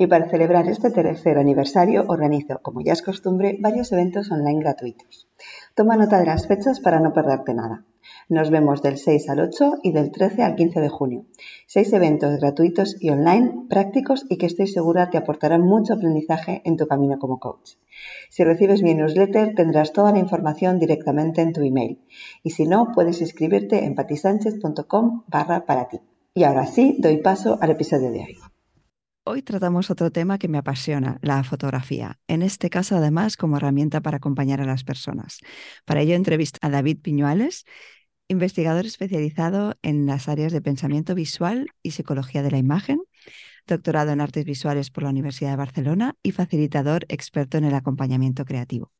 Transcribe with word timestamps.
Y 0.00 0.06
para 0.06 0.30
celebrar 0.30 0.66
este 0.66 0.90
tercer 0.90 1.36
aniversario 1.36 2.06
organizo, 2.08 2.58
como 2.62 2.80
ya 2.80 2.94
es 2.94 3.02
costumbre, 3.02 3.58
varios 3.60 3.92
eventos 3.92 4.30
online 4.32 4.60
gratuitos. 4.60 5.28
Toma 5.74 5.98
nota 5.98 6.18
de 6.18 6.24
las 6.24 6.46
fechas 6.46 6.80
para 6.80 7.00
no 7.00 7.12
perderte 7.12 7.52
nada. 7.52 7.84
Nos 8.30 8.48
vemos 8.48 8.80
del 8.80 8.96
6 8.96 9.28
al 9.28 9.40
8 9.40 9.80
y 9.82 9.92
del 9.92 10.10
13 10.10 10.42
al 10.42 10.54
15 10.56 10.80
de 10.80 10.88
junio. 10.88 11.26
Seis 11.66 11.92
eventos 11.92 12.40
gratuitos 12.40 12.96
y 12.98 13.10
online, 13.10 13.66
prácticos 13.68 14.24
y 14.30 14.38
que 14.38 14.46
estoy 14.46 14.68
segura 14.68 15.10
te 15.10 15.18
aportarán 15.18 15.60
mucho 15.60 15.92
aprendizaje 15.92 16.62
en 16.64 16.78
tu 16.78 16.86
camino 16.86 17.18
como 17.18 17.38
coach. 17.38 17.72
Si 18.30 18.42
recibes 18.42 18.82
mi 18.82 18.94
newsletter 18.94 19.54
tendrás 19.54 19.92
toda 19.92 20.12
la 20.12 20.18
información 20.18 20.78
directamente 20.78 21.42
en 21.42 21.52
tu 21.52 21.60
email. 21.60 22.00
Y 22.42 22.52
si 22.52 22.66
no, 22.66 22.92
puedes 22.94 23.20
inscribirte 23.20 23.84
en 23.84 23.94
patisánchez.com 23.94 25.24
barra 25.26 25.66
para 25.66 25.88
ti. 25.88 26.00
Y 26.32 26.44
ahora 26.44 26.64
sí, 26.64 26.96
doy 26.98 27.18
paso 27.18 27.58
al 27.60 27.72
episodio 27.72 28.10
de 28.10 28.20
hoy. 28.20 28.49
Hoy 29.24 29.42
tratamos 29.42 29.90
otro 29.90 30.10
tema 30.10 30.38
que 30.38 30.48
me 30.48 30.58
apasiona, 30.58 31.18
la 31.22 31.44
fotografía. 31.44 32.18
En 32.26 32.42
este 32.42 32.70
caso, 32.70 32.96
además, 32.96 33.36
como 33.36 33.58
herramienta 33.58 34.00
para 34.00 34.16
acompañar 34.16 34.60
a 34.60 34.64
las 34.64 34.82
personas. 34.82 35.38
Para 35.84 36.00
ello, 36.00 36.14
entrevisto 36.14 36.58
a 36.62 36.70
David 36.70 37.00
Piñuales, 37.02 37.64
investigador 38.28 38.86
especializado 38.86 39.76
en 39.82 40.06
las 40.06 40.28
áreas 40.28 40.52
de 40.52 40.62
pensamiento 40.62 41.14
visual 41.14 41.68
y 41.82 41.90
psicología 41.90 42.42
de 42.42 42.50
la 42.50 42.58
imagen, 42.58 43.02
doctorado 43.66 44.10
en 44.10 44.22
artes 44.22 44.44
visuales 44.46 44.90
por 44.90 45.04
la 45.04 45.10
Universidad 45.10 45.50
de 45.50 45.56
Barcelona 45.56 46.16
y 46.22 46.32
facilitador 46.32 47.04
experto 47.08 47.58
en 47.58 47.64
el 47.64 47.74
acompañamiento 47.74 48.44
creativo. 48.46 48.90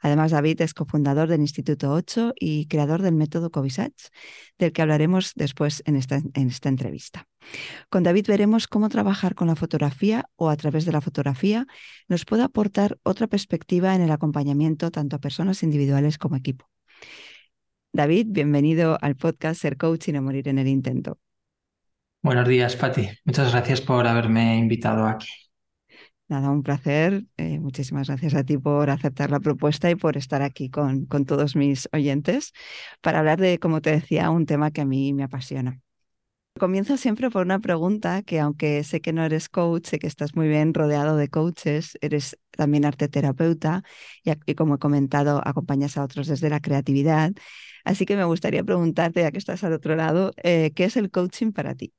Además, 0.00 0.30
David 0.30 0.60
es 0.60 0.74
cofundador 0.74 1.28
del 1.28 1.40
Instituto 1.40 1.92
8 1.92 2.32
y 2.38 2.66
creador 2.66 3.02
del 3.02 3.14
método 3.14 3.50
Covisach, 3.50 3.92
del 4.58 4.72
que 4.72 4.82
hablaremos 4.82 5.32
después 5.34 5.82
en 5.86 5.96
esta, 5.96 6.16
en 6.16 6.48
esta 6.48 6.68
entrevista. 6.68 7.28
Con 7.88 8.02
David 8.02 8.26
veremos 8.28 8.68
cómo 8.68 8.88
trabajar 8.88 9.34
con 9.34 9.48
la 9.48 9.56
fotografía 9.56 10.28
o 10.36 10.50
a 10.50 10.56
través 10.56 10.84
de 10.84 10.92
la 10.92 11.00
fotografía 11.00 11.66
nos 12.08 12.24
puede 12.24 12.42
aportar 12.42 12.98
otra 13.02 13.26
perspectiva 13.26 13.94
en 13.94 14.02
el 14.02 14.10
acompañamiento 14.10 14.90
tanto 14.90 15.16
a 15.16 15.20
personas 15.20 15.62
individuales 15.62 16.18
como 16.18 16.36
equipo. 16.36 16.68
David, 17.92 18.28
bienvenido 18.30 18.96
al 19.00 19.16
podcast 19.16 19.60
Ser 19.60 19.76
Coach 19.76 20.08
y 20.08 20.12
no 20.12 20.22
morir 20.22 20.48
en 20.48 20.58
el 20.58 20.68
intento. 20.68 21.18
Buenos 22.22 22.48
días, 22.48 22.76
Patti. 22.76 23.08
Muchas 23.24 23.52
gracias 23.52 23.80
por 23.80 24.06
haberme 24.06 24.56
invitado 24.56 25.06
aquí. 25.06 25.26
Nada, 26.32 26.50
un 26.50 26.62
placer. 26.62 27.24
Eh, 27.36 27.58
muchísimas 27.60 28.08
gracias 28.08 28.34
a 28.34 28.44
ti 28.44 28.56
por 28.56 28.88
aceptar 28.90 29.30
la 29.30 29.40
propuesta 29.40 29.90
y 29.90 29.96
por 29.96 30.16
estar 30.16 30.40
aquí 30.42 30.70
con, 30.70 31.04
con 31.06 31.26
todos 31.26 31.56
mis 31.56 31.88
oyentes 31.92 32.52
para 33.02 33.18
hablar 33.18 33.38
de, 33.38 33.58
como 33.58 33.82
te 33.82 33.90
decía, 33.90 34.30
un 34.30 34.46
tema 34.46 34.70
que 34.70 34.80
a 34.80 34.86
mí 34.86 35.12
me 35.12 35.24
apasiona. 35.24 35.80
Comienzo 36.58 36.96
siempre 36.98 37.30
por 37.30 37.44
una 37.46 37.60
pregunta 37.60 38.22
que 38.22 38.40
aunque 38.40 38.84
sé 38.84 39.00
que 39.00 39.12
no 39.12 39.24
eres 39.24 39.48
coach, 39.48 39.86
sé 39.88 39.98
que 39.98 40.06
estás 40.08 40.36
muy 40.36 40.48
bien 40.48 40.74
rodeado 40.74 41.16
de 41.16 41.28
coaches, 41.28 41.98
eres 42.02 42.38
también 42.52 42.84
arteterapeuta 42.86 43.82
y, 44.24 44.32
y 44.46 44.54
como 44.54 44.76
he 44.76 44.78
comentado, 44.78 45.42
acompañas 45.46 45.96
a 45.98 46.04
otros 46.04 46.28
desde 46.28 46.50
la 46.50 46.60
creatividad. 46.60 47.32
Así 47.84 48.06
que 48.06 48.16
me 48.16 48.24
gustaría 48.24 48.64
preguntarte, 48.64 49.22
ya 49.22 49.32
que 49.32 49.38
estás 49.38 49.64
al 49.64 49.74
otro 49.74 49.96
lado, 49.96 50.32
eh, 50.44 50.72
¿qué 50.74 50.84
es 50.84 50.96
el 50.96 51.10
coaching 51.10 51.52
para 51.52 51.74
ti? 51.74 51.92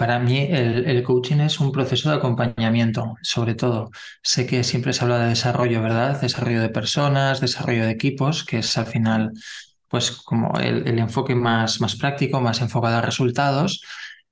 Para 0.00 0.18
mí 0.18 0.38
el, 0.50 1.02
coaching 1.02 1.40
es 1.40 1.60
un 1.60 1.72
proceso 1.72 2.08
de 2.08 2.16
acompañamiento, 2.16 3.16
sobre 3.20 3.54
todo. 3.54 3.90
Sé 4.22 4.46
que 4.46 4.64
siempre 4.64 4.94
se 4.94 5.04
habla 5.04 5.18
de 5.18 5.28
desarrollo, 5.28 5.82
¿verdad? 5.82 6.18
Desarrollo 6.18 6.62
de 6.62 6.70
personas, 6.70 7.42
desarrollo 7.42 7.84
de 7.84 7.90
equipos, 7.90 8.44
que 8.44 8.60
es 8.60 8.78
al 8.78 8.86
final 8.86 9.32
pues 9.88 10.12
como 10.12 10.58
el, 10.58 10.98
enfoque 10.98 11.34
más, 11.34 11.78
práctico, 11.98 12.40
más 12.40 12.62
enfocado 12.62 12.96
a 12.96 13.02
resultados. 13.02 13.82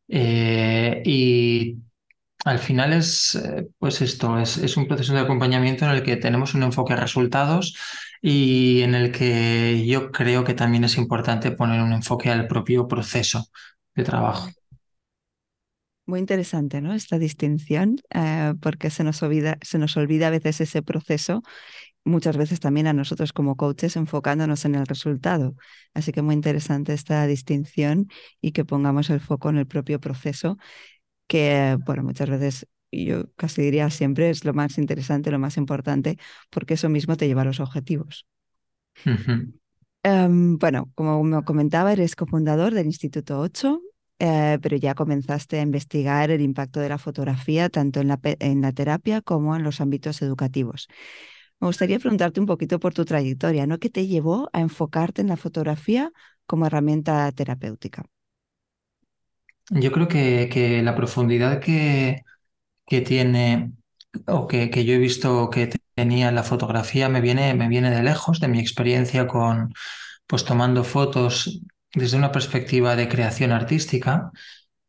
Eh, 0.09 1.03
y 1.05 1.77
al 2.47 2.59
final 2.61 2.95
es 2.95 3.35
eh, 3.35 3.69
pues 3.79 4.01
esto, 4.01 4.39
es, 4.39 4.57
es, 4.57 4.77
un 4.79 4.89
proceso 4.89 5.13
de 5.13 5.21
acompañamiento 5.21 5.85
en 5.85 5.91
el 5.91 6.03
que 6.03 6.17
tenemos 6.17 6.55
un 6.55 6.63
enfoque 6.63 6.95
a 6.95 6.97
resultados 6.97 7.77
y 8.23 8.81
en 8.83 8.95
el 8.95 9.13
que 9.13 9.85
yo 9.87 10.13
creo 10.13 10.45
que 10.45 10.55
también 10.55 10.85
es 10.85 10.97
importante 10.97 11.51
poner 11.51 11.83
un 11.83 11.93
enfoque 11.93 12.31
al 12.31 12.47
propio 12.49 12.89
proceso 12.89 13.49
de 13.95 14.05
trabajo. 14.05 14.49
Muy 16.09 16.21
interesante, 16.21 16.81
¿no? 16.81 16.95
Esta 16.95 17.19
distinción, 17.19 17.99
eh, 18.15 18.55
porque 18.63 18.89
se 18.89 19.05
nos, 19.05 19.23
olvida, 19.23 19.59
se 19.61 19.77
nos 19.77 19.95
olvida 19.99 20.29
a 20.29 20.31
veces 20.31 20.59
ese 20.63 20.81
proceso, 20.81 21.43
muchas 22.03 22.39
veces 22.39 22.61
también 22.61 22.87
a 22.87 22.95
nosotros 22.95 23.35
como 23.35 23.57
coaches 23.57 23.95
enfocándonos 23.95 24.65
en 24.65 24.75
el 24.75 24.87
resultado. 24.87 25.55
Así 25.93 26.11
que 26.11 26.23
muy 26.23 26.35
interesante 26.35 26.95
esta 26.95 27.27
distinción 27.27 28.09
y 28.41 28.53
que 28.53 28.65
pongamos 28.65 29.11
el 29.11 29.21
foco 29.21 29.51
en 29.51 29.59
el 29.59 29.67
propio 29.67 30.01
proceso, 30.01 30.57
que, 31.27 31.77
bueno, 31.85 32.05
muchas 32.05 32.31
veces 32.31 32.67
yo 32.91 33.31
casi 33.37 33.61
diría 33.61 33.91
siempre 33.91 34.31
es 34.31 34.47
lo 34.47 34.55
más 34.55 34.79
interesante, 34.79 35.31
lo 35.31 35.39
más 35.39 35.59
importante, 35.59 36.17
porque 36.49 36.75
eso 36.75 36.89
mismo 36.89 37.19
te 37.19 37.27
lleva 37.27 37.43
a 37.43 37.45
los 37.45 37.61
objetivos. 37.61 38.27
Em, 40.03 40.57
bueno, 40.57 40.91
como 40.95 41.23
me 41.23 41.45
comentaba, 41.45 41.93
eres 41.93 42.17
cofundador 42.17 42.73
del 42.73 42.87
Instituto 42.87 43.41
8, 43.41 43.83
eh, 44.19 44.59
pero 44.61 44.77
ya 44.77 44.95
comenzaste 44.95 45.61
a 45.61 45.63
investigar 45.63 46.31
el 46.31 46.41
impacto 46.41 46.81
de 46.81 46.89
la 46.89 46.99
fotografía 46.99 47.69
tanto 47.69 48.01
en 48.01 48.09
la, 48.09 48.73
terapia 48.73 49.21
como 49.21 49.55
en 49.55 49.63
los 49.63 49.81
ámbitos 49.81 50.23
educativos. 50.23 50.89
Me 51.61 51.69
gustaría 51.69 51.99
preguntarte 51.99 52.41
un 52.41 52.47
poquito 52.47 52.81
por 52.81 52.95
tu 52.95 53.05
trayectoria, 53.05 53.67
¿no? 53.67 53.79
¿Qué 53.79 53.91
te 53.91 54.07
llevó 54.07 54.49
a 54.53 54.61
enfocarte 54.61 55.23
en 55.23 55.29
la 55.29 55.37
fotografía 55.37 56.13
como 56.47 56.67
herramienta 56.67 57.31
terapéutica? 57.33 58.05
Yo 59.71 59.93
creo 59.93 60.09
que, 60.09 60.81
la 60.83 60.97
profundidad 60.97 61.61
que, 61.61 62.23
que 62.87 63.01
tiene 63.03 63.73
o 64.27 64.47
que, 64.47 64.71
que, 64.71 64.85
yo 64.85 64.95
he 64.95 64.99
visto 64.99 65.51
que 65.51 65.71
tenía 65.95 66.33
la 66.33 66.43
fotografía 66.43 67.09
me 67.09 67.21
viene, 67.21 67.55
me 67.55 67.69
viene 67.69 67.91
de 67.91 68.03
lejos, 68.03 68.41
de 68.41 68.49
mi 68.49 68.61
experiencia 68.61 69.27
con, 69.27 69.73
pues 70.27 70.45
tomando 70.45 70.85
fotos 70.85 71.61
desde 71.95 72.17
una 72.17 72.33
perspectiva 72.33 72.97
de 72.97 73.09
creación 73.09 73.53
artística, 73.53 74.31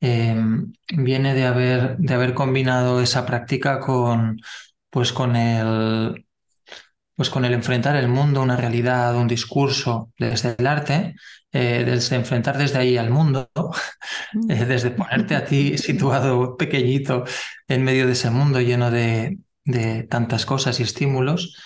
em, 0.01 0.73
viene 0.95 1.33
de 1.33 1.45
haber, 1.45 1.97
de 1.97 2.13
haber 2.13 2.33
combinado 2.33 3.01
esa 3.01 3.25
práctica 3.25 3.79
con, 3.79 4.39
pues 4.89 5.13
con 5.13 5.35
el, 5.35 6.25
pues 7.15 7.29
con 7.29 7.45
el 7.45 7.53
enfrentar 7.53 7.95
el 7.97 8.07
mundo, 8.07 8.41
una 8.41 8.55
realidad, 8.55 9.15
un 9.15 9.27
discurso 9.27 10.11
desde 10.17 10.55
el 10.57 10.67
arte, 10.67 11.15
eh, 11.51 11.83
desde 11.85 12.15
enfrentar 12.15 12.57
desde 12.57 12.79
ahí 12.79 12.97
al 12.97 13.09
mundo, 13.09 13.49
mm. 14.33 14.51
eh, 14.51 14.65
desde 14.65 14.91
ponerte 14.91 15.35
a 15.35 15.45
ti 15.45 15.77
situado 15.79 16.55
pequeñito 16.57 17.25
en 17.67 17.83
medio 17.83 18.05
de 18.07 18.13
ese 18.13 18.29
mundo 18.29 18.61
lleno 18.61 18.91
de, 18.91 19.39
de 19.65 20.03
tantas 20.03 20.45
cosas 20.45 20.79
y 20.79 20.83
estímulos, 20.83 21.57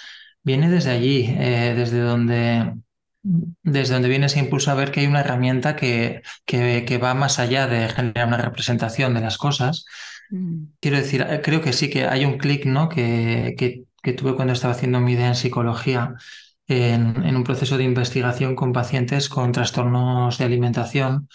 viene 0.42 0.70
desde 0.70 0.92
allí, 0.92 1.26
eh, 1.38 1.74
desde 1.76 2.00
donde 2.00 2.74
desde 3.24 3.94
donde 3.94 4.10
viene 4.10 4.26
ese 4.26 4.40
impulso 4.40 4.70
a 4.70 4.76
ver 4.76 4.92
que 4.92 5.00
hay 5.00 5.08
una 5.08 5.22
herramienta 5.22 5.76
que, 5.76 6.22
que, 6.46 6.98
va 7.02 7.14
más 7.14 7.40
allá 7.40 7.68
de 7.68 7.88
generar 7.90 8.28
una 8.28 8.38
representación 8.38 9.14
de 9.14 9.22
las 9.22 9.38
cosas. 9.38 9.86
Mm. 10.30 10.66
Quiero 10.80 10.98
decir, 10.98 11.26
eh, 11.28 11.42
creo 11.42 11.62
que 11.62 11.74
sí 11.74 11.90
que 11.90 12.06
hay 12.06 12.26
un 12.26 12.38
clic 12.38 12.66
¿no? 12.66 12.90
que, 12.90 13.56
que, 13.58 14.14
tuve 14.14 14.36
cuando 14.36 14.54
estaba 14.54 14.74
haciendo 14.74 15.00
mi 15.00 15.14
idea 15.14 15.30
en 15.30 15.36
psicología, 15.36 16.16
en, 16.68 17.24
en, 17.24 17.36
un 17.36 17.44
proceso 17.44 17.78
de 17.78 17.86
investigación 17.86 18.56
con 18.56 18.74
pacientes 18.74 19.30
con 19.30 19.54
trastornos 19.54 20.38
de 20.38 20.46
alimentación, 20.46 21.30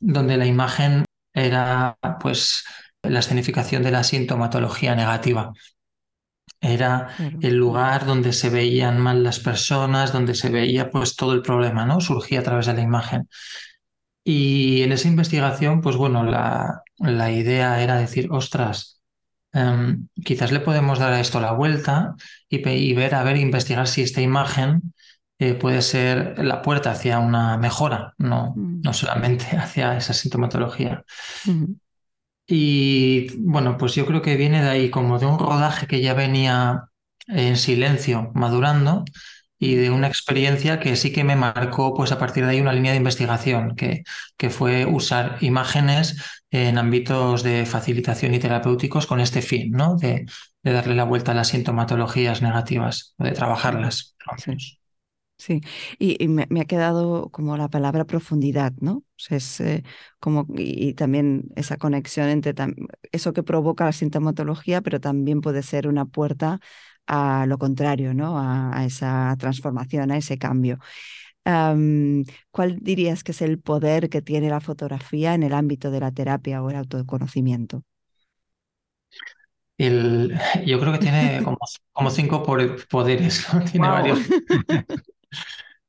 donde 0.00 0.36
la 0.36 0.46
imagen 0.46 1.04
era 1.32 1.98
pues 2.20 2.64
la 3.02 3.20
escenificación 3.20 3.82
de 3.82 3.92
la 3.92 4.02
sintomatología 4.02 4.96
negativa. 4.96 5.52
Era 6.60 7.08
el 7.40 7.56
lugar 7.56 8.04
donde 8.04 8.34
se 8.34 8.50
veían 8.50 8.98
mal 8.98 9.22
las 9.22 9.40
personas, 9.40 10.12
donde 10.12 10.34
se 10.34 10.50
veía 10.50 10.90
pues 10.90 11.16
todo 11.16 11.32
el 11.32 11.40
problema, 11.40 11.86
¿no? 11.86 12.00
Surgía 12.00 12.40
a 12.40 12.42
través 12.42 12.66
de 12.66 12.74
la 12.74 12.82
imagen. 12.82 13.28
Y 14.24 14.82
en 14.82 14.92
esa 14.92 15.08
investigación, 15.08 15.80
pues 15.80 15.96
bueno, 15.96 16.22
la, 16.22 16.82
la 16.98 17.30
idea 17.30 17.82
era 17.82 17.96
decir, 17.96 18.28
ostras, 18.30 19.00
em, 19.52 20.08
quizás 20.24 20.52
le 20.52 20.60
podemos 20.60 20.98
dar 20.98 21.12
a 21.12 21.20
esto 21.20 21.40
la 21.40 21.52
vuelta 21.52 22.14
y, 22.48 22.94
ver, 22.94 23.14
a 23.14 23.22
ver, 23.24 23.38
investigar 23.38 23.88
si 23.88 24.02
esta 24.02 24.20
imagen 24.20 24.92
eh, 25.38 25.54
puede 25.54 25.80
ser 25.80 26.44
la 26.44 26.60
puerta 26.60 26.90
hacia 26.90 27.18
una 27.18 27.56
mejora, 27.56 28.14
no, 28.18 28.52
mm. 28.54 28.82
no 28.82 28.92
solamente 28.92 29.46
hacia 29.56 29.96
esa 29.96 30.12
sintomatología. 30.12 31.04
Y 32.52 33.28
bueno, 33.38 33.76
pues 33.78 33.94
yo 33.94 34.04
creo 34.06 34.22
que 34.22 34.36
viene 34.36 34.60
de 34.62 34.68
ahí 34.68 34.90
como 34.90 35.20
de 35.20 35.26
un 35.26 35.38
rodaje 35.38 35.86
que 35.86 36.00
ya 36.00 36.14
venía 36.14 36.88
en 37.28 37.56
silencio, 37.56 38.32
madurando, 38.34 39.04
y 39.56 39.76
de 39.76 39.90
una 39.90 40.08
experiencia 40.08 40.80
que 40.80 40.96
sí 40.96 41.12
que 41.12 41.22
me 41.22 41.36
marcó, 41.36 41.94
pues 41.94 42.10
a 42.10 42.18
partir 42.18 42.44
de 42.44 42.50
ahí, 42.50 42.60
una 42.60 42.72
línea 42.72 42.90
de 42.90 42.98
investigación, 42.98 43.76
que, 43.76 44.02
que 44.36 44.50
fue 44.50 44.84
usar 44.84 45.36
imágenes 45.42 46.16
en 46.50 46.76
ámbitos 46.78 47.44
de 47.44 47.66
facilitación 47.66 48.34
y 48.34 48.40
terapéuticos 48.40 49.06
con 49.06 49.20
este 49.20 49.42
fin, 49.42 49.70
¿no? 49.70 49.96
De, 49.96 50.26
darle 50.64 50.94
la 50.96 51.04
vuelta 51.04 51.32
a 51.32 51.34
las 51.34 51.48
sintomatologías 51.48 52.42
negativas, 52.42 53.14
de 53.18 53.30
trabajarlas. 53.30 54.16
Sí, 55.40 55.62
y, 55.98 56.28
me, 56.28 56.46
ha 56.60 56.64
quedado 56.66 57.30
como 57.30 57.56
la 57.56 57.68
palabra 57.70 58.04
profundidad, 58.04 58.74
¿no? 58.80 58.98
O 58.98 59.04
sea, 59.16 59.38
es 59.38 59.58
eh, 59.60 59.84
como, 60.18 60.46
y, 60.54 60.92
también 60.92 61.44
esa 61.56 61.78
conexión 61.78 62.28
entre 62.28 62.54
eso 63.10 63.32
que 63.32 63.42
provoca 63.42 63.86
la 63.86 63.92
sintomatología, 63.92 64.82
pero 64.82 65.00
también 65.00 65.40
puede 65.40 65.62
ser 65.62 65.88
una 65.88 66.04
puerta 66.04 66.60
a 67.06 67.46
lo 67.46 67.56
contrario, 67.56 68.12
¿no? 68.12 68.38
A, 68.38 68.84
esa 68.84 69.34
transformación, 69.38 70.10
a 70.10 70.18
ese 70.18 70.36
cambio. 70.36 70.78
¿Cuál 72.50 72.78
dirías 72.80 73.24
que 73.24 73.32
es 73.32 73.40
el 73.40 73.58
poder 73.60 74.10
que 74.10 74.20
tiene 74.20 74.50
la 74.50 74.60
fotografía 74.60 75.32
en 75.34 75.42
el 75.42 75.54
ámbito 75.54 75.90
de 75.90 76.00
la 76.00 76.12
terapia 76.12 76.62
o 76.62 76.68
el 76.68 76.76
autoconocimiento? 76.76 77.82
El, 79.78 80.38
yo 80.66 80.78
creo 80.78 80.92
que 80.92 80.98
tiene 80.98 81.42
como, 81.92 82.10
cinco 82.10 82.42
poderes, 82.42 83.46
tiene 83.72 83.88
varios. 83.88 84.18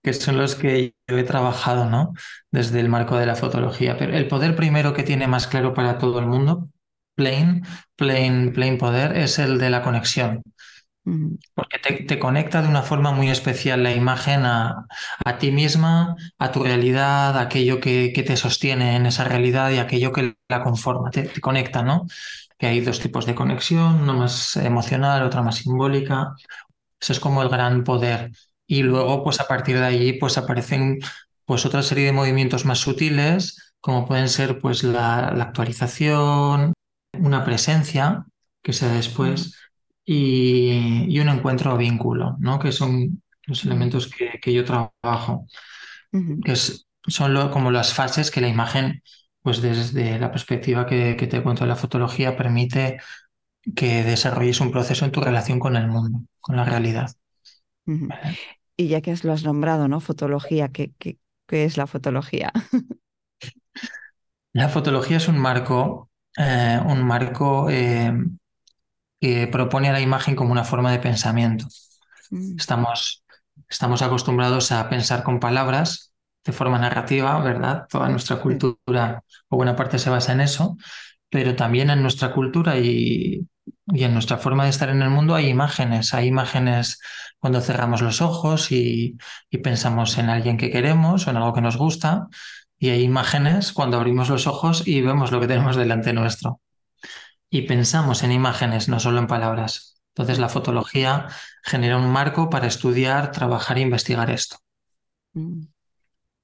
que 0.01 0.13
son 0.13 0.37
los 0.37 0.55
que 0.55 0.95
yo 1.07 1.17
he 1.17 1.23
trabajado, 1.23 1.89
¿no? 1.89 2.13
Desde 2.51 2.79
el 2.79 2.89
marco 2.89 3.17
de 3.17 3.25
la 3.25 3.35
fotología. 3.35 3.97
Pero 3.97 4.15
el 4.15 4.27
poder 4.27 4.55
primero 4.55 4.93
que 4.93 5.03
tiene 5.03 5.27
más 5.27 5.47
claro 5.47 5.73
para 5.73 5.97
todo 5.97 6.19
el 6.19 6.25
mundo, 6.25 6.69
plain, 7.15 7.63
plain, 7.95 8.53
plain 8.53 8.77
poder, 8.77 9.15
es 9.17 9.39
el 9.39 9.59
de 9.59 9.69
la 9.69 9.83
conexión. 9.83 10.41
Porque 11.55 11.79
te, 11.79 12.19
conecta 12.19 12.61
de 12.61 12.67
una 12.67 12.83
forma 12.83 13.11
muy 13.11 13.29
especial 13.29 13.81
la 13.81 13.91
imagen 13.93 14.45
a, 14.45 14.85
ti 15.39 15.51
misma, 15.51 16.15
a 16.37 16.51
tu 16.51 16.63
realidad, 16.63 17.37
a 17.37 17.41
aquello 17.41 17.79
que, 17.79 18.11
te 18.25 18.37
sostiene 18.37 18.95
en 18.95 19.07
esa 19.07 19.23
realidad 19.23 19.71
y 19.71 19.79
aquello 19.79 20.11
que 20.11 20.35
la 20.47 20.63
conforma, 20.63 21.09
te, 21.09 21.23
te, 21.23 21.41
conecta, 21.41 21.81
¿no? 21.81 22.05
Que 22.57 22.67
hay 22.67 22.81
dos 22.81 22.99
tipos 22.99 23.25
de 23.25 23.33
conexión, 23.35 24.01
una 24.01 24.13
más 24.13 24.55
emocional, 24.57 25.23
otra 25.23 25.41
más 25.41 25.57
simbólica. 25.57 26.35
Eso 26.99 27.13
es 27.13 27.19
como 27.19 27.41
el 27.41 27.49
gran 27.49 27.83
poder. 27.83 28.31
Y 28.71 28.83
luego, 28.83 29.21
pues 29.21 29.41
a 29.41 29.49
partir 29.49 29.77
de 29.77 29.83
allí, 29.83 30.13
pues 30.13 30.37
aparecen 30.37 30.99
pues 31.43 31.65
otra 31.65 31.83
serie 31.83 32.05
de 32.05 32.13
movimientos 32.13 32.63
más 32.63 32.79
sutiles, 32.79 33.73
como 33.81 34.07
pueden 34.07 34.29
ser 34.29 34.61
pues 34.61 34.83
la, 34.83 35.27
actualización, 35.27 36.71
una 37.19 37.43
presencia 37.43 38.23
que 38.63 38.71
sea 38.71 38.87
después 38.93 39.57
y, 40.05 41.19
un 41.19 41.27
encuentro 41.27 41.73
o 41.73 41.77
vínculo, 41.77 42.37
¿no? 42.39 42.59
Que 42.59 42.71
son 42.71 43.21
los 43.45 43.65
elementos 43.65 44.09
que, 44.09 44.53
yo 44.53 44.63
trabajo, 44.63 45.47
que 46.45 46.55
son 46.55 47.49
como 47.49 47.71
las 47.71 47.93
fases 47.93 48.31
que 48.31 48.39
la 48.39 48.47
imagen, 48.47 49.03
pues 49.41 49.61
desde 49.61 50.17
la 50.17 50.31
perspectiva 50.31 50.85
que, 50.85 51.15
te 51.15 51.43
cuento 51.43 51.65
de 51.65 51.69
la 51.69 51.75
fotología, 51.75 52.37
permite 52.37 53.01
que 53.75 54.05
desarrolles 54.05 54.61
un 54.61 54.71
proceso 54.71 55.03
en 55.03 55.11
tu 55.11 55.19
relación 55.19 55.59
con 55.59 55.75
el 55.75 55.89
mundo, 55.89 56.21
con 56.39 56.55
la 56.55 56.63
realidad. 56.63 57.11
Y 58.81 58.87
ya 58.87 59.01
que 59.01 59.15
lo 59.21 59.31
has 59.31 59.43
nombrado, 59.43 59.87
¿no? 59.87 59.99
Fotología, 59.99 60.69
¿qué, 60.69 60.91
qué, 60.97 61.17
es 61.49 61.77
la 61.77 61.85
fotología? 61.85 62.51
La 64.53 64.69
fotología 64.69 65.17
es 65.17 65.27
un 65.27 65.37
marco, 65.37 66.09
eh, 66.35 66.79
un 66.83 67.03
marco 67.03 67.69
eh, 67.69 68.11
que 69.19 69.47
propone 69.47 69.89
a 69.89 69.93
la 69.93 70.01
imagen 70.01 70.35
como 70.35 70.51
una 70.51 70.63
forma 70.63 70.91
de 70.91 70.97
pensamiento. 70.97 71.67
Mm. 72.31 72.57
Estamos, 72.57 73.23
estamos 73.69 74.01
acostumbrados 74.01 74.71
a 74.71 74.89
pensar 74.89 75.21
con 75.21 75.39
palabras 75.39 76.11
de 76.43 76.51
forma 76.51 76.79
narrativa, 76.79 77.39
¿verdad? 77.39 77.85
Toda 77.87 78.09
nuestra 78.09 78.41
cultura 78.41 79.23
o 79.47 79.57
buena 79.57 79.75
parte 79.75 79.99
se 79.99 80.09
basa 80.09 80.33
en 80.33 80.41
eso, 80.41 80.75
pero 81.29 81.55
también 81.55 81.91
en 81.91 82.01
nuestra 82.01 82.33
cultura 82.33 82.79
y, 82.79 83.47
y 83.87 84.03
en 84.03 84.13
nuestra 84.13 84.37
forma 84.37 84.63
de 84.63 84.69
estar 84.69 84.89
en 84.89 85.01
el 85.01 85.09
mundo 85.09 85.35
hay 85.35 85.47
imágenes, 85.47 86.13
hay 86.13 86.27
imágenes 86.27 86.99
cuando 87.39 87.61
cerramos 87.61 88.01
los 88.01 88.21
ojos 88.21 88.71
y, 88.71 89.17
pensamos 89.63 90.17
en 90.17 90.29
alguien 90.29 90.57
que 90.57 90.71
queremos 90.71 91.27
o 91.27 91.31
en 91.31 91.37
algo 91.37 91.53
que 91.53 91.61
nos 91.61 91.77
gusta, 91.77 92.27
y 92.77 92.89
hay 92.89 93.03
imágenes 93.03 93.73
cuando 93.73 93.97
abrimos 93.97 94.29
los 94.29 94.47
ojos 94.47 94.87
y 94.87 95.01
vemos 95.01 95.31
lo 95.31 95.39
que 95.39 95.47
tenemos 95.47 95.75
delante 95.75 96.13
nuestro. 96.13 96.61
Y 97.49 97.63
pensamos 97.63 98.23
en 98.23 98.31
imágenes, 98.31 98.89
no 98.89 98.99
solo 98.99 99.19
en 99.19 99.27
palabras. 99.27 100.01
Entonces 100.15 100.39
la 100.39 100.49
fotología 100.49 101.27
genera 101.63 101.97
un 101.97 102.11
marco 102.11 102.49
para 102.49 102.67
estudiar, 102.67 103.31
trabajar 103.31 103.77
e 103.77 103.81
investigar 103.81 104.29
esto. 104.31 104.57
Mm. 105.33 105.63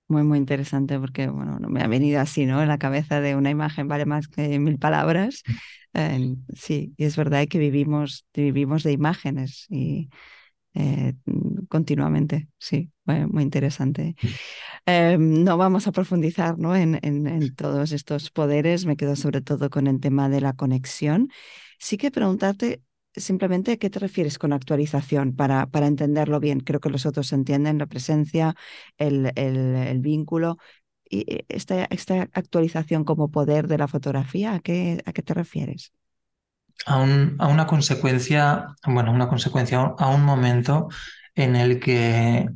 Muy, 0.09 0.23
muy 0.23 0.37
interesante 0.37 0.99
porque, 0.99 1.27
bueno, 1.27 1.59
me 1.69 1.81
ha 1.81 1.87
venido 1.87 2.21
así, 2.21 2.45
¿no? 2.45 2.61
En 2.61 2.69
la 2.69 2.77
cabeza 2.77 3.19
de 3.19 3.35
una 3.35 3.49
imagen 3.49 3.87
vale 3.87 4.05
más 4.05 4.27
que 4.27 4.57
mil 4.59 4.79
palabras 4.79 5.43
sí, 6.55 6.93
y 6.97 7.05
es 7.05 7.15
verdad 7.15 7.47
que 7.47 7.59
vivimos, 7.59 8.25
vivimos 8.33 8.83
de 8.83 8.91
imágenes 8.91 9.65
y 9.69 10.09
eh, 10.73 11.13
continuamente, 11.69 12.49
sí, 12.59 12.91
muy, 13.05 13.43
interesante. 13.43 14.15
Em, 14.85 15.43
no 15.43 15.57
vamos 15.57 15.87
a 15.87 15.91
profundizar 15.91 16.57
¿no? 16.59 16.75
En, 16.75 16.99
en, 17.03 17.55
todos 17.55 17.91
estos 17.91 18.29
poderes, 18.31 18.85
me 18.85 18.97
quedo 18.97 19.15
sobre 19.15 19.41
todo 19.41 19.69
con 19.69 19.87
el 19.87 19.99
tema 19.99 20.29
de 20.29 20.41
la 20.41 20.53
conexión. 20.53 21.29
Sí 21.79 21.97
que 21.97 22.11
preguntarte 22.11 22.81
simplemente 23.17 23.73
a 23.73 23.77
qué 23.77 23.89
te 23.89 23.99
refieres 23.99 24.37
con 24.37 24.53
actualización 24.53 25.35
para, 25.35 25.67
para 25.67 25.87
entenderlo 25.87 26.39
bien. 26.39 26.59
Creo 26.61 26.79
que 26.79 26.89
los 26.89 27.05
otros 27.05 27.33
entienden 27.33 27.77
la 27.77 27.87
presencia, 27.87 28.55
el, 28.97 29.31
el, 29.35 29.75
el 29.75 29.99
vínculo, 29.99 30.57
y 31.09 31.31
eh, 31.31 31.45
esta, 31.49 31.85
esta 31.85 32.27
actualización 32.33 33.03
como 33.03 33.31
poder 33.31 33.67
de 33.67 33.77
la 33.77 33.87
fotografía, 33.87 34.55
¿a 34.55 34.59
qué, 34.59 35.01
a 35.05 35.13
qué 35.13 35.21
te 35.21 35.33
refieres? 35.33 35.93
A, 36.85 37.03
a, 37.39 37.47
una 37.47 37.65
consecuencia, 37.65 38.75
bueno, 38.85 39.11
una 39.11 39.27
consecuencia, 39.27 39.79
a 39.97 40.07
un 40.09 40.23
momento 40.23 40.89
en 41.35 41.55
el 41.55 41.79
que 41.79 42.47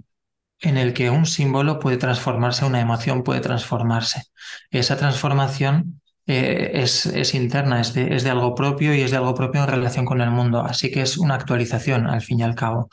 en 0.63 0.77
el 0.77 0.93
que 0.93 1.09
un 1.09 1.25
símbolo 1.25 1.79
puede 1.79 1.97
transformarse, 1.97 2.65
una 2.65 2.81
emoción 2.81 3.24
puede 3.24 3.41
transformarse. 3.41 4.25
Esa 4.69 4.95
transformación 4.95 6.00
eh, 6.27 6.71
es, 6.75 7.05
es, 7.07 7.33
interna, 7.33 7.81
es 7.81 7.93
de, 7.93 8.15
es 8.15 8.23
de, 8.23 8.29
algo 8.29 8.53
propio 8.55 8.93
y 8.93 9.01
es 9.01 9.11
de 9.11 9.17
algo 9.17 9.33
propio 9.33 9.61
en 9.61 9.67
relación 9.67 10.05
con 10.05 10.21
el 10.21 10.31
mundo. 10.31 10.61
Así 10.61 10.91
que 10.91 11.01
es 11.01 11.17
una 11.17 11.35
actualización, 11.35 12.07
al 12.07 12.21
fin 12.21 12.39
y 12.39 12.43
al 12.43 12.55
cabo. 12.55 12.89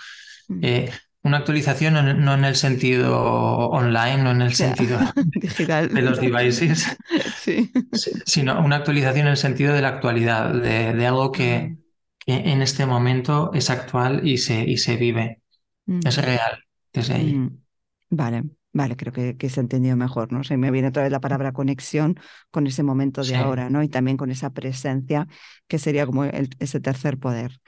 Mm. 0.48 0.60
Eh, 0.62 0.90
una 1.22 1.38
actualización 1.38 2.24
no 2.24 2.34
en 2.34 2.44
el 2.44 2.56
sentido 2.56 3.68
online, 3.70 4.22
no 4.22 4.30
en 4.30 4.42
el 4.42 4.54
sentido 4.54 4.98
digital 5.34 5.92
de 5.92 6.02
los 6.02 6.20
devices, 6.20 6.96
sino 8.24 8.64
una 8.64 8.76
actualización 8.76 9.26
en 9.26 9.32
el 9.32 9.36
sentido 9.36 9.74
de 9.74 9.82
la 9.82 9.88
actualidad, 9.88 10.54
de, 10.54 11.06
algo 11.06 11.32
que, 11.32 11.76
en 12.26 12.62
este 12.62 12.86
momento 12.86 13.50
es 13.54 13.70
actual 13.70 14.26
y 14.26 14.38
se, 14.38 14.62
y 14.62 14.76
se 14.78 14.96
vive. 14.96 15.42
Mm. 15.86 16.00
Es 16.06 16.16
real 16.22 16.64
desde 16.92 17.14
ahí. 17.14 17.34
Mm. 17.34 17.62
Vale, 18.10 18.44
vale, 18.72 18.96
creo 18.96 19.12
que, 19.12 19.36
que, 19.36 19.48
se 19.48 19.60
ha 19.60 19.62
entendido 19.62 19.96
mejor, 19.96 20.32
¿no? 20.32 20.44
Se 20.44 20.56
me 20.56 20.70
viene 20.70 20.88
otra 20.88 21.02
vez 21.02 21.12
la 21.12 21.20
palabra 21.20 21.52
conexión 21.52 22.18
con 22.50 22.66
ese 22.66 22.82
momento 22.82 23.22
de 23.22 23.36
ahora, 23.36 23.70
¿no? 23.70 23.82
Y 23.82 23.88
también 23.88 24.16
con 24.16 24.30
esa 24.30 24.50
presencia 24.50 25.26
que 25.66 25.78
sería 25.78 26.06
como 26.06 26.24
ese 26.24 26.80
tercer 26.80 27.18
poder 27.18 27.60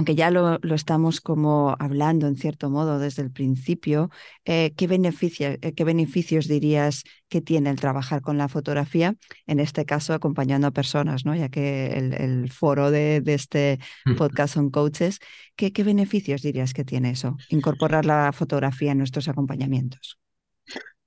aunque 0.00 0.14
ya 0.14 0.30
lo, 0.30 0.58
estamos 0.74 1.20
como 1.20 1.76
hablando 1.78 2.26
en 2.26 2.34
cierto 2.36 2.70
modo 2.70 2.98
desde 2.98 3.20
el 3.20 3.30
principio, 3.30 4.08
eh, 4.46 4.72
¿qué, 4.74 4.86
eh, 4.86 5.74
¿qué 5.74 5.84
beneficios 5.84 6.48
dirías 6.48 7.04
que 7.28 7.42
tiene 7.42 7.68
el 7.68 7.78
trabajar 7.78 8.22
con 8.22 8.38
la 8.38 8.48
fotografía? 8.48 9.14
En 9.46 9.60
este 9.60 9.84
caso, 9.84 10.14
acompañando 10.14 10.66
a 10.66 10.70
personas, 10.70 11.26
¿no? 11.26 11.34
ya 11.34 11.50
que 11.50 11.88
el, 11.88 12.50
foro 12.50 12.90
de, 12.90 13.22
este 13.26 13.78
podcast 14.16 14.54
son 14.54 14.70
coaches. 14.70 15.18
¿Qué, 15.54 15.70
¿Qué 15.70 15.84
beneficios 15.84 16.40
dirías 16.40 16.72
que 16.72 16.86
tiene 16.86 17.10
eso? 17.10 17.36
Incorporar 17.50 18.06
la 18.06 18.32
fotografía 18.32 18.92
en 18.92 18.98
nuestros 18.98 19.28
acompañamientos. 19.28 20.18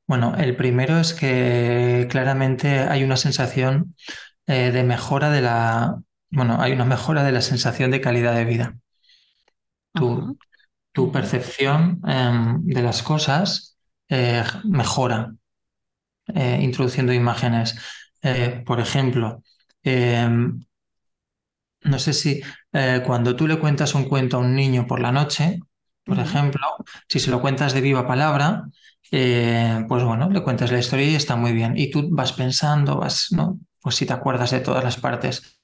Bueno, 0.06 0.36
el 0.38 0.56
primero 0.56 1.00
es 1.00 1.16
que 1.16 2.08
claramente 2.12 2.78
hay 2.78 3.04
una 3.04 3.18
sensación 3.18 3.96
eh, 4.46 4.70
de 4.70 4.84
mejora 4.84 5.32
de 5.32 5.42
la, 5.42 6.00
bueno, 6.30 6.62
hay 6.62 6.74
una 6.74 6.86
mejora 6.86 7.24
de 7.24 7.32
la 7.32 7.42
sensación 7.42 7.90
de 7.90 8.02
calidad 8.02 8.36
de 8.36 8.46
vida. 8.46 8.78
Tu, 9.94 10.38
tu 10.94 11.12
percepción 11.12 12.02
em, 12.08 12.64
de 12.66 12.82
las 12.82 13.04
cosas 13.04 13.78
eh, 14.10 14.44
mejora 14.66 15.36
eh, 16.36 16.60
introduciendo 16.62 17.14
imágenes. 17.14 17.76
Eh, 18.22 18.64
por 18.66 18.80
ejemplo, 18.80 19.44
em, 19.84 20.66
no 21.84 22.00
sé 22.00 22.14
si 22.14 22.42
cuando 23.06 23.36
tú 23.36 23.48
le 23.48 23.60
cuentas 23.60 23.94
un 23.96 24.06
cuento 24.06 24.38
a 24.38 24.40
un 24.40 24.56
niño 24.56 24.88
por 24.88 25.00
la 25.00 25.12
noche, 25.12 25.60
por 26.04 26.20
ejemplo, 26.20 26.62
si 27.08 27.20
se 27.20 27.30
lo 27.32 27.42
cuentas 27.42 27.74
de 27.74 27.82
viva 27.82 28.08
palabra, 28.08 28.64
pues 29.12 30.04
bueno, 30.04 30.30
le 30.30 30.42
cuentas 30.44 30.72
la 30.72 30.80
historia 30.80 31.08
y 31.08 31.16
está 31.16 31.36
muy 31.36 31.54
bien. 31.54 31.74
Y 31.78 31.92
tú 31.92 32.08
vas 32.12 32.34
pensando, 32.34 32.98
vas, 32.98 33.28
¿no? 33.32 33.60
Pues 33.82 33.96
si 33.96 34.06
te 34.06 34.14
acuerdas 34.14 34.52
de 34.52 34.62
todas 34.62 34.84
las 34.84 34.98
partes. 34.98 35.60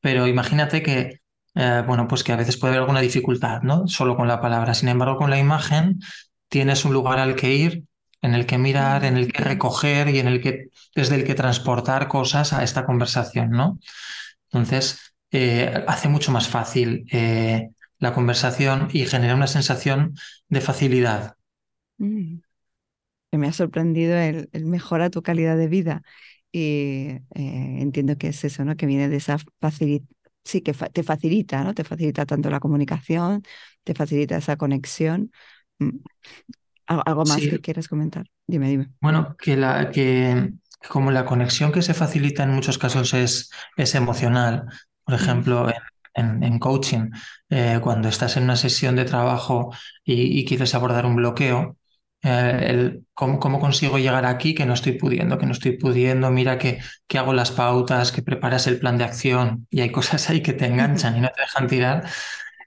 Pero 0.00 0.26
imagínate 0.28 0.82
que, 0.82 1.19
eh, 1.54 1.82
bueno, 1.86 2.06
pues 2.08 2.24
que 2.24 2.32
a 2.32 2.36
veces 2.36 2.56
puede 2.56 2.72
haber 2.72 2.82
alguna 2.82 3.00
dificultad, 3.00 3.62
¿no? 3.62 3.88
Solo 3.88 4.16
con 4.16 4.28
la 4.28 4.40
palabra. 4.40 4.74
Sin 4.74 4.88
embargo, 4.88 5.16
con 5.16 5.30
la 5.30 5.38
imagen 5.38 6.00
tienes 6.48 6.84
un 6.84 6.92
lugar 6.92 7.18
al 7.18 7.36
que 7.36 7.54
ir, 7.54 7.84
en 8.22 8.34
el 8.34 8.46
que 8.46 8.58
mirar, 8.58 9.04
en 9.04 9.16
el 9.16 9.32
que 9.32 9.42
recoger 9.42 10.08
y 10.08 10.18
en 10.18 10.28
el 10.28 10.40
que, 10.40 10.68
desde 10.94 11.16
el 11.16 11.24
que 11.24 11.34
transportar 11.34 12.08
cosas 12.08 12.52
a 12.52 12.62
esta 12.62 12.84
conversación, 12.84 13.50
¿no? 13.50 13.78
Entonces, 14.50 15.14
eh, 15.30 15.84
hace 15.86 16.08
mucho 16.08 16.32
más 16.32 16.48
fácil 16.48 17.06
eh, 17.10 17.70
la 17.98 18.12
conversación 18.12 18.88
y 18.92 19.06
genera 19.06 19.34
una 19.34 19.46
sensación 19.46 20.14
de 20.48 20.60
facilidad. 20.60 21.36
Mm. 21.98 22.38
Me 23.32 23.46
ha 23.46 23.52
sorprendido 23.52 24.16
el, 24.16 24.48
el 24.52 24.66
mejora 24.66 25.08
tu 25.08 25.22
calidad 25.22 25.56
de 25.56 25.68
vida 25.68 26.02
y 26.52 27.18
eh, 27.34 27.76
entiendo 27.80 28.16
que 28.18 28.28
es 28.28 28.44
eso, 28.44 28.64
¿no? 28.64 28.76
Que 28.76 28.86
viene 28.86 29.08
de 29.08 29.16
esa 29.16 29.38
facilidad, 29.60 30.04
sí, 30.50 30.60
que 30.62 30.72
te 30.72 31.02
facilita, 31.02 31.62
¿no? 31.62 31.74
Te 31.74 31.84
facilita 31.84 32.26
tanto 32.26 32.50
la 32.50 32.60
comunicación, 32.60 33.42
te 33.84 33.94
facilita 33.94 34.36
esa 34.36 34.56
conexión. 34.56 35.30
Mm. 35.78 35.98
¿Algo 36.86 37.24
más 37.24 37.36
que 37.38 37.60
quieras 37.60 37.86
comentar? 37.86 38.26
Dime, 38.46 38.68
dime. 38.68 38.90
Bueno, 39.00 39.36
que, 39.38 39.56
la, 39.56 39.90
que 39.90 40.52
como 40.88 41.12
la 41.12 41.24
conexión 41.24 41.70
que 41.70 41.82
se 41.82 41.94
facilita 41.94 42.42
en 42.42 42.50
muchos 42.50 42.78
casos 42.78 43.14
es, 43.14 43.50
es 43.76 43.94
emocional, 43.94 44.66
por 45.04 45.14
ejemplo, 45.14 45.68
en, 46.14 46.42
en, 46.42 46.58
coaching, 46.58 47.10
eh, 47.48 47.78
cuando 47.80 48.08
estás 48.08 48.36
en 48.36 48.42
una 48.42 48.56
sesión 48.56 48.96
de 48.96 49.04
trabajo 49.04 49.72
y, 50.04 50.40
y 50.40 50.44
quieres 50.44 50.74
abordar 50.74 51.06
un 51.06 51.14
bloqueo, 51.14 51.76
eh, 52.22 52.66
el, 52.68 53.06
¿cómo, 53.14 53.60
consigo 53.60 53.98
llegar 53.98 54.26
aquí 54.26 54.54
que 54.54 54.66
no 54.66 54.74
estoy 54.74 54.92
pudiendo, 54.92 55.38
que 55.38 55.46
no 55.46 55.52
estoy 55.52 55.78
pudiendo, 55.78 56.30
mira 56.30 56.58
que, 56.58 56.80
que, 57.06 57.18
hago 57.18 57.32
las 57.32 57.50
pautas, 57.50 58.12
que 58.12 58.22
preparas 58.22 58.66
el 58.66 58.78
plan 58.78 58.98
de 58.98 59.04
acción 59.04 59.66
y 59.70 59.80
hay 59.80 59.90
cosas 59.92 60.28
ahí 60.30 60.42
que 60.42 60.52
te 60.52 60.66
enganchan 60.66 61.16
y 61.16 61.20
no 61.20 61.28
te 61.28 61.42
dejan 61.42 61.66
tirar. 61.66 62.04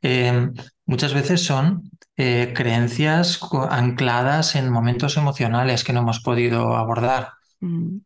Em, 0.01 0.53
muchas 0.85 1.13
veces 1.13 1.43
son 1.43 1.89
eh, 2.17 2.53
creencias 2.55 3.39
ancladas 3.69 4.55
en 4.55 4.69
momentos 4.69 5.17
emocionales 5.17 5.83
que 5.83 5.93
no 5.93 6.01
hemos 6.01 6.19
podido 6.19 6.75
abordar. 6.75 7.29
Mm, 7.61 7.99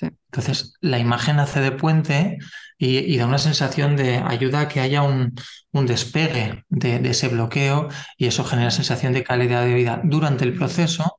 Entonces, 0.00 0.74
la 0.80 0.98
imagen 0.98 1.38
hace 1.38 1.60
de 1.60 1.72
puente 1.72 2.38
y, 2.78 3.16
da 3.18 3.26
una 3.26 3.38
sensación 3.38 3.96
de 3.96 4.16
ayuda 4.16 4.60
a 4.62 4.68
que 4.68 4.80
haya 4.80 5.02
un, 5.02 5.34
despegue 5.72 6.64
de, 6.68 6.96
ese 7.08 7.28
bloqueo 7.28 7.88
y 8.16 8.26
eso 8.26 8.44
genera 8.44 8.70
sensación 8.70 9.12
de 9.12 9.24
calidad 9.24 9.64
de 9.64 9.74
vida 9.74 10.00
durante 10.04 10.44
el 10.44 10.54
proceso, 10.54 11.16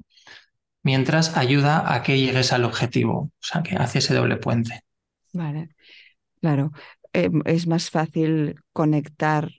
mientras 0.83 1.37
ayuda 1.37 1.93
a 1.93 2.01
que 2.03 2.19
llegues 2.19 2.51
al 2.53 2.65
objetivo, 2.65 3.13
o 3.13 3.31
sea, 3.39 3.61
que 3.63 3.75
hace 3.75 3.99
ese 3.99 4.13
doble 4.13 4.37
puente. 4.37 4.81
Vale, 5.33 5.69
claro. 6.41 6.71
Em, 7.13 7.41
es 7.45 7.67
más 7.67 7.89
fácil 7.89 8.55
conectar, 8.73 9.49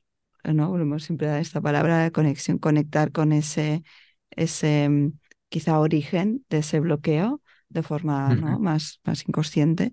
¿no? 0.45 0.69
Volvemos 0.69 1.05
siempre 1.05 1.29
a 1.29 1.39
esta 1.39 1.61
palabra 1.61 2.03
de 2.03 2.13
conexión, 2.13 2.59
conectar 2.59 3.13
con 3.13 3.33
ese, 3.33 3.83
ese 4.31 4.89
mm, 4.89 5.13
quizá 5.49 5.79
origen 5.79 6.45
de 6.49 6.59
ese 6.59 6.81
bloqueo 6.81 7.43
de 7.71 7.83
forma 7.83 8.35
¿no? 8.35 8.59
más, 8.59 9.01
más 9.05 9.27
inconsciente 9.27 9.93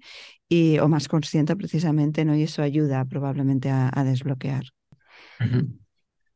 y, 0.49 0.79
o 0.79 0.87
más 0.87 1.07
consciente 1.07 1.55
precisamente, 1.55 2.25
¿no? 2.25 2.35
y 2.35 2.43
eso 2.43 2.61
ayuda 2.61 3.05
probablemente 3.05 3.69
a, 3.69 4.03
desbloquear. 4.03 4.63
en, 5.39 5.79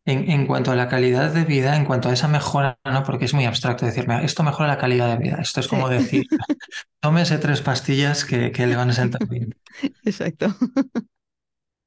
en, 0.05 0.47
cuanto 0.47 0.71
a 0.71 0.75
la 0.75 0.87
calidad 0.87 1.33
de 1.33 1.43
vida, 1.43 1.75
en 1.75 1.85
cuanto 1.85 2.09
a 2.09 2.13
esa 2.13 2.27
mejora, 2.27 2.79
¿no? 2.85 3.03
porque 3.03 3.25
es 3.25 3.33
muy 3.33 3.45
abstracto 3.45 3.85
decirme, 3.85 4.23
esto 4.23 4.43
mejora 4.43 4.67
la 4.67 4.77
calidad 4.77 5.09
de 5.09 5.23
vida. 5.23 5.37
Esto 5.41 5.59
es 5.59 5.67
como 5.67 5.89
decir, 5.89 6.25
tómese 7.01 7.37
tres 7.39 7.61
pastillas 7.61 8.23
que, 8.23 8.51
que, 8.51 8.67
le 8.67 8.75
van 8.75 8.91
a 8.91 8.93
sentar 8.93 9.27
bien. 9.27 9.55
Exacto. 10.03 10.55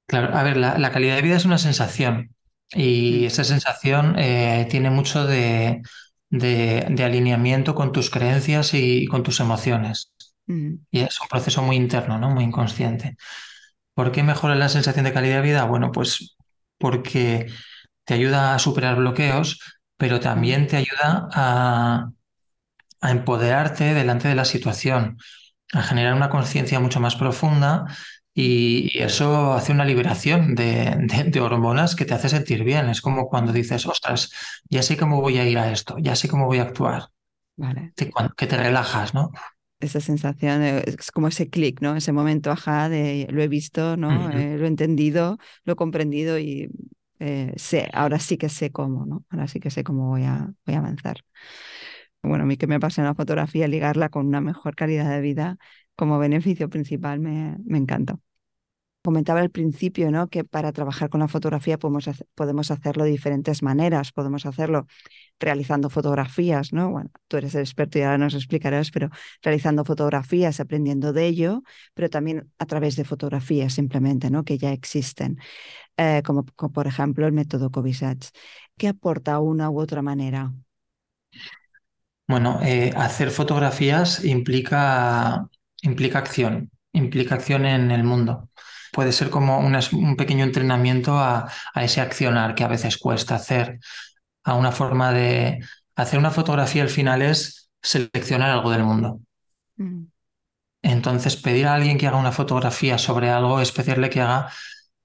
Claro, 0.06 0.36
a 0.36 0.42
ver, 0.42 0.56
la, 0.56 0.78
la 0.78 0.92
calidad 0.92 1.16
de 1.16 1.22
vida 1.22 1.36
es 1.36 1.46
una 1.46 1.58
sensación 1.58 2.34
y 2.74 3.20
mm. 3.22 3.26
esa 3.26 3.44
sensación 3.44 4.16
eh, 4.18 4.66
tiene 4.68 4.90
mucho 4.90 5.26
de, 5.26 5.80
de, 6.38 7.04
alineamiento 7.04 7.74
con 7.74 7.92
tus 7.92 8.10
creencias 8.10 8.74
y 8.74 9.06
con 9.06 9.22
tus 9.22 9.40
emociones. 9.40 10.12
Mm. 10.46 10.74
Y 10.90 11.00
es 11.00 11.20
un 11.20 11.28
proceso 11.28 11.62
muy 11.62 11.76
interno, 11.76 12.18
¿no? 12.18 12.30
Muy 12.30 12.44
inconsciente. 12.44 13.16
¿Por 13.94 14.10
qué 14.12 14.22
mejora 14.22 14.54
la 14.56 14.68
sensación 14.68 15.04
de 15.04 15.12
calidad 15.12 15.36
de 15.36 15.42
vida? 15.42 15.64
Bueno, 15.64 15.92
pues 15.92 16.36
porque 16.78 17.46
te 18.04 18.14
ayuda 18.14 18.54
a 18.54 18.58
superar 18.58 18.96
bloqueos, 18.96 19.60
pero 19.96 20.20
también 20.20 20.66
te 20.66 20.76
ayuda 20.76 21.28
a, 21.32 22.10
a 23.00 23.10
empoderarte 23.10 23.94
delante 23.94 24.28
de 24.28 24.34
la 24.34 24.44
situación, 24.44 25.18
a 25.72 25.82
generar 25.82 26.14
una 26.14 26.30
conciencia 26.30 26.80
mucho 26.80 27.00
más 27.00 27.14
profunda 27.14 27.86
y 28.34 28.98
eso 28.98 29.52
hace 29.52 29.70
una 29.70 29.84
liberación 29.84 30.56
de, 30.56 31.40
hormonas 31.40 31.94
que 31.94 32.04
te 32.04 32.14
hace 32.14 32.28
sentir 32.28 32.64
bien. 32.64 32.88
Es 32.88 33.00
como 33.00 33.28
cuando 33.28 33.52
dices, 33.52 33.86
ostras, 33.86 34.32
ya 34.68 34.82
sé 34.82 34.96
cómo 34.96 35.20
voy 35.20 35.38
a 35.38 35.48
ir 35.48 35.56
a 35.56 35.70
esto, 35.70 35.96
ya 35.98 36.16
sé 36.16 36.28
cómo 36.28 36.46
voy 36.46 36.58
a 36.58 36.62
actuar. 36.62 37.10
Vale. 37.56 37.92
que 38.36 38.46
te 38.48 38.56
relajas, 38.56 39.14
¿no? 39.14 39.30
Esa 39.78 40.00
sensación, 40.00 40.62
es 40.62 41.12
como 41.12 41.28
ese 41.28 41.48
clic, 41.48 41.80
¿no? 41.80 41.94
Ese 41.94 42.10
momento, 42.10 42.50
ajá, 42.50 42.88
de 42.88 43.28
lo 43.30 43.40
he 43.40 43.48
visto, 43.48 43.96
¿no? 43.96 44.30
Eh, 44.30 44.56
lo 44.58 44.64
he 44.64 44.68
entendido, 44.68 45.38
lo 45.64 45.74
he 45.74 45.76
comprendido 45.76 46.36
y 46.38 46.70
eh, 47.20 47.52
sé, 47.56 47.88
ahora 47.92 48.18
sí 48.18 48.36
que 48.36 48.48
sé 48.48 48.72
cómo, 48.72 49.06
¿no? 49.06 49.24
Ahora 49.30 49.46
sí 49.46 49.60
que 49.60 49.70
sé 49.70 49.84
cómo 49.84 50.08
voy 50.08 50.24
a, 50.24 50.52
voy 50.66 50.74
a 50.74 50.78
avanzar. 50.78 51.18
Bueno, 52.22 52.44
a 52.44 52.46
mí 52.46 52.56
que 52.56 52.66
me 52.66 52.80
pasa 52.80 53.02
en 53.02 53.06
la 53.06 53.14
fotografía, 53.14 53.68
ligarla 53.68 54.08
con 54.08 54.26
una 54.26 54.40
mejor 54.40 54.74
calidad 54.74 55.08
de 55.10 55.20
vida 55.20 55.58
como 55.94 56.18
beneficio 56.18 56.68
principal 56.68 57.20
me, 57.20 57.56
me 57.64 57.78
encanta. 57.78 58.18
Comentaba 59.04 59.40
al 59.40 59.50
principio 59.50 60.10
¿no? 60.10 60.28
que 60.28 60.44
para 60.44 60.72
trabajar 60.72 61.10
con 61.10 61.20
la 61.20 61.28
fotografía 61.28 61.78
podemos, 61.78 62.08
podemos 62.34 62.70
hacerlo 62.70 63.04
de 63.04 63.10
diferentes 63.10 63.62
maneras. 63.62 64.12
Podemos 64.12 64.46
hacerlo 64.46 64.86
realizando 65.38 65.90
fotografías, 65.90 66.72
¿no? 66.72 66.90
Bueno, 66.90 67.10
tú 67.28 67.36
eres 67.36 67.54
el 67.54 67.60
experto 67.60 67.98
y 67.98 68.02
ahora 68.02 68.16
nos 68.16 68.32
explicarás, 68.34 68.90
pero 68.90 69.10
realizando 69.42 69.84
fotografías, 69.84 70.58
aprendiendo 70.58 71.12
de 71.12 71.26
ello, 71.26 71.62
pero 71.92 72.08
también 72.08 72.50
a 72.58 72.64
través 72.64 72.96
de 72.96 73.04
fotografías 73.04 73.74
simplemente, 73.74 74.30
¿no? 74.30 74.42
Que 74.42 74.56
ya 74.56 74.72
existen, 74.72 75.38
eh, 75.98 76.22
como, 76.24 76.44
por 76.46 76.86
ejemplo 76.86 77.26
el 77.26 77.32
método 77.32 77.70
Covisats. 77.70 78.32
¿Qué 78.78 78.88
aporta 78.88 79.38
una 79.38 79.68
u 79.68 79.80
otra 79.80 80.00
manera? 80.00 80.54
Bueno, 82.26 82.58
eh, 82.62 82.90
hacer 82.96 83.30
fotografías 83.30 84.24
implica 84.24 85.46
implica 85.82 86.18
acción, 86.18 86.70
implica 86.92 87.34
acción 87.34 87.66
en 87.66 87.90
el 87.90 88.02
mundo. 88.02 88.48
Puede 88.94 89.10
ser 89.10 89.28
como 89.28 89.58
un 89.58 90.16
pequeño 90.16 90.44
entrenamiento 90.44 91.18
a, 91.18 91.50
ese 91.74 92.00
accionar 92.00 92.54
que 92.54 92.62
a 92.62 92.68
veces 92.68 92.96
cuesta 92.96 93.34
hacer, 93.34 93.80
a 94.44 94.54
una 94.54 94.70
forma 94.70 95.12
de 95.12 95.58
hacer 95.96 96.20
una 96.20 96.30
fotografía 96.30 96.82
al 96.82 96.88
final 96.88 97.20
es 97.20 97.70
seleccionar 97.82 98.50
algo 98.50 98.70
del 98.70 98.84
mundo. 98.84 99.18
Mm. 99.76 100.04
Entonces, 100.82 101.34
pedir 101.36 101.66
a 101.66 101.74
alguien 101.74 101.98
que 101.98 102.06
haga 102.06 102.18
una 102.18 102.30
fotografía 102.30 102.96
sobre 102.96 103.30
algo 103.30 103.60
es 103.60 103.72
pedirle 103.72 104.10
que 104.10 104.20
haga 104.20 104.52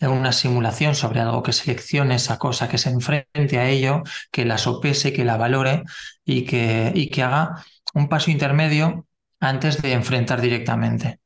una 0.02 0.34
simulación 0.34 0.94
sobre 0.94 1.22
algo, 1.22 1.42
que 1.42 1.52
seleccione 1.52 2.14
esa 2.16 2.38
cosa, 2.38 2.70
que 2.70 2.78
se 2.78 2.90
enfrente 2.90 3.58
a 3.58 3.68
ello, 3.68 4.04
que 4.32 4.46
la 4.46 4.60
sopese, 4.60 5.14
que 5.14 5.26
la 5.26 5.38
valore 5.38 5.84
y 6.24 6.46
que, 6.46 6.92
y 6.94 7.10
que 7.10 7.24
haga 7.24 7.66
un 7.96 8.08
paso 8.08 8.30
intermedio 8.30 9.08
antes 9.40 9.82
de 9.82 9.94
enfrentar 9.94 10.42
directamente. 10.42 11.20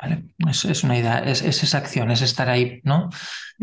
¿Vale? 0.00 0.24
Es, 0.48 0.84
una 0.84 0.98
idea, 0.98 1.18
es, 1.18 1.42
esa 1.42 1.78
acción, 1.78 2.10
es 2.10 2.22
estar 2.22 2.48
ahí, 2.48 2.80
¿no? 2.84 3.10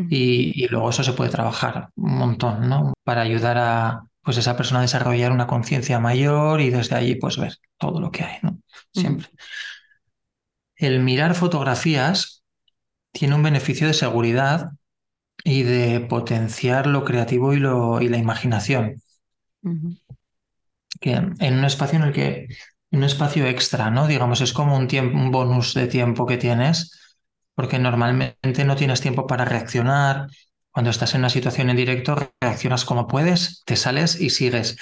Y, 0.10 0.68
luego 0.68 0.92
eso 0.92 1.04
se 1.04 1.14
puede 1.14 1.32
trabajar 1.32 1.90
un 1.96 2.16
montón, 2.18 2.70
¿no? 2.70 2.94
Para 3.04 3.22
ayudar 3.22 3.58
a 3.58 4.04
pues 4.22 4.38
esa 4.38 4.58
persona 4.58 4.80
a 4.80 4.82
desarrollar 4.84 5.32
una 5.32 5.48
conciencia 5.48 6.00
mayor 6.00 6.60
y 6.60 6.70
desde 6.70 6.96
allí 6.96 7.16
pues 7.16 7.38
ver 7.38 7.56
todo 7.78 8.00
lo 8.00 8.12
que 8.12 8.24
hay, 8.24 8.38
¿no? 8.44 8.60
Siempre. 8.94 9.30
El 10.76 11.00
mirar 11.00 11.34
fotografías 11.34 12.44
tiene 13.12 13.36
un 13.36 13.42
beneficio 13.42 13.88
de 13.88 13.94
seguridad 13.94 14.72
y 15.44 15.64
de 15.64 16.02
potenciar 16.02 16.88
lo 16.88 17.04
creativo 17.04 17.54
y, 17.54 17.60
lo, 17.60 18.02
y 18.02 18.10
la 18.10 18.18
imaginación 18.18 19.02
que 21.00 21.12
en 21.14 21.58
un 21.58 21.66
espacio 21.66 22.00
en 22.00 22.06
el 22.06 22.14
que, 22.14 22.48
un 22.92 23.04
espacio 23.04 23.46
extra, 23.48 23.90
¿no? 23.92 24.08
Digamos, 24.08 24.42
es 24.42 24.54
como 24.54 24.76
un 24.78 24.88
tiempo, 24.88 25.18
un 25.18 25.32
bonus 25.32 25.74
de 25.74 25.88
tiempo 25.88 26.26
que 26.26 26.38
tienes 26.38 26.92
porque 27.58 27.80
normalmente 27.80 28.66
no 28.66 28.76
tienes 28.76 29.02
tiempo 29.02 29.26
para 29.26 29.44
reaccionar. 29.44 30.28
Cuando 30.70 30.92
estás 30.92 31.16
en 31.16 31.22
una 31.22 31.32
situación 31.32 31.72
en 31.72 31.76
directo, 31.76 32.16
reaccionas 32.40 32.86
como 32.86 33.08
puedes, 33.08 33.64
te 33.66 33.76
sales 33.76 34.22
y 34.22 34.30
sigues. 34.30 34.78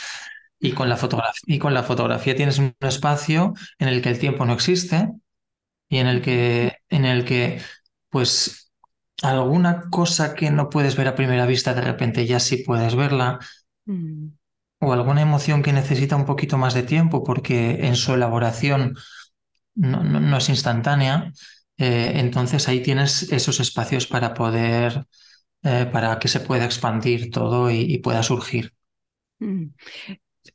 Y 0.59 0.73
con 0.73 0.89
la 0.89 0.97
fotografía, 0.97 2.35
tienes 2.35 2.59
un 2.59 2.75
espacio 2.81 3.53
en 3.79 3.87
el 3.87 4.01
que 4.01 4.09
el 4.09 4.19
tiempo 4.19 4.45
no 4.45 4.51
existe 4.51 5.09
y 5.87 5.99
en 5.99 6.07
el 6.07 6.21
que, 6.21 6.79
en 6.89 7.05
el 7.05 7.23
que 7.23 7.61
pues 8.09 8.73
alguna 9.21 9.89
cosa 9.89 10.35
que 10.35 10.51
no 10.51 10.69
puedes 10.69 10.97
ver 10.97 11.07
a 11.07 11.15
primera 11.15 11.45
vista, 11.45 11.73
de 11.73 11.81
repente 11.81 12.25
ya 12.25 12.41
sí 12.41 12.57
puedes 12.57 12.93
verla. 12.93 13.39
Mm. 13.85 14.27
O 14.79 14.93
alguna 14.93 15.21
emoción 15.21 15.63
que 15.63 15.73
necesita 15.73 16.15
un 16.15 16.25
poquito 16.25 16.57
más 16.57 16.73
de 16.73 16.83
tiempo 16.83 17.23
porque 17.23 17.87
en 17.87 17.95
su 17.95 18.13
elaboración 18.13 18.95
no, 19.75 20.03
no- 20.03 20.19
no 20.21 20.37
es 20.37 20.49
instantánea. 20.49 21.31
eh, 21.77 22.13
entonces 22.15 22.67
ahí 22.69 22.81
tienes 22.83 23.31
esos 23.33 23.59
espacios 23.61 24.07
para 24.07 24.33
poder, 24.33 25.05
eh, 25.63 25.87
para 25.93 26.19
que 26.19 26.27
se 26.29 26.39
pueda 26.41 26.65
expandir 26.65 27.31
todo 27.31 27.71
y, 27.71 27.81
y 27.81 27.99
pueda 27.99 28.23
surgir. 28.23 28.73
Mm. 29.39 29.65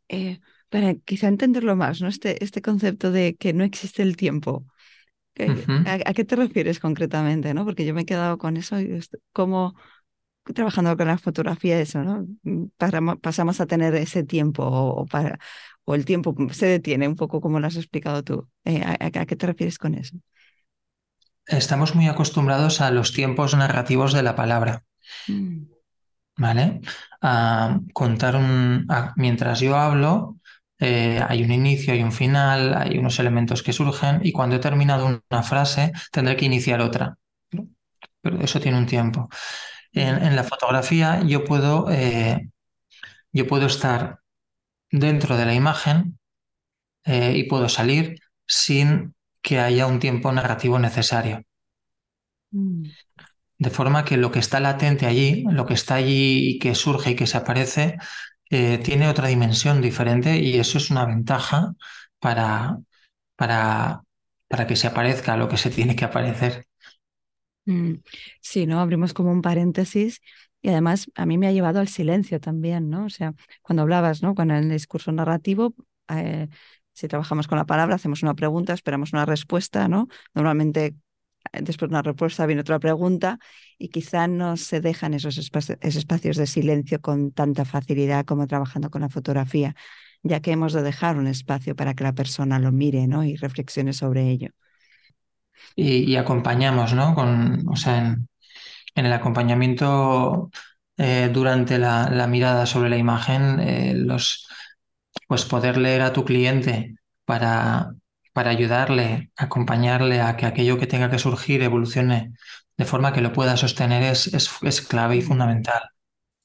Eh, 0.08 0.40
para 0.70 0.94
quizá 0.96 1.28
entenderlo 1.28 1.76
más, 1.76 2.00
¿no? 2.00 2.08
Este, 2.08 2.42
este 2.44 2.62
concepto 2.62 3.10
de 3.12 3.36
que 3.36 3.52
no 3.52 3.64
existe 3.64 4.02
el 4.02 4.16
tiempo. 4.16 4.66
¿Qué- 5.34 5.54
Ujú. 5.54 5.76
¿A, 5.84 5.94
a 6.06 6.14
qué 6.14 6.24
te 6.24 6.36
refieres 6.36 6.80
concretamente, 6.80 7.54
no? 7.54 7.64
Porque 7.66 7.86
yo 7.86 7.94
me 7.94 8.02
he 8.02 8.06
quedado 8.06 8.38
con 8.38 8.56
eso 8.58 8.80
y 8.80 9.00
cómo 9.32 9.74
trabajando 10.54 10.96
con 10.96 11.06
la 11.08 11.18
fotografía 11.18 11.80
eso, 11.80 12.02
¿no? 12.02 12.26
Pasamos, 13.22 13.60
a 13.60 13.66
tener 13.66 13.94
ese 13.94 14.24
tiempo 14.24 14.62
o, 14.64 15.02
o 15.02 15.06
para, 15.06 15.38
o 15.84 15.94
el 15.94 16.04
tiempo 16.04 16.34
se 16.52 16.66
detiene 16.66 17.08
un 17.08 17.16
poco 17.16 17.40
como 17.40 17.60
lo 17.60 17.66
has 17.66 17.76
explicado 17.76 18.22
tú. 18.24 18.48
Eh, 18.64 18.82
¿a, 18.84 19.10
qué 19.26 19.36
te 19.36 19.46
refieres 19.46 19.78
con 19.78 19.94
eso? 19.94 20.16
Estamos 21.48 21.94
muy 21.94 22.08
acostumbrados 22.08 22.80
a 22.80 22.90
los 22.90 23.12
tiempos 23.12 23.54
narrativos 23.54 24.14
de 24.14 24.22
la 24.22 24.34
palabra, 24.36 24.84
Mm, 25.28 25.66
¿vale? 26.36 26.80
A 27.22 27.80
contar 27.92 28.36
un... 28.36 28.86
a- 28.88 29.12
mientras 29.16 29.60
yo 29.60 29.76
hablo, 29.76 30.38
eh, 30.78 31.20
hay 31.28 31.42
un 31.44 31.52
inicio, 31.52 31.92
hay 31.92 32.02
un 32.02 32.12
final, 32.12 32.74
hay 32.74 32.98
unos 32.98 33.18
elementos 33.18 33.62
que 33.62 33.72
surgen 33.72 34.20
y 34.24 34.32
cuando 34.32 34.56
he 34.56 34.58
terminado 34.60 35.06
una 35.30 35.42
frase 35.42 35.92
tendré 36.12 36.36
que 36.36 36.46
iniciar 36.46 36.80
otra. 36.80 37.16
Pero 38.22 38.40
eso 38.40 38.60
tiene 38.60 38.78
un 38.78 38.86
tiempo. 38.86 39.28
En, 39.92 40.22
en 40.24 40.36
la 40.36 40.44
fotografía 40.44 41.22
yo 41.26 41.44
puedo, 41.44 41.90
eh, 41.90 42.50
yo 43.32 43.46
puedo 43.46 43.66
estar 43.66 44.20
dentro 44.90 45.36
de 45.38 45.46
la 45.46 45.54
imagen 45.54 46.18
eh, 47.04 47.34
y 47.36 47.44
puedo 47.44 47.68
salir 47.68 48.20
sin 48.46 49.14
que 49.42 49.60
haya 49.60 49.86
un 49.86 50.00
tiempo 50.00 50.32
narrativo 50.32 50.78
necesario. 50.78 51.42
mm, 52.52 52.92
De 53.58 53.70
forma 53.70 54.04
que 54.06 54.16
lo 54.16 54.30
que 54.32 54.38
está 54.38 54.58
latente 54.60 55.06
allí, 55.06 55.44
lo 55.50 55.66
que 55.66 55.74
está 55.74 55.96
allí 55.96 56.50
y 56.50 56.58
que 56.58 56.74
surge 56.74 57.10
y 57.10 57.16
que 57.16 57.26
se 57.26 57.36
aparece, 57.38 57.98
eh, 58.50 58.78
tiene 58.78 59.08
otra 59.08 59.28
dimensión 59.28 59.80
diferente 59.82 60.38
y 60.38 60.58
eso 60.58 60.78
es 60.78 60.90
una 60.90 61.04
ventaja 61.06 61.74
para, 62.18 62.78
para, 63.36 64.02
para 64.48 64.66
que 64.66 64.76
se 64.76 64.86
aparezca 64.88 65.36
lo 65.36 65.48
que 65.48 65.58
se 65.58 65.70
tiene 65.70 65.96
que 65.96 66.04
aparecer. 66.06 66.66
Mm. 67.72 68.02
Sí, 68.40 68.66
¿no? 68.66 68.80
Abrimos 68.80 69.12
como 69.14 69.30
un 69.30 69.42
paréntesis 69.42 70.20
y 70.62 70.68
además 70.68 71.10
a 71.14 71.26
mí 71.26 71.38
me 71.38 71.46
ha 71.46 71.52
llevado 71.52 71.80
al 71.80 71.88
silencio 71.88 72.40
también, 72.40 72.90
¿no? 72.90 73.06
O 73.06 73.10
sea, 73.10 73.34
cuando 73.62 73.82
hablabas, 73.82 74.22
¿no? 74.22 74.34
Con 74.34 74.50
el 74.50 74.68
discurso 74.70 75.12
narrativo, 75.12 75.74
eh, 76.08 76.48
si 76.92 77.08
trabajamos 77.08 77.48
con 77.48 77.58
la 77.58 77.66
palabra, 77.66 77.94
hacemos 77.94 78.22
una 78.22 78.34
pregunta, 78.34 78.74
esperamos 78.74 79.12
una 79.12 79.24
respuesta, 79.26 79.88
¿no? 79.88 80.08
Normalmente 80.34 80.96
eh, 81.52 81.60
después 81.62 81.88
de 81.88 81.94
una 81.94 82.02
respuesta 82.02 82.46
viene 82.46 82.60
otra 82.62 82.78
pregunta 82.78 83.38
y 83.78 83.88
quizá 83.88 84.28
no 84.28 84.56
se 84.56 84.80
dejan 84.80 85.14
esos, 85.14 85.38
espacios, 85.38 85.78
esos 85.80 85.96
espacios 85.96 86.36
de 86.36 86.46
silencio 86.46 87.00
con 87.00 87.32
tanta 87.32 87.64
facilidad 87.64 88.24
como 88.26 88.46
trabajando 88.46 88.90
con 88.90 89.02
la 89.02 89.08
fotografía, 89.08 89.74
ya 90.22 90.40
que 90.40 90.52
hemos 90.52 90.72
de 90.72 90.82
dejar 90.82 91.16
un 91.16 91.26
espacio 91.26 91.74
para 91.76 91.94
que 91.94 92.04
la 92.04 92.14
persona 92.14 92.58
lo 92.58 92.72
mire, 92.72 93.06
¿no? 93.06 93.24
Y 93.24 93.36
reflexione 93.36 93.92
sobre 93.92 94.28
ello. 94.30 94.50
Y, 95.76 96.16
acompañamos, 96.16 96.94
¿no? 96.94 97.14
Con, 97.14 97.66
o 97.68 97.76
sea, 97.76 97.98
en, 97.98 98.28
el 98.94 99.12
acompañamiento 99.12 100.50
eh, 100.96 101.30
durante 101.32 101.78
la, 101.78 102.26
mirada 102.28 102.66
sobre 102.66 102.90
la 102.90 102.98
imagen, 102.98 103.60
eh, 103.60 103.94
los, 103.94 104.48
pues 105.26 105.44
poder 105.44 105.78
leer 105.78 106.02
a 106.02 106.12
tu 106.12 106.24
cliente 106.24 106.96
para, 107.24 107.94
para 108.32 108.50
ayudarle, 108.50 109.30
acompañarle 109.36 110.20
a 110.20 110.36
que 110.36 110.46
aquello 110.46 110.78
que 110.78 110.86
tenga 110.86 111.10
que 111.10 111.18
surgir 111.18 111.62
evolucione 111.62 112.32
de 112.76 112.84
forma 112.84 113.12
que 113.12 113.20
lo 113.20 113.32
pueda 113.32 113.56
sostener 113.56 114.02
es, 114.02 114.32
es, 114.62 114.80
clave 114.82 115.16
y 115.16 115.22
fundamental. 115.22 115.82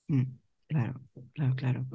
mm, 0.08 0.24
Claro, 0.68 1.02
claro, 1.34 1.56
claro. 1.56 1.86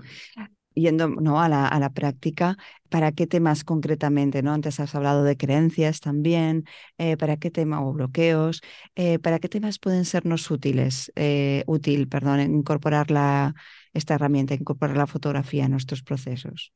Yendo 0.81 1.09
¿no? 1.09 1.41
a 1.41 1.49
la, 1.49 1.67
a 1.69 1.79
la 1.81 1.91
práctica, 1.91 2.57
¿para 2.89 3.13
qué 3.13 3.27
temas 3.27 3.65
concretamente? 3.65 4.43
¿no? 4.43 4.53
Antes 4.53 4.81
has 4.81 4.95
hablado 4.95 5.25
de 5.25 5.37
creencias 5.37 6.01
también, 6.01 6.65
eh, 6.99 7.17
¿para 7.17 7.37
qué 7.37 7.51
tema 7.51 7.83
o 7.85 7.93
bloqueos? 7.93 8.61
eh, 8.97 9.19
¿para 9.19 9.39
qué 9.39 9.49
temas 9.49 9.79
pueden 9.79 10.05
sernos 10.05 10.51
útiles, 10.51 11.13
eh, 11.17 11.65
útil, 11.67 12.09
perdón, 12.09 12.41
incorporar 12.41 13.11
la, 13.11 13.55
esta 13.93 14.15
herramienta, 14.15 14.55
incorporar 14.55 14.97
la 14.97 15.07
fotografía 15.07 15.65
en 15.65 15.73
nuestros 15.73 16.03
procesos? 16.03 16.73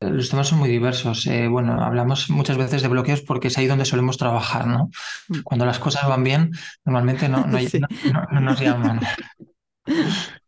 Los 0.00 0.30
temas 0.30 0.48
son 0.48 0.58
muy 0.58 0.68
diversos. 0.68 1.26
Eh, 1.26 1.46
bueno, 1.46 1.80
hablamos 1.84 2.28
muchas 2.28 2.56
veces 2.56 2.82
de 2.82 2.88
bloqueos 2.88 3.22
porque 3.22 3.48
es 3.48 3.56
ahí 3.58 3.66
donde 3.68 3.84
solemos 3.84 4.18
trabajar, 4.18 4.66
¿no? 4.66 4.90
Mm. 5.28 5.42
Cuando 5.44 5.64
las 5.66 5.78
cosas 5.78 6.08
van 6.08 6.24
bien, 6.24 6.50
normalmente 6.84 7.28
no, 7.28 7.46
no, 7.46 7.58
Sí. 7.70 7.80
no- 7.80 7.88
no- 8.04 8.26
no 8.32 8.40
nos 8.40 8.60
llaman. 8.60 9.00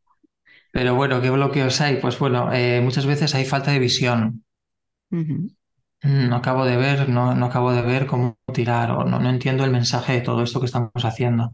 Pero 0.75 0.95
bueno, 0.95 1.23
¿qué 1.23 1.31
bloqueos 1.31 1.81
hay? 1.81 1.97
Pues 1.97 2.19
bueno, 2.19 2.53
eh, 2.53 2.81
muchas 2.83 3.07
veces 3.07 3.35
hay 3.35 3.47
falta 3.47 3.71
de 3.71 3.79
visión. 3.79 4.45
Mm, 6.03 6.29
No 6.29 6.37
acabo 6.37 6.65
de 6.65 6.77
ver, 6.77 7.09
no, 7.09 7.35
no 7.35 7.47
acabo 7.47 7.73
de 7.73 7.83
ver 7.83 8.07
cómo 8.07 8.37
tirar 8.53 8.91
o 8.91 9.05
no, 9.05 9.19
no 9.21 9.31
entiendo 9.31 9.65
el 9.65 9.71
mensaje 9.71 10.13
de 10.15 10.21
todo 10.21 10.43
esto 10.43 10.61
que 10.61 10.67
estamos 10.67 10.91
haciendo. 11.05 11.51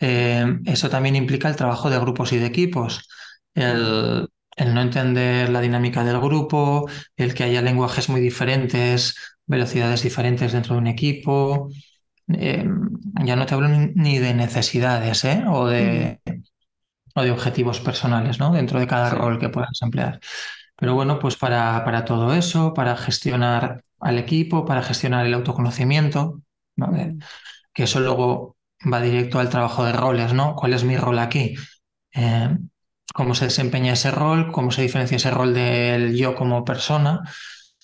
Eh, 0.00 0.44
eso 0.66 0.90
también 0.90 1.16
implica 1.16 1.48
el 1.48 1.56
trabajo 1.56 1.90
de 1.90 1.98
grupos 1.98 2.32
y 2.32 2.38
de 2.38 2.46
equipos. 2.46 3.08
El, 3.54 4.28
el 4.56 4.74
no 4.74 4.80
entender 4.82 5.50
la 5.50 5.60
dinámica 5.60 6.04
del 6.04 6.20
grupo, 6.20 6.88
el 7.16 7.34
que 7.34 7.44
haya 7.44 7.62
lenguajes 7.62 8.08
muy 8.08 8.20
diferentes, 8.20 9.16
velocidades 9.46 10.02
diferentes 10.02 10.52
dentro 10.52 10.74
de 10.74 10.80
un 10.80 10.86
equipo. 10.88 11.68
Eh, 12.28 12.66
ya 13.24 13.36
no 13.36 13.46
te 13.46 13.54
hablo 13.54 13.68
ni 13.68 14.18
de 14.18 14.34
necesidades, 14.34 15.24
¿eh? 15.24 15.44
O 15.48 15.66
de, 15.68 16.20
o 17.14 17.22
de 17.22 17.30
objetivos 17.30 17.80
personales, 17.80 18.38
¿no? 18.40 18.52
Dentro 18.52 18.80
de 18.80 18.86
cada 18.86 19.10
Sí. 19.10 19.16
rol 19.16 19.38
que 19.38 19.48
puedas 19.48 19.80
emplear. 19.82 20.20
Pero 20.76 20.94
bueno, 20.94 21.18
pues 21.18 21.36
para, 21.36 21.84
para 21.84 22.04
todo 22.04 22.34
eso, 22.34 22.74
para 22.74 22.96
gestionar 22.96 23.84
al 24.00 24.18
equipo, 24.18 24.64
para 24.64 24.82
gestionar 24.82 25.26
el 25.26 25.34
autoconocimiento, 25.34 26.42
¿vale? 26.76 27.14
Ujú, 27.14 27.22
Que 27.74 27.84
eso 27.84 28.00
luego 28.00 28.56
va 28.92 29.00
directo 29.00 29.38
al 29.40 29.50
trabajo 29.50 29.84
de 29.84 29.92
roles, 29.92 30.32
¿no? 30.34 30.54
¿Cuál 30.56 30.74
es 30.74 30.84
mi 30.84 30.96
rol 30.96 31.18
aquí? 31.18 31.54
Eh, 32.14 32.56
¿cómo 33.14 33.34
se 33.34 33.46
desempeña 33.46 33.94
ese 33.94 34.10
rol? 34.12 34.52
¿Cómo 34.52 34.70
se 34.72 34.82
diferencia 34.82 35.16
ese 35.18 35.30
rol 35.32 35.54
del 35.54 36.16
yo 36.16 36.34
como 36.36 36.64
persona? 36.64 37.22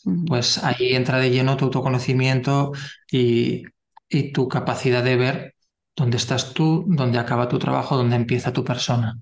ujú. 0.04 0.26
Pues 0.26 0.62
ahí 0.64 0.94
entra 0.94 1.18
de 1.18 1.30
lleno 1.30 1.56
tu 1.56 1.66
autoconocimiento 1.66 2.72
y, 3.10 3.62
y 4.08 4.32
tu 4.32 4.48
capacidad 4.48 5.02
de 5.02 5.16
ver 5.16 5.54
dónde 5.98 6.16
estás 6.22 6.54
tú, 6.54 6.84
dónde 6.88 7.18
acaba 7.18 7.48
tu 7.48 7.58
trabajo, 7.58 7.96
dónde 7.96 8.16
empieza 8.16 8.52
tu 8.52 8.64
persona. 8.64 9.20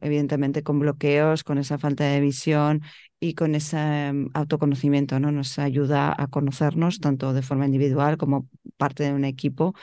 evidentemente 0.00 0.62
con 0.62 0.78
bloqueos, 0.78 1.44
con 1.44 1.58
esa 1.58 1.78
falta 1.78 2.04
de 2.04 2.20
visión 2.20 2.82
y 3.20 3.34
con 3.34 3.54
ese 3.54 4.12
mm, 4.12 4.30
autoconocimiento, 4.34 5.20
¿no? 5.20 5.30
Nos 5.32 5.58
ayuda 5.58 6.14
a 6.16 6.26
conocernos 6.28 7.00
tanto 7.00 7.32
de 7.34 7.42
forma 7.42 7.66
individual 7.66 8.16
como 8.16 8.48
parte 8.78 9.04
de 9.04 9.12
un 9.12 9.24
equipo, 9.24 9.74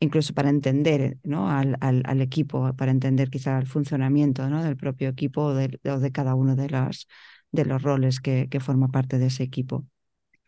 incluso 0.00 0.32
para 0.34 0.50
entender, 0.50 1.18
¿no? 1.24 1.50
al, 1.50 1.76
al, 1.80 2.20
equipo, 2.20 2.72
para 2.76 2.92
entender 2.92 3.30
quizá 3.30 3.58
el 3.58 3.66
funcionamiento, 3.66 4.48
¿no? 4.48 4.62
del 4.62 4.76
propio 4.76 5.08
equipo 5.08 5.42
o 5.42 5.54
de, 5.54 5.78
de 5.82 6.12
cada 6.12 6.34
uno 6.36 6.54
de 6.56 6.68
los, 6.70 7.08
de 7.52 7.64
los 7.64 7.82
roles 7.82 8.20
que, 8.20 8.48
que 8.50 8.60
forma 8.60 8.88
parte 8.88 9.18
de 9.18 9.26
ese 9.26 9.42
equipo. 9.42 9.86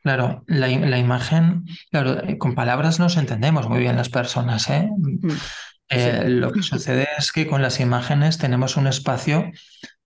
Claro, 0.06 0.44
la, 0.46 0.68
imagen, 0.70 1.64
claro, 1.90 2.22
eh, 2.22 2.38
con 2.38 2.54
palabras 2.54 3.00
nos 3.00 3.16
entendemos 3.16 3.68
muy 3.68 3.80
bien 3.80 3.96
las 3.96 4.08
personas, 4.08 4.70
¿eh? 4.70 4.88
Mm, 4.96 5.30
Eh, 5.88 6.22
Sí. 6.22 6.30
lo 6.30 6.52
que 6.52 6.62
sucede 6.62 7.08
es 7.18 7.32
que 7.32 7.48
con 7.48 7.60
las 7.60 7.80
imágenes 7.80 8.38
tenemos 8.38 8.76
un 8.76 8.86
espacio 8.86 9.50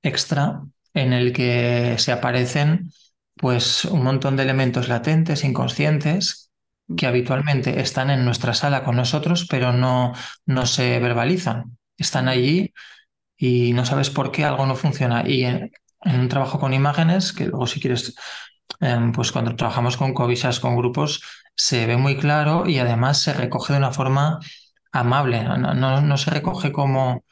extra 0.02 0.62
en 0.94 1.12
el 1.12 1.34
que 1.34 1.96
se 1.98 2.12
aparecen 2.12 2.90
pues 3.36 3.84
un 3.84 4.02
montón 4.02 4.36
de 4.36 4.44
elementos 4.44 4.88
latentes, 4.88 5.44
inconscientes, 5.44 6.50
que 6.96 7.06
habitualmente 7.06 7.78
están 7.82 8.08
en 8.08 8.24
nuestra 8.24 8.54
sala 8.54 8.84
con 8.84 8.96
nosotros, 8.96 9.46
pero 9.50 9.70
no, 9.74 10.14
no 10.46 10.64
se 10.64 10.98
verbalizan. 10.98 11.76
Están 11.98 12.24
Mm, 12.24 12.28
allí 12.28 12.72
y 13.36 13.74
no 13.74 13.84
sabes 13.84 14.08
por 14.08 14.32
qué 14.32 14.46
algo 14.46 14.64
no 14.64 14.76
funciona. 14.76 15.28
Y 15.28 15.44
en, 15.44 15.70
en 16.02 16.20
un 16.20 16.28
trabajo 16.28 16.58
con 16.58 16.72
imágenes, 16.72 17.34
que 17.34 17.44
luego 17.46 17.66
si 17.66 17.80
quieres, 17.80 18.14
em, 18.80 19.12
pues 19.12 19.33
cuando 19.33 19.56
trabajamos 19.56 19.96
con 19.96 20.14
covisas, 20.14 20.61
con 20.61 20.76
grupos, 20.76 21.22
se 21.54 21.87
ve 21.87 21.96
muy 21.96 22.16
claro 22.16 22.66
y 22.68 22.78
además 22.78 23.20
se 23.20 23.33
recoge 23.35 23.72
de 23.72 23.78
una 23.78 23.92
forma 23.92 24.38
amable, 24.92 25.44
no, 25.44 25.56
no, 25.59 26.00
no 26.00 26.16
se 26.16 26.30
recoge 26.30 26.72
como... 26.72 27.24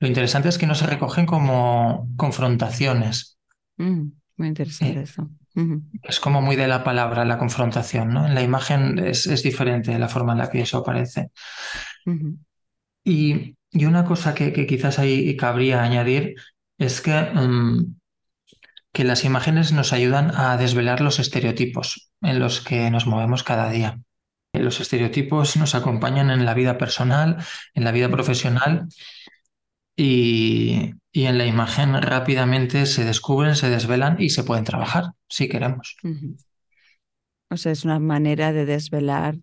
Lo 0.00 0.06
interesante 0.06 0.48
es 0.48 0.58
que 0.58 0.66
no 0.66 0.74
se 0.76 0.86
recogen 0.86 1.26
como 1.26 2.08
confrontaciones. 2.16 3.38
Mm, 3.78 4.10
muy 4.36 4.48
interesante 4.48 5.00
Eh, 5.00 5.02
eso. 5.02 5.28
es 6.02 6.20
como 6.20 6.40
muy 6.40 6.54
de 6.56 6.68
la 6.68 6.84
palabra 6.84 7.24
la 7.24 7.38
confrontación, 7.38 8.10
¿no? 8.10 8.26
En 8.26 8.34
la 8.34 8.42
imagen 8.42 8.98
es, 9.00 9.26
es 9.26 9.42
diferente 9.42 9.98
la 9.98 10.08
forma 10.08 10.32
en 10.32 10.38
la 10.38 10.50
que 10.50 10.60
eso 10.60 10.78
aparece. 10.78 11.30
Y, 13.04 13.56
y 13.70 13.84
una 13.84 14.04
cosa 14.04 14.34
que, 14.34 14.52
que, 14.52 14.66
quizás 14.66 14.98
ahí 14.98 15.36
cabría 15.36 15.82
añadir 15.82 16.34
es 16.78 17.00
que, 17.00 17.12
um, 17.34 17.96
que 18.98 19.04
las 19.04 19.24
imágenes 19.24 19.70
nos 19.70 19.92
ayudan 19.92 20.32
a 20.34 20.56
desvelar 20.56 21.00
los 21.00 21.20
estereotipos 21.20 22.10
en 22.20 22.40
los 22.40 22.60
que 22.60 22.90
nos 22.90 23.06
movemos 23.06 23.44
cada 23.44 23.70
día. 23.70 24.00
Los 24.52 24.80
estereotipos 24.80 25.56
nos 25.56 25.76
acompañan 25.76 26.32
en 26.32 26.44
la 26.44 26.52
vida 26.52 26.78
personal, 26.78 27.36
en 27.74 27.84
la 27.84 27.92
vida 27.92 28.10
profesional 28.10 28.88
y, 29.94 30.94
en 31.12 31.38
la 31.38 31.46
imagen 31.46 31.94
rápidamente 32.02 32.86
se 32.86 33.04
descubren, 33.04 33.54
se 33.54 33.70
desvelan 33.70 34.20
y 34.20 34.30
se 34.30 34.42
pueden 34.42 34.64
trabajar 34.64 35.12
si 35.28 35.48
queremos. 35.48 35.94
O 37.50 37.56
sea, 37.56 37.70
es 37.70 37.84
una 37.84 38.00
manera 38.00 38.52
de 38.52 38.66
desvelar 38.66 39.36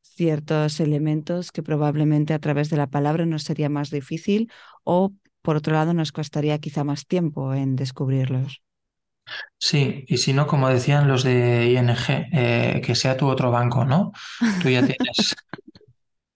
ciertos 0.00 0.78
elementos 0.78 1.50
que 1.50 1.64
probablemente 1.64 2.34
a 2.34 2.38
través 2.38 2.70
de 2.70 2.76
la 2.76 2.86
palabra 2.86 3.26
nos 3.26 3.42
sería 3.42 3.68
más 3.68 3.90
difícil 3.90 4.48
o 4.84 5.12
por 5.42 5.56
otro 5.56 5.72
lado 5.72 5.92
nos 5.92 6.12
costaría 6.12 6.60
quizá 6.60 6.84
más 6.84 7.08
tiempo 7.08 7.52
en 7.52 7.74
descubrirlos. 7.74 8.62
Sí, 9.58 10.04
y 10.08 10.18
si 10.18 10.32
no, 10.32 10.46
como 10.46 10.68
decían 10.68 11.06
los 11.06 11.22
de 11.22 11.70
ING, 11.70 12.28
eh, 12.32 12.80
que 12.84 12.94
sea 12.94 13.16
tu 13.16 13.28
otro 13.28 13.50
banco, 13.50 13.84
¿no? 13.84 14.12
Tú 14.60 14.68
ya 14.68 14.84
tienes, 14.84 15.36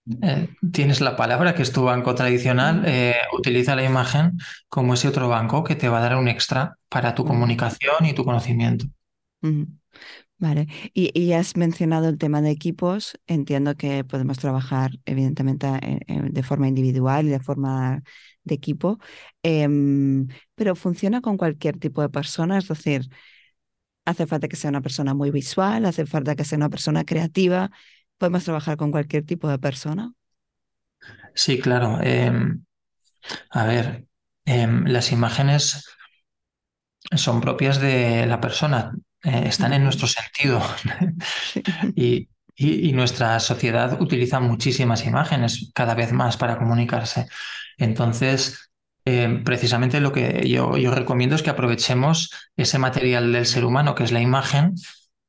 eh, 0.23 0.49
tienes 0.73 1.01
la 1.01 1.17
palabra, 1.17 1.55
que 1.55 1.63
es 1.63 1.73
tu 1.73 1.83
banco 1.83 2.15
tradicional, 2.15 2.85
eh, 2.87 3.17
utiliza 3.37 3.75
la 3.75 3.85
imagen 3.85 4.39
como 4.69 4.95
ese 4.95 5.09
otro 5.09 5.29
banco 5.29 5.65
que 5.65 5.75
te 5.75 5.89
va 5.89 5.99
a 5.99 6.03
dar 6.03 6.17
un 6.17 6.29
extra 6.29 6.79
para 6.89 7.15
tu 7.15 7.25
comunicación 7.25 8.07
y 8.07 8.13
tu 8.13 8.25
conocimiento. 8.25 8.87
Vale, 10.39 10.69
y, 10.93 11.19
y, 11.19 11.33
has 11.33 11.57
mencionado 11.57 12.09
el 12.09 12.19
tema 12.19 12.43
de 12.43 12.51
equipos. 12.51 13.19
Entiendo 13.27 13.75
que 13.75 14.05
podemos 14.05 14.39
trabajar, 14.39 14.91
evidentemente, 15.07 15.67
de 16.07 16.43
forma 16.43 16.69
individual 16.69 17.27
y 17.27 17.31
de 17.31 17.41
forma 17.41 18.03
de 18.47 18.55
equipo, 18.55 18.99
eh, 19.43 19.69
pero 20.55 20.75
funciona 20.75 21.21
con 21.21 21.37
cualquier 21.37 21.79
tipo 21.79 22.03
de 22.03 22.09
persona. 22.09 22.59
Es 22.59 22.69
decir, 22.69 23.09
hace 24.05 24.27
falta 24.27 24.49
que 24.49 24.57
sea 24.57 24.71
una 24.71 24.81
persona 24.83 25.15
muy 25.15 25.31
visual, 25.31 25.85
hace 25.85 26.07
falta 26.07 26.35
que 26.37 26.45
sea 26.45 26.57
una 26.57 26.71
persona 26.71 27.05
creativa. 27.05 27.71
¿Podemos 28.19 28.45
trabajar 28.45 28.77
con 28.77 28.91
cualquier 28.91 29.25
tipo 29.25 29.49
de 29.49 29.59
persona? 29.59 30.13
Sí, 31.35 31.61
claro. 31.61 31.99
Eh, 32.03 32.33
a 33.51 33.65
ver, 33.65 34.07
eh, 34.45 34.67
las 34.85 35.13
imágenes 35.13 35.85
son 37.17 37.41
propias 37.41 37.81
de 37.81 38.27
la 38.27 38.41
persona, 38.41 38.93
eh, 39.23 39.45
están 39.47 39.73
en 39.73 39.85
nuestro 39.85 40.07
sentido. 40.07 40.63
y, 41.95 42.29
y, 42.57 42.89
y, 42.89 42.93
nuestra 42.93 43.39
sociedad 43.41 44.01
utiliza 44.01 44.41
muchísimas 44.41 45.05
imágenes 45.05 45.71
cada 45.75 45.95
vez 45.95 46.13
más 46.13 46.37
para 46.37 46.57
comunicarse. 46.59 47.27
Entonces, 47.77 48.71
eh, 49.05 49.41
precisamente 49.45 50.01
lo 50.01 50.13
que 50.13 50.49
yo, 50.49 50.77
yo, 50.77 50.91
recomiendo 50.93 51.37
es 51.37 51.43
que 51.43 51.51
aprovechemos 51.51 52.31
ese 52.57 52.79
material 52.79 53.33
del 53.33 53.47
ser 53.47 53.65
humano, 53.65 53.95
que 53.95 54.05
es 54.05 54.13
la 54.13 54.21
imagen, 54.21 54.75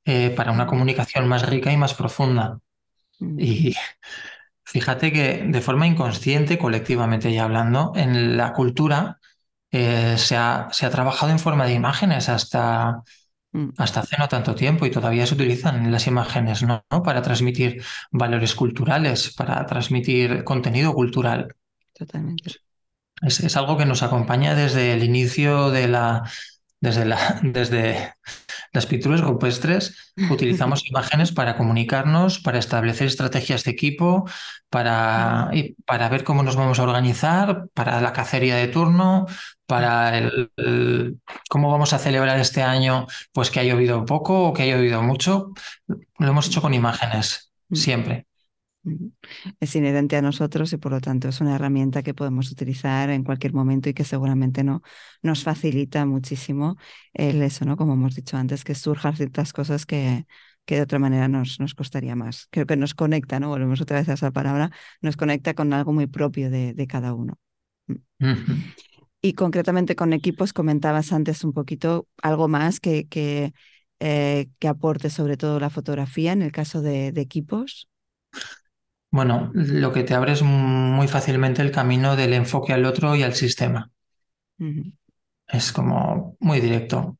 eh, 0.05 0.29
para 0.31 0.51
una 0.51 0.67
comunicación 0.67 1.27
más 1.27 1.45
rica 1.47 1.71
y 1.71 1.77
más 1.77 1.93
profunda. 1.93 2.59
Y 3.19 3.75
fíjate 4.63 5.11
que 5.11 5.43
de 5.45 5.61
forma 5.61 5.87
inconsciente, 5.87 6.57
colectivamente 6.57 7.33
ya 7.33 7.43
hablando, 7.43 7.91
en 7.95 8.37
la 8.37 8.53
cultura 8.53 9.19
eh, 9.71 10.15
se, 10.17 10.37
ha, 10.37 10.69
se, 10.71 10.85
ha, 10.85 10.89
trabajado 10.89 11.31
en 11.31 11.39
forma 11.39 11.65
de 11.65 11.73
imágenes 11.73 12.29
hasta, 12.29 13.03
hasta 13.77 13.99
hace 13.99 14.17
no 14.17 14.27
tanto 14.29 14.55
tiempo 14.55 14.85
y 14.85 14.91
todavía 14.91 15.25
se 15.25 15.35
utilizan 15.35 15.91
las 15.91 16.07
imágenes 16.07 16.63
¿no? 16.63 16.85
¿no? 16.89 17.03
para 17.03 17.21
transmitir 17.21 17.83
valores 18.11 18.55
culturales, 18.55 19.33
para 19.35 19.65
transmitir 19.65 20.43
contenido 20.43 20.93
cultural. 20.93 21.55
Totalmente. 21.97 22.51
Es, 23.21 23.39
es, 23.39 23.57
algo 23.57 23.77
que 23.77 23.85
nos 23.85 24.03
acompaña 24.03 24.53
desde 24.53 24.93
el 24.93 25.03
inicio 25.03 25.71
de 25.71 25.87
la, 25.87 26.29
desde, 26.79 27.05
la, 27.05 27.39
desde 27.43 28.13
las 28.71 28.85
pinturas 28.85 29.21
rupestres. 29.21 30.13
Utilizamos 30.29 30.87
imágenes 30.87 31.31
para 31.31 31.57
comunicarnos, 31.57 32.39
para 32.39 32.59
establecer 32.59 33.07
estrategias 33.07 33.63
de 33.63 33.71
equipo, 33.71 34.29
para, 34.69 35.49
y 35.53 35.73
para 35.85 36.09
ver 36.09 36.23
cómo 36.23 36.43
nos 36.43 36.55
vamos 36.55 36.77
a 36.77 36.83
organizar, 36.83 37.67
para 37.73 37.99
la 38.01 38.13
cacería 38.13 38.55
de 38.57 38.67
turno, 38.67 39.25
para 39.65 40.17
el, 40.17 40.51
el, 40.57 41.19
cómo 41.49 41.71
vamos 41.71 41.93
a 41.93 41.99
celebrar 41.99 42.39
este 42.39 42.61
año, 42.61 43.07
pues 43.31 43.49
que 43.49 43.59
ha 43.59 43.63
llovido 43.63 44.05
poco 44.05 44.49
o 44.49 44.53
que 44.53 44.63
ha 44.63 44.77
llovido 44.77 45.01
mucho. 45.01 45.53
Lo 45.87 46.27
hemos 46.27 46.47
hecho 46.47 46.61
con 46.61 46.75
imágenes, 46.75 47.51
siempre. 47.71 48.26
Es 49.59 49.75
inherente 49.75 50.15
a 50.15 50.21
nosotros 50.21 50.71
y 50.73 50.77
por 50.77 50.91
lo 50.91 51.01
tanto 51.01 51.29
es 51.29 51.41
una 51.41 51.55
herramienta 51.55 52.03
que 52.03 52.13
podemos 52.13 52.51
utilizar 52.51 53.09
en 53.09 53.23
cualquier 53.23 53.53
momento 53.53 53.89
y 53.89 53.93
que 53.93 54.03
seguramente 54.03 54.63
no, 54.63 54.81
nos 55.21 55.43
facilita 55.43 56.05
muchísimo 56.05 56.77
el 57.13 57.41
eso, 57.41 57.65
¿no? 57.65 57.77
Como 57.77 57.93
hemos 57.93 58.15
dicho 58.15 58.37
antes, 58.37 58.63
que 58.63 58.75
surjan 58.75 59.15
ciertas 59.15 59.53
cosas 59.53 59.85
que, 59.85 60.25
que 60.65 60.75
de 60.75 60.81
otra 60.81 60.99
manera 60.99 61.27
nos, 61.27 61.59
nos 61.59 61.73
costaría 61.73 62.15
más. 62.15 62.47
Creo 62.51 62.65
que 62.65 62.75
nos 62.75 62.93
conecta, 62.93 63.39
¿no? 63.39 63.49
Volvemos 63.49 63.81
otra 63.81 63.99
vez 63.99 64.09
a 64.09 64.13
esa 64.13 64.31
palabra, 64.31 64.71
nos 65.01 65.17
conecta 65.17 65.53
con 65.53 65.73
algo 65.73 65.93
muy 65.93 66.07
propio 66.07 66.49
de, 66.49 66.73
de 66.73 66.87
cada 66.87 67.13
uno. 67.13 67.37
Uh 67.87 67.95
-huh. 68.19 68.73
Y 69.21 69.33
concretamente 69.33 69.95
con 69.95 70.13
equipos, 70.13 70.53
comentabas 70.53 71.11
antes 71.11 71.43
un 71.43 71.53
poquito 71.53 72.07
algo 72.21 72.47
más 72.47 72.79
que, 72.79 73.07
que, 73.07 73.53
eh, 73.99 74.49
que 74.59 74.67
aporte 74.67 75.09
sobre 75.09 75.37
todo 75.37 75.59
la 75.59 75.69
fotografía 75.69 76.31
en 76.33 76.41
el 76.43 76.51
caso 76.51 76.81
de, 76.81 77.11
de 77.11 77.21
equipos. 77.21 77.89
Bueno, 79.09 79.51
lo 79.53 79.93
que 79.93 80.03
te 80.03 80.13
abre 80.13 80.33
es 80.33 80.41
muy 80.43 81.07
fácilmente 81.07 81.61
el 81.61 81.71
camino 81.71 82.15
del 82.15 82.33
enfoque 82.33 82.73
al 82.73 82.85
otro 82.85 83.15
y 83.15 83.23
al 83.23 83.33
sistema. 83.35 83.89
Uh 84.59 84.65
-huh. 84.65 84.93
Es 85.47 85.71
como 85.71 86.35
muy 86.39 86.59
directo. 86.61 87.17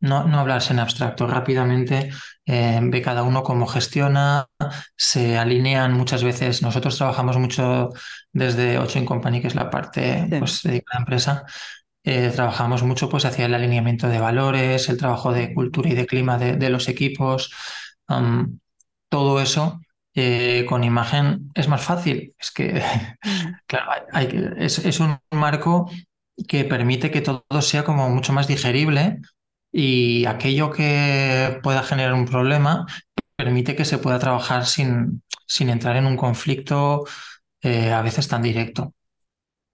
No, 0.00 0.24
no 0.28 0.40
hablarse 0.40 0.72
en 0.74 0.80
abstracto. 0.80 1.26
Rápidamente 1.26 2.10
eh, 2.46 2.80
ve 2.82 3.02
cada 3.02 3.22
uno 3.24 3.42
cómo 3.42 3.66
gestiona, 3.66 4.48
se 4.96 5.38
alinean 5.38 5.92
muchas 5.94 6.24
veces. 6.24 6.62
Nosotros 6.62 6.96
trabajamos 6.98 7.38
mucho 7.38 7.90
desde 8.32 8.78
Ocho 8.78 9.04
Company, 9.06 9.40
que 9.42 9.48
es 9.48 9.54
la 9.56 9.70
parte 9.70 10.28
Sí. 10.30 10.36
pues, 10.38 10.62
de 10.64 10.84
la 10.92 10.98
empresa. 11.00 11.44
Eh, 12.04 12.30
trabajamos 12.34 12.82
mucho 12.84 13.08
pues, 13.08 13.24
hacia 13.24 13.46
el 13.46 13.54
alineamiento 13.54 14.08
de 14.08 14.20
valores, 14.20 14.88
el 14.90 14.98
trabajo 14.98 15.32
de 15.32 15.54
cultura 15.54 15.90
y 15.90 15.94
de 15.94 16.06
clima 16.06 16.38
de, 16.38 16.56
de 16.56 16.70
los 16.70 16.88
equipos. 16.88 17.52
Um, 18.08 18.58
todo 19.08 19.40
eso 19.40 19.80
eh, 20.14 20.64
con 20.68 20.84
imagen 20.84 21.50
es 21.54 21.68
más 21.68 21.82
fácil. 21.82 22.34
Es 22.38 22.50
que, 22.50 22.82
claro, 23.66 23.90
hay, 24.12 24.26
hay, 24.26 24.50
es, 24.58 24.78
es, 24.78 25.00
un 25.00 25.18
marco 25.32 25.90
que 26.48 26.64
permite 26.64 27.10
que 27.10 27.20
todo 27.20 27.44
sea 27.60 27.84
como 27.84 28.08
mucho 28.10 28.32
más 28.32 28.46
digerible 28.46 29.20
y 29.72 30.24
aquello 30.26 30.70
que 30.70 31.58
pueda 31.62 31.82
generar 31.82 32.14
un 32.14 32.26
problema 32.26 32.86
permite 33.36 33.74
que 33.74 33.84
se 33.84 33.98
pueda 33.98 34.18
trabajar 34.18 34.66
sin, 34.66 35.22
sin 35.46 35.68
entrar 35.68 35.96
en 35.96 36.06
un 36.06 36.16
conflicto 36.16 37.04
eh, 37.60 37.90
a 37.90 38.02
veces 38.02 38.28
tan 38.28 38.42
directo. 38.42 38.94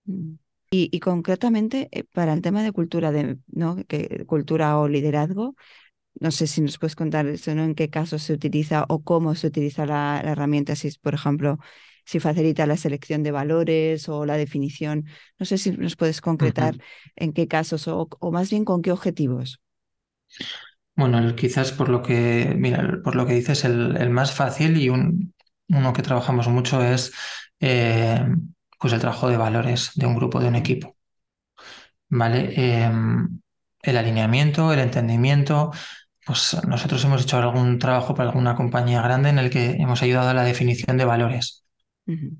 Y, 0.04 0.88
y, 0.92 1.00
concretamente 1.00 1.88
eh, 1.90 2.04
para 2.04 2.32
el 2.32 2.42
tema 2.42 2.62
de 2.62 2.72
cultura, 2.72 3.12
de, 3.12 3.38
¿no? 3.48 3.76
que, 3.86 4.24
cultura 4.26 4.78
o 4.78 4.88
liderazgo, 4.88 5.54
no 6.18 6.30
sé 6.30 6.46
si 6.46 6.60
nos 6.60 6.78
puedes 6.78 6.96
contar 6.96 7.26
eso, 7.26 7.54
¿no? 7.54 7.64
En 7.64 7.74
qué 7.74 7.88
casos 7.88 8.22
se 8.22 8.32
utiliza 8.32 8.84
o 8.88 9.02
cómo 9.02 9.34
se 9.34 9.46
utiliza 9.46 9.86
la, 9.86 10.20
la, 10.24 10.32
herramienta, 10.32 10.74
si 10.74 10.88
es, 10.88 10.98
por 10.98 11.14
ejemplo, 11.14 11.58
si 12.04 12.18
facilita 12.20 12.66
la 12.66 12.76
selección 12.76 13.22
de 13.22 13.30
valores 13.30 14.08
o 14.08 14.26
la 14.26 14.36
definición. 14.36 15.04
No 15.38 15.46
sé 15.46 15.58
si 15.58 15.72
nos 15.72 15.96
puedes 15.96 16.20
concretar 16.20 16.74
uh 16.74 16.78
-huh. 16.78 17.12
en 17.16 17.32
qué 17.32 17.46
casos 17.46 17.86
o, 17.88 18.08
o, 18.18 18.32
más 18.32 18.50
bien 18.50 18.64
con 18.64 18.82
qué 18.82 18.92
objetivos. 18.92 19.60
Bueno, 20.96 21.34
quizás 21.36 21.72
por 21.72 21.88
lo 21.88 22.02
que, 22.02 22.54
mira, 22.56 23.00
por 23.02 23.14
lo 23.14 23.26
que 23.26 23.34
dices, 23.34 23.64
el, 23.64 23.96
el 23.96 24.10
más 24.10 24.32
fácil 24.34 24.76
y 24.76 24.88
un, 24.88 25.34
uno 25.68 25.92
que 25.92 26.02
trabajamos 26.02 26.48
mucho 26.48 26.82
es 26.82 27.12
eh, 27.60 28.26
pues 28.78 28.92
el 28.92 29.00
trabajo 29.00 29.28
de 29.28 29.36
valores 29.36 29.92
de 29.94 30.06
un 30.06 30.16
grupo, 30.16 30.40
de 30.40 30.48
un 30.48 30.56
equipo. 30.56 30.96
¿Vale? 32.08 32.52
Eh, 32.56 32.90
el 33.82 33.96
alineamiento, 33.96 34.72
el 34.72 34.80
entendimiento, 34.80 35.70
pues 36.26 36.56
nosotros 36.66 37.04
hemos 37.04 37.22
hecho 37.22 37.38
algún 37.38 37.78
trabajo 37.78 38.14
para 38.14 38.28
alguna 38.30 38.54
compañía 38.56 39.02
grande 39.02 39.30
en 39.30 39.38
el 39.38 39.50
que 39.50 39.72
hemos 39.72 40.02
ayudado 40.02 40.28
a 40.30 40.34
la 40.34 40.44
definición 40.44 40.96
de 40.96 41.04
valores. 41.04 41.64
Uh 42.06 42.12
-huh. 42.12 42.36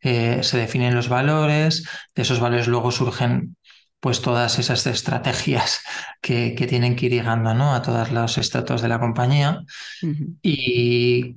eh, 0.00 0.42
se 0.42 0.58
definen 0.58 0.94
los 0.94 1.08
valores, 1.08 1.84
de 2.14 2.22
esos 2.22 2.40
valores 2.40 2.68
luego 2.68 2.90
surgen 2.90 3.56
pues 4.00 4.20
todas 4.20 4.58
esas 4.58 4.86
estrategias 4.86 5.82
que, 6.20 6.54
que 6.56 6.66
tienen 6.66 6.96
que 6.96 7.06
ir 7.06 7.12
llegando 7.12 7.54
¿no? 7.54 7.74
a 7.74 7.82
todos 7.82 8.10
los 8.10 8.38
estratos 8.38 8.82
de 8.82 8.88
la 8.88 8.98
compañía. 8.98 9.60
Uh 10.02 10.06
-huh. 10.06 10.36
y, 10.42 11.34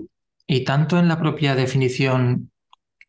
y 0.47 0.63
tanto 0.63 0.99
en 0.99 1.07
la 1.07 1.19
propia 1.19 1.55
definición 1.55 2.51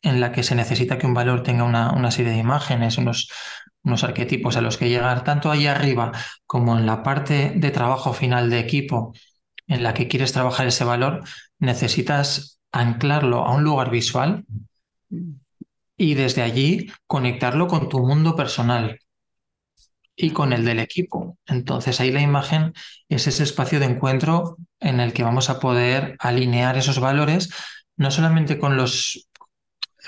en 0.03 0.21
la 0.21 0.33
que 0.33 0.43
se 0.43 0.55
necesita 0.55 0.99
que 0.99 1.07
un 1.07 1.15
valor 1.15 1.43
tenga 1.43 1.65
una, 1.65 1.91
una 1.93 2.11
serie 2.11 2.33
de 2.33 2.39
imágenes, 2.39 2.99
unos, 2.99 3.29
unos 3.87 4.03
arquetipos 4.03 4.57
a 4.57 4.61
los 4.61 4.77
que 4.77 4.89
llegar, 4.89 5.23
tanto 5.23 5.51
ahí 5.51 5.69
arriba 5.69 6.13
como 6.45 6.77
en 6.77 6.87
la 6.87 7.05
parte 7.05 7.53
de 7.55 7.71
trabajo 7.71 8.13
final 8.13 8.51
de 8.51 8.59
equipo 8.59 9.15
en 9.69 9.85
la 9.85 9.95
que 9.95 10.09
quieres 10.09 10.33
trabajar 10.33 10.67
ese 10.67 10.85
valor, 10.85 11.23
necesitas 11.61 12.59
anclarlo 12.73 13.47
a 13.47 13.55
un 13.55 13.63
lugar 13.63 13.91
visual 13.91 14.45
y 15.97 16.15
desde 16.15 16.43
allí 16.43 16.91
conectarlo 17.07 17.69
con 17.69 17.89
tu 17.89 18.01
mundo 18.01 18.35
personal 18.35 18.99
y 20.17 20.31
con 20.31 20.53
el 20.53 20.65
del 20.65 20.81
equipo. 20.81 21.39
Entonces 21.47 22.01
ahí 22.01 22.11
la 22.11 22.23
imagen 22.23 22.73
es 23.09 23.29
ese 23.29 23.45
espacio 23.45 23.79
de 23.79 23.87
encuentro 23.87 24.57
en 24.81 24.99
el 24.99 25.13
que 25.13 25.23
vamos 25.23 25.49
a 25.49 25.61
poder 25.61 26.17
alinear 26.19 26.77
esos 26.77 26.99
valores, 26.99 27.51
no 27.97 28.11
solamente 28.11 28.59
con 28.59 28.77
los 28.77 29.29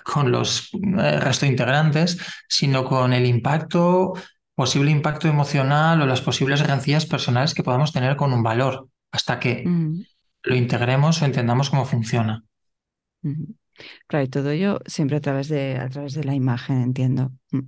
con 0.05 0.31
los 0.31 0.71
eh, 0.75 1.21
resto 1.21 1.47
integrantes, 1.47 2.19
sino 2.49 2.85
con 2.85 3.13
el 3.13 3.27
impacto, 3.27 4.15
posible 4.55 4.91
impacto 4.91 5.29
emocional 5.29 6.01
o 6.03 6.07
las 6.07 6.21
posibles 6.21 6.67
rencillas 6.67 7.07
personales 7.07 7.55
que 7.55 7.63
podamos 7.63 7.93
tener 7.93 8.17
con 8.17 8.33
un 8.33 8.43
valor, 8.43 8.89
hasta 9.13 9.39
que 9.39 9.65
Mm, 9.65 10.03
lo 10.45 10.57
integremos 10.57 11.21
o 11.23 11.25
entendamos 11.25 11.71
cómo 11.71 11.85
funciona. 11.85 12.45
Claro, 14.07 14.25
y 14.25 14.29
todo 14.29 14.51
ello 14.51 14.81
siempre 14.87 15.17
a 15.17 15.21
través 15.21 15.49
de, 15.49 15.77
a 15.77 15.89
través 15.89 16.15
de 16.15 16.25
la 16.25 16.35
imagen, 16.35 16.83
entiendo. 16.83 17.33
Mm. 17.53 17.61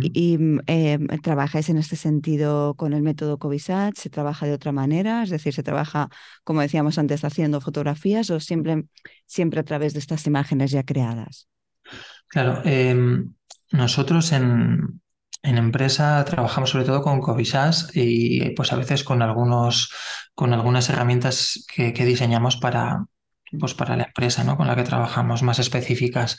¿Y, 0.00 0.34
y, 0.34 0.38
mm, 0.38 0.60
eh, 0.66 0.98
trabajáis 1.22 1.68
en 1.68 1.78
este 1.78 1.96
sentido 1.96 2.74
con 2.76 2.92
el 2.92 3.02
método 3.02 3.38
Covisat? 3.38 3.96
¿Se 3.96 4.10
trabaja 4.10 4.46
de 4.46 4.52
otra 4.52 4.72
manera? 4.72 5.22
Es 5.22 5.30
decir, 5.30 5.52
¿se 5.52 5.62
trabaja, 5.62 6.08
como 6.44 6.60
decíamos 6.60 6.98
antes, 6.98 7.24
haciendo 7.24 7.60
fotografías 7.60 8.30
o 8.30 8.40
siempre, 8.40 8.84
siempre 9.26 9.60
a 9.60 9.64
través 9.64 9.94
de 9.94 9.98
estas 10.00 10.26
imágenes 10.26 10.70
ya 10.70 10.84
creadas? 10.84 11.48
Claro, 12.32 12.62
em, 12.64 13.34
nosotros 13.72 14.32
en, 14.32 15.02
en 15.42 15.58
empresa 15.58 16.24
trabajamos 16.24 16.70
sobre 16.70 16.84
todo 16.86 17.02
con 17.02 17.20
Covisas 17.20 17.90
y 17.94 18.50
pues 18.50 18.72
a 18.72 18.76
veces 18.76 19.04
con 19.04 19.20
algunos, 19.22 19.90
con 20.34 20.52
algunas 20.54 20.88
herramientas 20.88 21.64
que, 21.74 21.92
que 21.92 22.06
diseñamos 22.06 22.56
para, 22.56 23.04
pues 23.60 23.74
para 23.74 23.96
la 23.96 24.04
empresa, 24.04 24.44
¿no? 24.44 24.56
Con 24.56 24.66
la 24.66 24.76
que 24.76 24.82
trabajamos, 24.84 25.42
más 25.42 25.58
específicas. 25.58 26.38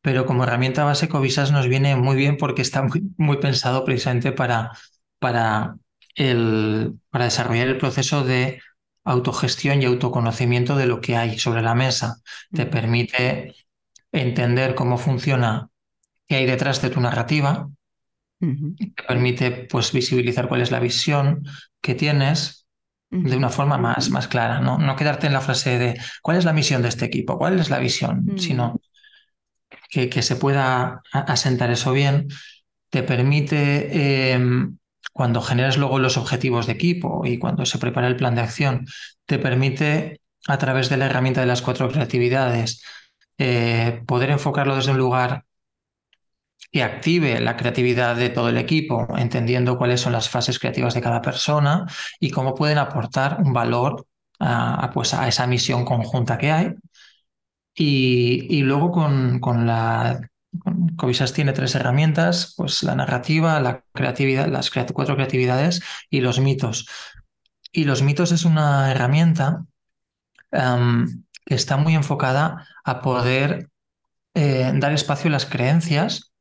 Pero 0.00 0.26
como 0.26 0.42
herramienta 0.44 0.84
base, 0.84 1.08
Covisas 1.08 1.52
nos 1.52 1.68
viene 1.68 1.94
muy 1.96 2.16
bien 2.16 2.36
porque 2.36 2.62
está 2.62 2.82
muy, 2.82 3.02
muy 3.16 3.36
pensado 3.38 3.84
precisamente 3.84 4.32
para, 4.32 4.72
para, 5.20 5.76
el, 6.16 6.98
para 7.10 7.26
desarrollar 7.26 7.68
el 7.68 7.78
proceso 7.78 8.24
de 8.24 8.60
autogestión 9.04 9.82
y 9.82 9.86
autoconocimiento 9.86 10.76
de 10.76 10.86
lo 10.86 11.00
que 11.00 11.16
hay 11.16 11.38
sobre 11.38 11.62
la 11.62 11.74
mesa. 11.76 12.16
Te 12.52 12.66
permite 12.66 13.54
entender 14.12 14.74
cómo 14.74 14.98
funciona, 14.98 15.68
qué 16.28 16.36
hay 16.36 16.46
detrás 16.46 16.82
de 16.82 16.90
tu 16.90 17.00
narrativa, 17.00 17.68
te 18.38 19.04
permite 19.06 19.50
pues 19.70 19.92
visibilizar 19.92 20.48
cuál 20.48 20.62
es 20.62 20.70
la 20.70 20.80
visión 20.80 21.44
que 21.80 21.94
tienes 21.94 22.66
de 23.10 23.36
una 23.36 23.50
forma 23.50 23.76
más, 23.76 24.08
más 24.08 24.26
clara, 24.26 24.60
¿no? 24.60 24.78
No 24.78 24.96
quedarte 24.96 25.26
en 25.26 25.34
la 25.34 25.42
frase 25.42 25.78
de 25.78 26.00
cuál 26.22 26.38
es 26.38 26.46
la 26.46 26.54
misión 26.54 26.80
de 26.80 26.88
este 26.88 27.04
equipo, 27.04 27.36
cuál 27.36 27.60
es 27.60 27.68
la 27.68 27.78
visión, 27.78 28.24
mm, 28.24 28.38
sino 28.38 28.80
que, 29.90 30.08
que 30.08 30.22
se 30.22 30.36
pueda 30.36 31.02
asentar 31.12 31.70
eso 31.70 31.92
bien, 31.92 32.28
te 32.88 33.02
permite, 33.02 34.32
eh, 34.32 34.40
cuando 35.12 35.42
generas 35.42 35.76
luego 35.76 35.98
los 35.98 36.16
objetivos 36.16 36.66
de 36.66 36.72
equipo 36.72 37.26
y 37.26 37.38
cuando 37.38 37.66
se 37.66 37.78
prepara 37.78 38.08
el 38.08 38.16
plan 38.16 38.34
de 38.34 38.40
acción, 38.40 38.86
te 39.26 39.38
permite, 39.38 40.20
a 40.48 40.56
través 40.56 40.88
de 40.88 40.96
la 40.96 41.06
herramienta 41.06 41.42
de 41.42 41.46
las 41.46 41.62
cuatro 41.62 41.90
creatividades, 41.90 42.82
eh, 43.44 44.02
poder 44.06 44.30
enfocarlo 44.30 44.76
desde 44.76 44.92
un 44.92 44.98
lugar 44.98 45.44
que 46.70 46.84
active 46.84 47.40
la 47.40 47.56
creatividad 47.56 48.14
de 48.14 48.30
todo 48.30 48.48
el 48.48 48.56
equipo, 48.56 49.08
entendiendo 49.18 49.76
cuáles 49.76 50.00
son 50.00 50.12
las 50.12 50.28
fases 50.28 50.60
creativas 50.60 50.94
de 50.94 51.00
cada 51.00 51.20
persona 51.20 51.86
y 52.20 52.30
cómo 52.30 52.54
pueden 52.54 52.78
aportar 52.78 53.38
un 53.44 53.52
valor 53.52 54.06
a, 54.38 54.90
pues, 54.94 55.12
a 55.12 55.26
esa 55.26 55.48
misión 55.48 55.84
conjunta 55.84 56.38
que 56.38 56.52
hay. 56.52 56.74
Y, 57.74 58.46
y 58.48 58.62
luego 58.62 58.92
con, 58.92 59.40
con 59.40 59.66
la... 59.66 60.20
Covisas 60.96 61.32
tiene 61.32 61.52
tres 61.52 61.74
herramientas, 61.74 62.54
pues 62.56 62.82
la 62.84 62.94
narrativa, 62.94 63.58
la 63.58 63.82
creatividad, 63.92 64.46
las 64.46 64.70
cuatro 64.70 65.16
creatividades 65.16 65.82
y 66.10 66.20
los 66.20 66.38
mitos. 66.38 66.86
Y 67.72 67.84
los 67.84 68.02
mitos 68.02 68.30
es 68.30 68.44
una 68.44 68.90
herramienta 68.92 69.64
que 71.44 71.54
está 71.54 71.76
muy 71.76 71.94
enfocada 71.94 72.66
a 72.84 73.02
poder 73.02 73.68
eh, 74.34 74.72
dar 74.74 74.92
espacio 74.92 75.28
a 75.28 75.32
las 75.32 75.46
creencias 75.46 76.32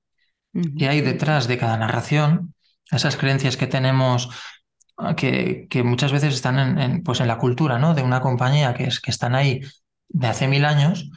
que 0.78 0.90
hay 0.90 1.02
detrás 1.02 1.48
de 1.48 1.58
cada 1.58 1.78
narración, 1.78 2.54
esas 2.92 3.16
creencias 3.16 3.56
que 3.56 3.68
tenemos, 3.68 4.30
ah, 4.98 5.16
que, 5.16 5.68
que 5.70 5.84
muchas 5.84 6.12
veces 6.12 6.34
están 6.34 6.60
en, 6.60 6.80
en, 6.80 7.04
pues 7.04 7.22
en 7.22 7.28
la 7.28 7.38
cultura 7.38 7.80
¿no? 7.80 7.94
de 7.94 8.04
una 8.04 8.22
compañía 8.22 8.74
que, 8.74 8.86
es, 8.86 9.00
que 9.00 9.12
están 9.12 9.34
ahí 9.36 9.62
de 10.10 10.28
hace 10.28 10.48
mil 10.48 10.66
años 10.66 11.10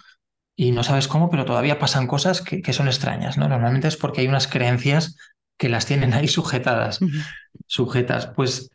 y 0.56 0.70
no 0.70 0.84
sabes 0.84 1.08
cómo, 1.08 1.30
pero 1.30 1.44
todavía 1.44 1.80
pasan 1.80 2.06
cosas 2.06 2.42
que, 2.42 2.62
que 2.62 2.72
son 2.72 2.86
extrañas. 2.86 3.36
¿no? 3.36 3.48
Normalmente 3.48 3.88
es 3.88 3.96
porque 3.96 4.20
hay 4.20 4.28
unas 4.28 4.46
creencias 4.46 5.16
que 5.56 5.68
las 5.68 5.86
tienen 5.86 6.14
ahí 6.14 6.28
sujetadas, 6.28 7.00
sujetas. 7.66 8.28
Pues 8.34 8.70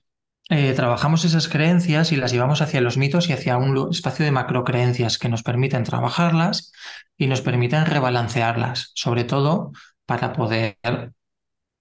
eh, 0.49 0.73
trabajamos 0.73 1.25
esas 1.25 1.47
creencias 1.47 2.11
y 2.11 2.15
las 2.17 2.31
llevamos 2.31 2.61
hacia 2.61 2.81
los 2.81 2.97
mitos 2.97 3.29
y 3.29 3.33
hacia 3.33 3.57
un 3.57 3.89
espacio 3.91 4.25
de 4.25 4.31
macrocreencias 4.31 5.17
que 5.17 5.29
nos 5.29 5.43
permiten 5.43 5.83
trabajarlas 5.83 6.71
y 7.17 7.27
nos 7.27 7.41
permiten 7.41 7.85
rebalancearlas, 7.85 8.91
sobre 8.95 9.23
todo 9.23 9.71
para 10.05 10.33
poder 10.33 10.77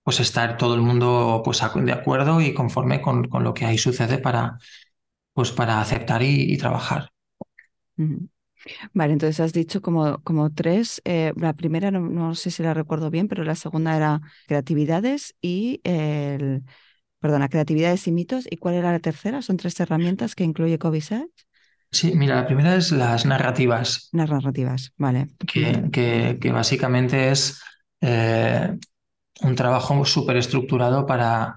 pues 0.03 0.21
estar 0.21 0.57
todo 0.57 0.75
el 0.75 0.81
mundo 0.83 1.43
pues 1.45 1.61
de 1.75 1.93
acuerdo 1.93 2.41
y 2.41 2.55
conforme 2.55 3.01
con, 3.03 3.29
con 3.29 3.45
lo 3.45 3.55
que 3.55 3.67
ahí 3.67 3.79
sucede 3.79 4.19
para, 4.19 4.59
pues 5.35 5.53
para 5.53 5.81
aceptar 5.81 6.23
y, 6.23 6.53
y 6.53 6.59
trabajar. 6.59 7.11
Vale, 8.95 9.13
entonces 9.13 9.41
has 9.41 9.53
dicho 9.53 9.81
como, 9.83 10.23
como 10.23 10.53
tres. 10.53 11.01
eh, 11.05 11.33
la 11.37 11.53
primera 11.55 11.91
no, 11.91 12.01
no 12.01 12.35
sé 12.35 12.51
si 12.51 12.63
la 12.63 12.75
recuerdo 12.75 13.11
bien, 13.11 13.29
pero 13.29 13.45
la 13.45 13.55
segunda 13.55 13.97
era 13.97 14.21
creatividades 14.47 15.35
y 15.41 15.81
el, 15.85 16.65
perdona, 17.21 17.49
creatividades 17.49 18.07
y 18.07 18.13
mitos. 18.13 18.47
¿Y 18.51 18.57
cuál 18.59 18.75
era 18.77 18.93
la 18.93 19.01
tercera? 19.01 19.43
Son 19.43 19.57
tres 19.57 19.79
herramientas 19.81 20.35
que 20.35 20.45
incluye 20.45 20.79
Covisach. 20.79 21.29
Sí, 21.91 22.13
mira, 22.15 22.37
la 22.37 22.47
primera 22.47 22.75
es 22.77 22.93
las 22.93 23.27
narrativas, 23.27 24.01
Las 24.13 24.29
narrativas, 24.29 24.93
vale. 24.99 25.29
que, 25.47 25.91
que, 25.93 26.39
que 26.41 26.53
básicamente 26.53 27.31
es 27.31 27.61
eh, 28.01 28.77
un 29.43 29.55
trabajo 29.57 30.05
súper 30.05 30.37
estructurado 30.37 31.07
para, 31.07 31.57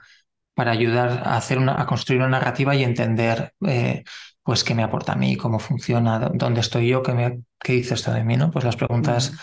para 0.55 0.71
ayudar 0.71 1.09
a, 1.25 1.37
hacer 1.37 1.57
una, 1.59 1.81
a 1.81 1.85
construir 1.87 2.21
una 2.21 2.29
narrativa 2.31 2.75
y 2.75 2.83
entender 2.83 3.53
eh, 3.67 4.03
pues 4.43 4.63
qué 4.63 4.75
me 4.75 4.83
aporta 4.83 5.13
a 5.13 5.15
mí, 5.15 5.37
cómo 5.37 5.59
funciona, 5.59 6.19
dó- 6.19 6.31
dónde 6.35 6.61
estoy 6.61 6.89
yo, 6.89 7.03
qué, 7.03 7.13
me, 7.13 7.43
qué 7.59 7.73
dice 7.73 7.95
esto 7.95 8.13
de 8.13 8.23
mí, 8.25 8.37
¿no? 8.37 8.51
Pues 8.51 8.65
las 8.65 8.75
preguntas 8.77 9.33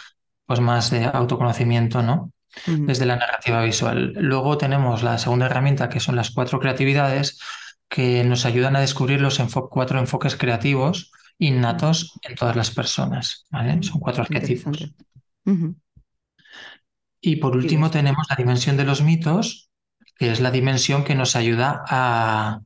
pues 0.47 0.61
más 0.61 0.91
de 0.91 1.07
autoconocimiento, 1.07 2.03
¿no? 2.03 2.33
Desde 2.67 3.07
la 3.07 3.17
narrativa 3.17 3.63
visual. 3.63 4.13
Luego 4.17 4.59
tenemos 4.59 5.03
la 5.03 5.19
segunda 5.19 5.47
herramienta, 5.47 5.89
que 5.89 6.01
son 6.01 6.17
las 6.17 6.31
cuatro 6.31 6.61
creatividades, 6.61 7.41
que 7.89 8.23
nos 8.25 8.45
ayudan 8.45 8.77
a 8.77 8.81
descubrir 8.81 9.21
los 9.21 9.41
enfo- 9.41 9.69
cuatro 9.71 9.99
enfoques 9.99 10.37
creativos 10.37 11.11
innatos 11.39 12.19
en 12.23 12.35
todas 12.35 12.57
las 12.57 12.71
personas, 12.71 13.47
¿vale? 13.51 13.83
Son 13.83 14.01
cuatro 14.01 14.23
arquetipos. 14.23 14.93
Y 17.21 17.37
por 17.37 17.57
último 17.57 17.91
tenemos 17.91 18.27
la 18.29 18.37
dimensión 18.37 18.77
de 18.77 18.85
los 18.85 19.03
mitos, 19.03 19.71
que 20.17 20.31
es 20.31 20.41
la 20.41 20.51
dimensión 20.51 21.05
que 21.05 21.15
nos 21.15 21.37
ayuda 21.37 21.83
a, 21.89 22.61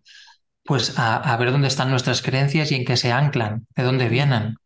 pues, 0.65 0.99
a, 0.99 1.17
a 1.17 1.37
ver 1.37 1.53
dónde 1.53 1.69
están 1.69 1.91
nuestras 1.91 2.23
creencias 2.23 2.73
y 2.73 2.77
en 2.77 2.85
qué 2.85 2.97
se 2.97 3.13
anclan, 3.13 3.67
de 3.77 3.83
dónde 3.83 4.09
vienen, 4.09 4.57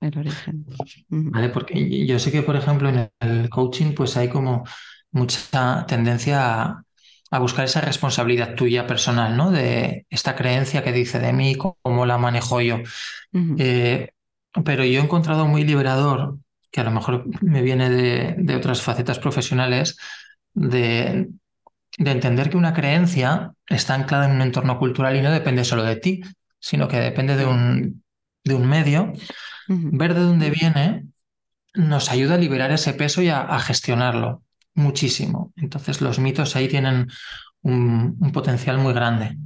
El 0.00 0.18
origen. 0.18 0.66
¿vale? 1.08 1.48
Porque 1.50 2.06
yo 2.06 2.18
sé 2.18 2.32
que, 2.32 2.42
por 2.42 2.56
ejemplo, 2.56 2.88
en 2.88 3.10
el 3.20 3.48
coaching 3.50 3.94
pues 3.94 4.16
hay 4.16 4.28
como 4.28 4.64
mucha 5.10 5.86
tendencia 5.86 6.62
a, 6.64 6.82
a 7.30 7.38
buscar 7.38 7.64
esa 7.64 7.80
responsabilidad 7.80 8.54
tuya 8.54 8.86
personal, 8.86 9.36
¿no? 9.36 9.50
De 9.50 10.06
esta 10.10 10.36
creencia 10.36 10.82
que 10.84 10.92
dice 10.92 11.18
de 11.18 11.32
mí, 11.32 11.56
cómo 11.56 12.06
la 12.06 12.18
manejo 12.18 12.60
yo. 12.60 12.78
ujú, 13.32 13.56
Eh, 13.56 14.10
pero 14.64 14.84
yo 14.84 15.00
he 15.00 15.04
encontrado 15.04 15.46
muy 15.46 15.64
liberador, 15.64 16.38
que 16.70 16.80
a 16.80 16.84
lo 16.84 16.90
mejor 16.92 17.26
me 17.42 17.62
viene 17.62 17.90
de, 17.90 18.34
de 18.38 18.56
otras 18.56 18.82
facetas 18.82 19.18
profesionales, 19.18 19.98
de, 20.54 21.28
de 21.98 22.10
entender 22.10 22.50
que 22.50 22.56
una 22.56 22.74
creencia 22.74 23.52
está 23.66 23.94
anclada 23.94 24.26
en 24.26 24.32
un 24.36 24.42
entorno 24.42 24.78
cultural 24.78 25.16
y 25.16 25.22
no 25.22 25.30
depende 25.32 25.64
solo 25.64 25.84
de 25.84 25.96
ti, 25.96 26.20
sino 26.60 26.88
que 26.88 26.98
depende 26.98 27.36
de 27.36 27.46
un, 27.46 28.04
de 28.44 28.54
un 28.54 28.68
medio. 28.68 29.12
Ver 29.68 30.14
de 30.14 30.20
dónde 30.20 30.50
viene 30.50 31.06
nos 31.74 32.10
ayuda 32.10 32.34
a 32.34 32.38
liberar 32.38 32.72
ese 32.72 32.94
peso 32.94 33.22
y 33.22 33.28
a, 33.28 33.42
a 33.42 33.60
gestionarlo 33.60 34.42
muchísimo. 34.74 35.52
Entonces 35.56 36.00
los 36.00 36.18
mitos 36.18 36.56
ahí 36.56 36.68
tienen 36.68 37.08
un, 37.62 38.16
un 38.18 38.32
potencial 38.32 38.78
muy 38.78 38.94
grande. 38.94 39.36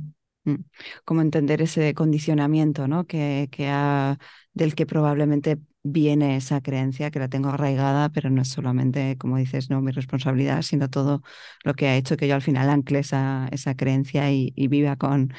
Mm. 0.45 0.57
Como 1.05 1.23
entender 1.23 1.63
ese 1.63 1.95
condicionamiento, 1.95 2.89
¿no? 2.89 3.07
Que, 3.07 3.49
que 3.51 3.69
ha, 3.69 4.19
del 4.53 4.75
que 4.75 4.87
probablemente 4.87 5.59
viene 5.85 6.37
esa 6.37 6.61
creencia, 6.61 7.11
que 7.11 7.19
la 7.19 7.29
tengo 7.29 7.49
arraigada, 7.49 8.09
pero 8.11 8.31
no 8.31 8.43
es 8.43 8.49
solamente, 8.49 9.17
como 9.19 9.37
dices, 9.39 9.69
no 9.71 9.81
mi 9.81 9.91
responsabilidad, 9.93 10.63
sino 10.63 10.89
todo 10.89 11.23
lo 11.65 11.75
que 11.75 11.89
ha 11.89 11.97
hecho 11.97 12.17
que 12.17 12.29
yo 12.29 12.35
al 12.35 12.43
final 12.43 12.71
ancle 12.71 13.01
esa, 13.01 13.49
esa 13.51 13.75
creencia 13.75 14.31
y, 14.31 14.53
viva 14.69 14.97
con, 14.97 15.33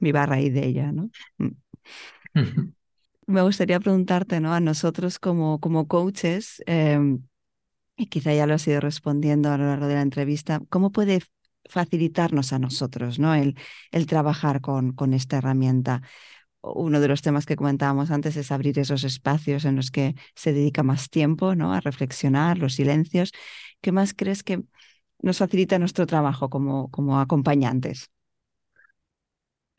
viva 0.00 0.22
a 0.22 0.26
raíz 0.26 0.54
de 0.54 0.66
ella, 0.66 0.92
¿no? 0.92 1.10
Me 3.30 3.42
gustaría 3.42 3.78
preguntarte, 3.80 4.40
¿no? 4.40 4.52
A 4.54 4.60
nosotros 4.60 5.18
como, 5.20 5.60
como 5.60 5.86
coaches, 5.86 6.62
em, 6.66 7.22
y 7.96 8.06
quizá 8.08 8.34
ya 8.34 8.46
lo 8.46 8.54
has 8.54 8.66
ido 8.68 8.80
respondiendo 8.80 9.50
a 9.50 9.58
lo 9.58 9.66
largo 9.66 9.86
de 9.88 9.94
la 9.96 10.02
entrevista, 10.02 10.62
¿cómo 10.70 10.92
puede 10.92 11.22
facilitarnos 11.68 12.52
a 12.52 12.58
nosotros, 12.60 13.18
¿no? 13.20 13.34
El, 13.34 13.56
el 13.92 14.06
trabajar 14.06 14.60
con, 14.62 14.92
con 14.94 15.14
esta 15.14 15.38
herramienta. 15.38 16.02
Uno 16.62 17.00
de 17.00 17.08
los 17.08 17.22
temas 17.22 17.46
que 17.46 17.56
comentábamos 17.56 18.10
antes 18.12 18.36
es 18.36 18.52
abrir 18.52 18.78
esos 18.80 19.04
espacios 19.04 19.64
en 19.66 19.76
los 19.76 19.90
que 19.92 20.14
se 20.36 20.52
dedica 20.52 20.82
más 20.84 21.10
tiempo, 21.10 21.54
¿no? 21.56 21.74
A 21.74 21.80
reflexionar, 21.80 22.58
los 22.58 22.74
silencios. 22.74 23.32
¿Qué 23.82 23.92
más 23.92 24.14
crees 24.14 24.42
que 24.44 24.62
nos 25.22 25.38
facilita 25.38 25.78
nuestro 25.80 26.06
trabajo 26.06 26.50
como, 26.50 26.90
como 26.90 27.20
acompañantes? 27.20 28.10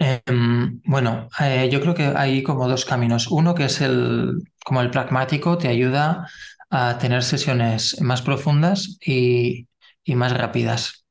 Em, 0.01 0.81
bueno, 0.83 1.29
eh, 1.39 1.69
yo 1.71 1.79
creo 1.79 1.93
que 1.93 2.05
hay 2.15 2.41
como 2.41 2.67
dos 2.67 2.85
caminos. 2.85 3.27
Uno 3.27 3.53
que 3.53 3.65
es 3.65 3.81
el 3.81 4.41
como 4.65 4.81
el 4.81 4.89
pragmático, 4.89 5.57
te 5.59 5.67
ayuda 5.67 6.27
a 6.71 6.97
tener 6.97 7.23
sesiones 7.23 8.01
más 8.01 8.23
profundas 8.23 8.97
y, 9.05 9.67
y 10.03 10.15
más 10.15 10.35
rápidas. 10.35 11.05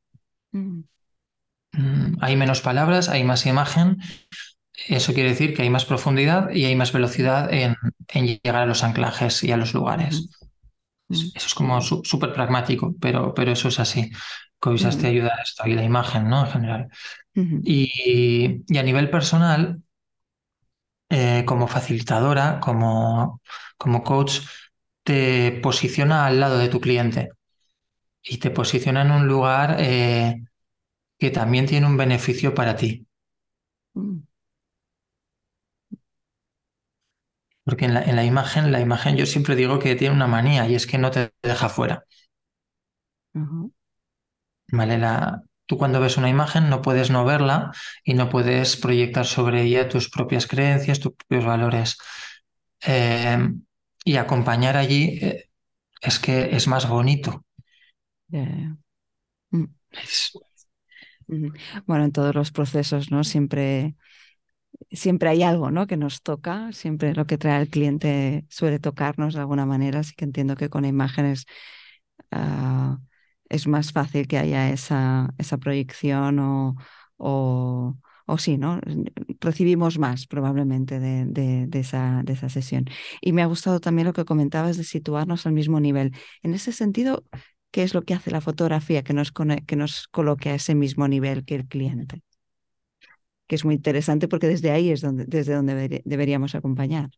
Mm. 0.51 0.81
Mm, 1.73 2.17
hay 2.21 2.35
menos 2.37 2.63
palabras, 2.63 3.09
hay 3.09 3.23
más 3.23 3.47
imagen. 3.47 3.99
Eso 4.89 5.15
quiere 5.15 5.31
decir 5.31 5.55
que 5.55 5.63
hay 5.63 5.71
más 5.71 5.85
profundidad 5.85 6.51
y 6.51 6.65
hay 6.65 6.75
más 6.75 6.93
velocidad 6.93 7.53
en, 7.53 7.77
llegar 8.13 8.63
a 8.63 8.67
los 8.67 8.83
anclajes 8.83 9.45
y 9.45 9.53
a 9.53 9.57
los 9.57 9.73
lugares. 9.73 10.31
Mm. 11.09 11.15
Eso 11.15 11.47
es 11.47 11.55
como 11.55 11.81
súper 11.81 12.33
pragmático, 12.33 12.95
pero, 13.01 13.35
pero 13.35 13.53
eso 13.53 13.69
es 13.69 13.79
así. 13.79 14.11
Covisas 14.61 14.99
te 14.99 15.09
ayuda 15.09 15.33
a 15.39 15.43
esto 15.43 15.67
y 15.67 15.75
la 15.75 15.83
imagen, 15.83 16.29
¿no? 16.29 16.45
En 16.45 16.53
general. 16.53 16.89
y, 17.35 18.79
a 18.79 18.83
nivel 18.83 19.11
personal, 19.11 19.83
eh, 21.09 21.45
como 21.47 21.67
facilitadora, 21.67 22.61
como, 22.61 23.41
como 23.77 24.05
coach, 24.05 24.41
te 25.03 25.53
posiciona 25.63 26.27
al 26.27 26.39
lado 26.41 26.59
de 26.59 26.69
tu 26.69 26.81
cliente 26.81 27.31
y 28.23 28.39
te 28.39 28.51
posiciona 28.51 29.03
en 29.03 29.13
un 29.13 29.27
lugar 29.27 29.77
eh, 29.81 30.45
que 31.19 31.31
también 31.31 31.67
tiene 31.67 31.87
un 31.87 31.97
beneficio 31.97 32.55
para 32.55 32.77
ti. 32.77 33.07
Mm. 33.95 34.21
Porque 37.65 37.85
en 37.87 37.95
la, 37.95 38.03
en 38.03 38.17
la, 38.17 38.25
imagen, 38.25 38.73
la 38.73 38.81
imagen 38.81 39.17
yo 39.17 39.27
siempre 39.27 39.57
digo 39.57 39.79
que 39.79 39.97
tiene 39.97 40.15
una 40.15 40.27
manía 40.27 40.67
y 40.69 40.75
es 40.75 40.87
que 40.87 40.99
no 40.99 41.11
te 41.11 41.33
deja 41.43 41.69
fuera. 41.69 42.05
¿Vale? 44.73 44.99
La, 44.99 45.43
tú 45.67 45.79
cuando 45.79 46.01
ves 46.01 46.17
una 46.17 46.29
imagen 46.29 46.69
no 46.69 46.83
puedes 46.83 47.11
no 47.11 47.25
verla 47.25 47.73
y 48.05 48.15
no 48.15 48.29
puedes 48.29 48.77
proyectar 48.77 49.27
sobre 49.27 49.63
ella 49.63 49.89
tus 49.89 50.09
propias 50.11 50.47
creencias, 50.47 51.01
tus 51.01 51.13
propios 51.15 51.45
valores. 51.45 51.99
Eh, 52.87 53.39
y 54.05 54.17
acompañar 54.17 54.77
allí 54.77 55.19
eh, 55.21 55.51
es 56.01 56.19
que 56.19 56.57
es 56.57 56.67
más 56.67 56.89
bonito. 56.89 57.45
Mm. 58.29 59.67
Bueno, 61.87 62.05
en 62.05 62.13
todos 62.13 62.35
los 62.35 62.51
procesos, 62.51 63.11
¿no? 63.13 63.23
Siempre, 63.23 63.95
siempre 64.91 65.29
hay 65.29 65.43
algo, 65.43 65.71
¿no? 65.71 65.87
Que 65.87 65.97
nos 65.97 66.23
toca, 66.23 66.73
siempre 66.73 67.15
lo 67.15 67.27
que 67.27 67.39
trae 67.39 67.61
el 67.63 67.69
cliente 67.69 68.47
suele 68.49 68.79
tocarnos 68.81 69.35
de 69.35 69.41
alguna 69.41 69.67
manera, 69.67 70.01
así 70.01 70.15
que 70.17 70.25
entiendo 70.25 70.57
que 70.57 70.69
con 70.71 70.85
imágenes 70.85 71.45
ah, 72.33 72.99
es 73.51 73.67
más 73.67 73.93
fácil 73.93 74.27
que 74.27 74.39
haya 74.39 74.71
esa, 74.71 75.35
esa 75.39 75.59
proyección 75.59 76.39
o, 76.39 76.77
o, 77.19 77.97
o 78.27 78.39
sí, 78.39 78.57
¿no? 78.59 78.81
Recibimos 79.41 79.99
más 79.99 80.27
probablemente 80.27 81.01
de, 81.01 81.27
de, 81.27 81.79
esa, 81.79 82.23
de 82.25 82.33
esa 82.33 82.49
sesión. 82.49 82.87
Y 83.21 83.33
me 83.33 83.43
ha 83.43 83.47
gustado 83.47 83.81
también 83.81 84.07
lo 84.07 84.15
que 84.15 84.25
comentabas 84.25 84.77
de 84.77 84.85
situarnos 84.85 85.47
al 85.47 85.53
mismo 85.53 85.81
nivel. 85.81 86.13
En 86.43 86.55
ese 86.55 86.73
sentido, 86.73 87.25
qué 87.71 87.83
es 87.83 87.93
lo 87.93 88.03
que 88.03 88.15
hace 88.15 88.31
la 88.31 88.41
fotografía 88.41 89.03
que 89.03 89.13
nos, 89.13 89.33
que 89.67 89.77
nos 89.77 90.09
coloque 90.09 90.51
a 90.51 90.55
ese 90.55 90.75
mismo 90.75 91.09
nivel 91.09 91.45
que 91.45 91.57
el 91.57 91.67
cliente. 91.67 92.23
Que 93.47 93.57
es 93.57 93.65
muy 93.65 93.75
interesante 93.75 94.29
porque 94.29 94.47
desde 94.47 94.71
ahí 94.71 94.91
es 94.91 95.01
donde, 95.01 95.25
desde 95.27 95.55
donde 95.55 96.03
deberíamos 96.05 96.55
acompañar. 96.55 97.11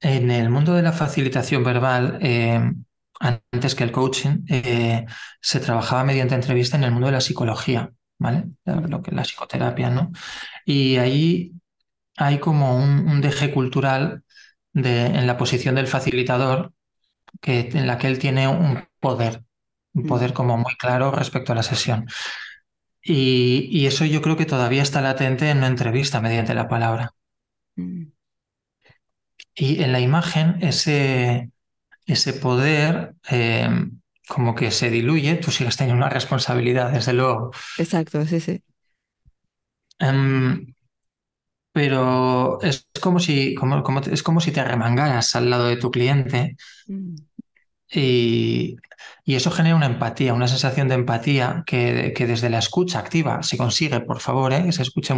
En 0.00 0.30
el 0.30 0.50
mundo 0.50 0.74
de 0.74 0.82
la 0.82 0.92
facilitación 0.92 1.64
verbal, 1.64 2.18
eh, 2.20 2.72
antes 3.24 3.74
que 3.74 3.84
el 3.84 3.92
coaching, 3.92 4.44
eh, 4.48 5.06
se 5.40 5.60
trabajaba 5.60 6.04
mediante 6.04 6.34
entrevista 6.34 6.76
en 6.76 6.84
el 6.84 6.92
mundo 6.92 7.06
de 7.06 7.12
la 7.12 7.20
psicología, 7.20 7.92
¿vale? 8.18 8.44
Lo 8.64 9.02
que 9.02 9.12
la 9.12 9.22
psicoterapia, 9.22 9.90
¿no? 9.90 10.12
Y 10.66 10.96
ahí 10.96 11.52
hay 12.16 12.38
como 12.38 12.76
un, 12.76 13.20
deje 13.20 13.52
cultural 13.52 14.24
de, 14.72 15.06
en 15.06 15.26
la 15.26 15.36
posición 15.38 15.74
del 15.76 15.86
facilitador 15.86 16.72
que, 17.40 17.70
en 17.72 17.86
la 17.86 17.98
que 17.98 18.08
él 18.08 18.18
tiene 18.18 18.48
un 18.48 18.86
poder, 19.00 19.44
un 19.94 20.06
poder 20.06 20.32
como 20.34 20.56
muy 20.58 20.74
claro 20.76 21.10
respecto 21.10 21.52
a 21.52 21.56
la 21.56 21.62
sesión. 21.62 22.06
Y, 23.02 23.86
eso 23.86 24.04
yo 24.06 24.22
creo 24.22 24.36
que 24.36 24.46
todavía 24.46 24.82
está 24.82 25.00
latente 25.02 25.50
en 25.50 25.58
una 25.58 25.66
entrevista 25.68 26.20
mediante 26.20 26.54
la 26.54 26.68
palabra. 26.68 27.14
Y 29.54 29.82
en 29.82 29.92
la 29.92 30.00
imagen 30.00 30.58
ese, 30.62 31.50
ese 32.06 32.32
poder 32.34 33.14
eh, 33.30 33.68
como 34.26 34.54
que 34.54 34.70
se 34.70 34.90
diluye, 34.90 35.36
tú 35.36 35.50
sigues 35.50 35.76
teniendo 35.76 36.04
una 36.04 36.12
responsabilidad, 36.12 36.90
desde 36.92 37.12
luego. 37.12 37.50
Exacto, 37.78 38.24
sí, 38.26 38.40
sí. 38.40 38.62
Em, 39.98 40.74
pero 41.72 42.60
es 42.62 42.90
como 43.00 43.18
si, 43.20 43.54
como, 43.54 43.82
como, 43.82 44.00
es 44.00 44.22
como 44.22 44.40
si 44.40 44.52
te 44.52 44.60
arremangaras 44.60 45.34
al 45.36 45.50
lado 45.50 45.66
de 45.66 45.76
tu 45.76 45.90
cliente 45.90 46.56
mm. 46.86 47.16
y, 47.90 48.76
y, 49.24 49.34
eso 49.34 49.50
genera 49.50 49.76
una 49.76 49.86
empatía, 49.86 50.34
una 50.34 50.48
sensación 50.48 50.88
de 50.88 50.94
empatía 50.94 51.64
que, 51.66 52.12
que 52.16 52.26
desde 52.26 52.50
la 52.50 52.58
escucha 52.58 52.98
activa 52.98 53.42
se 53.42 53.56
consigue, 53.56 54.00
por 54.00 54.20
favor, 54.20 54.52
¿eh? 54.52 54.64
que 54.64 54.72
se 54.72 54.82
escuche, 54.82 55.14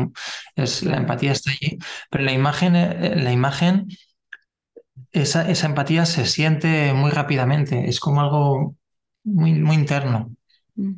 es, 0.56 0.82
la 0.82 0.96
empatía 0.96 1.32
está 1.32 1.50
allí, 1.50 1.78
pero 2.10 2.24
la 2.24 2.32
imagen, 2.32 2.74
eh, 2.76 3.14
la 3.16 3.32
imagen 3.32 3.88
esa, 5.12 5.48
esa 5.50 5.66
empatía 5.66 6.06
se 6.06 6.26
siente 6.26 6.92
muy 6.92 7.10
rápidamente, 7.10 7.88
es 7.88 8.00
como 8.00 8.20
algo 8.20 8.76
muy, 9.24 9.54
muy 9.54 9.76
interno. 9.76 10.34
Mm. 10.74 10.94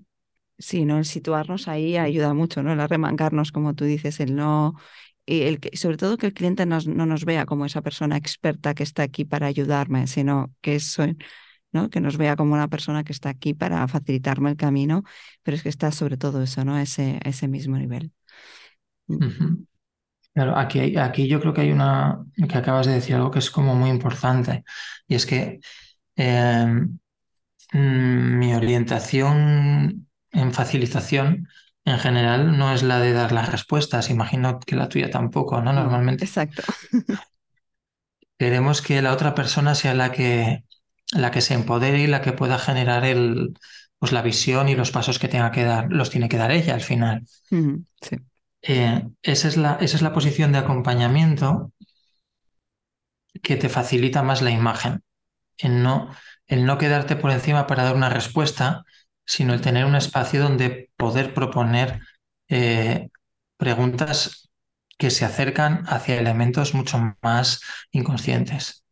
Sí, 0.58 0.84
¿no? 0.84 0.98
El 0.98 1.04
situarnos 1.04 1.68
ahí 1.68 1.96
ayuda 1.96 2.34
mucho, 2.34 2.64
¿no? 2.64 2.72
El 2.72 2.80
arremangarnos, 2.80 3.52
como 3.52 3.74
tú 3.74 3.84
dices, 3.84 4.18
el 4.18 4.34
no 4.34 4.74
y 5.28 5.42
el 5.42 5.60
que, 5.60 5.76
sobre 5.76 5.98
todo 5.98 6.16
que 6.16 6.26
el 6.26 6.32
cliente 6.32 6.64
no 6.64 6.80
nos 6.80 7.24
vea 7.26 7.44
como 7.44 7.66
esa 7.66 7.82
persona 7.82 8.16
experta 8.16 8.74
que 8.74 8.82
está 8.82 9.02
aquí 9.02 9.26
para 9.26 9.46
ayudarme, 9.46 10.06
sino 10.06 10.54
que 10.62 10.80
soy, 10.80 11.18
¿no? 11.70 11.90
que 11.90 12.00
nos 12.00 12.16
vea 12.16 12.34
como 12.34 12.54
una 12.54 12.68
persona 12.68 13.04
que 13.04 13.12
está 13.12 13.28
aquí 13.28 13.52
para 13.52 13.86
facilitarme 13.88 14.50
el 14.50 14.56
camino, 14.56 15.04
pero 15.42 15.56
es 15.56 15.62
que 15.62 15.68
está 15.68 15.92
sobre 15.92 16.16
todo 16.16 16.42
eso, 16.42 16.64
¿no? 16.64 16.78
ese, 16.78 17.20
ese 17.24 17.46
mismo 17.46 17.76
nivel. 17.76 18.10
Mm. 19.06 19.66
Claro, 20.38 20.56
aquí, 20.56 20.96
aquí 20.96 21.26
yo 21.26 21.40
creo 21.40 21.52
que 21.52 21.62
hay 21.62 21.72
una, 21.72 22.24
que 22.48 22.56
acabas 22.56 22.86
de 22.86 22.92
decir 22.92 23.16
algo 23.16 23.32
que 23.32 23.40
es 23.40 23.50
como 23.50 23.74
muy 23.74 23.90
importante, 23.90 24.62
y 25.08 25.16
es 25.16 25.26
que 25.26 25.58
em, 26.14 27.00
mm, 27.72 28.38
mi 28.38 28.54
orientación 28.54 30.08
en 30.30 30.52
facilitación 30.52 31.48
en 31.84 31.98
general 31.98 32.56
no 32.56 32.72
es 32.72 32.84
la 32.84 33.00
de 33.00 33.14
dar 33.14 33.32
las 33.32 33.50
respuestas, 33.50 34.10
imagino 34.10 34.60
que 34.60 34.76
la 34.76 34.88
tuya 34.88 35.10
tampoco, 35.10 35.60
¿no? 35.60 35.72
Normalmente. 35.72 36.24
Exacto. 36.24 36.62
Queremos 38.38 38.80
que 38.80 39.02
la 39.02 39.12
otra 39.12 39.34
persona 39.34 39.74
sea 39.74 39.94
la 39.94 40.12
que, 40.12 40.62
la 41.10 41.32
que 41.32 41.40
se 41.40 41.54
empodere 41.54 41.98
y 41.98 42.06
la 42.06 42.22
que 42.22 42.32
pueda 42.32 42.60
generar 42.60 43.04
el, 43.04 43.54
pues 43.98 44.12
la 44.12 44.22
visión 44.22 44.68
y 44.68 44.76
los 44.76 44.92
pasos 44.92 45.18
que 45.18 45.26
tenga 45.26 45.50
que 45.50 45.64
dar, 45.64 45.88
los 45.90 46.10
tiene 46.10 46.28
que 46.28 46.36
dar 46.36 46.52
ella 46.52 46.74
al 46.74 46.82
final. 46.82 47.26
Sí. 47.50 48.18
Eh, 48.62 49.08
esa, 49.22 49.48
es 49.48 49.56
la, 49.56 49.74
esa 49.80 49.96
es 49.96 50.02
la 50.02 50.12
posición 50.12 50.52
de 50.52 50.58
acompañamiento 50.58 51.72
que 53.42 53.56
te 53.56 53.68
facilita 53.68 54.22
más 54.22 54.42
la 54.42 54.50
imagen. 54.50 55.02
En 55.58 55.82
no, 55.82 56.10
el 56.46 56.64
no 56.64 56.78
quedarte 56.78 57.16
por 57.16 57.30
encima 57.30 57.66
para 57.66 57.84
dar 57.84 57.96
una 57.96 58.08
respuesta, 58.10 58.84
sino 59.24 59.54
el 59.54 59.60
tener 59.60 59.84
un 59.84 59.96
espacio 59.96 60.42
donde 60.42 60.90
poder 60.96 61.34
proponer 61.34 62.00
eh, 62.48 63.08
preguntas 63.56 64.50
que 64.96 65.10
se 65.10 65.24
acercan 65.24 65.84
hacia 65.86 66.18
elementos 66.18 66.74
mucho 66.74 66.98
más 67.22 67.60
inconscientes. 67.92 68.84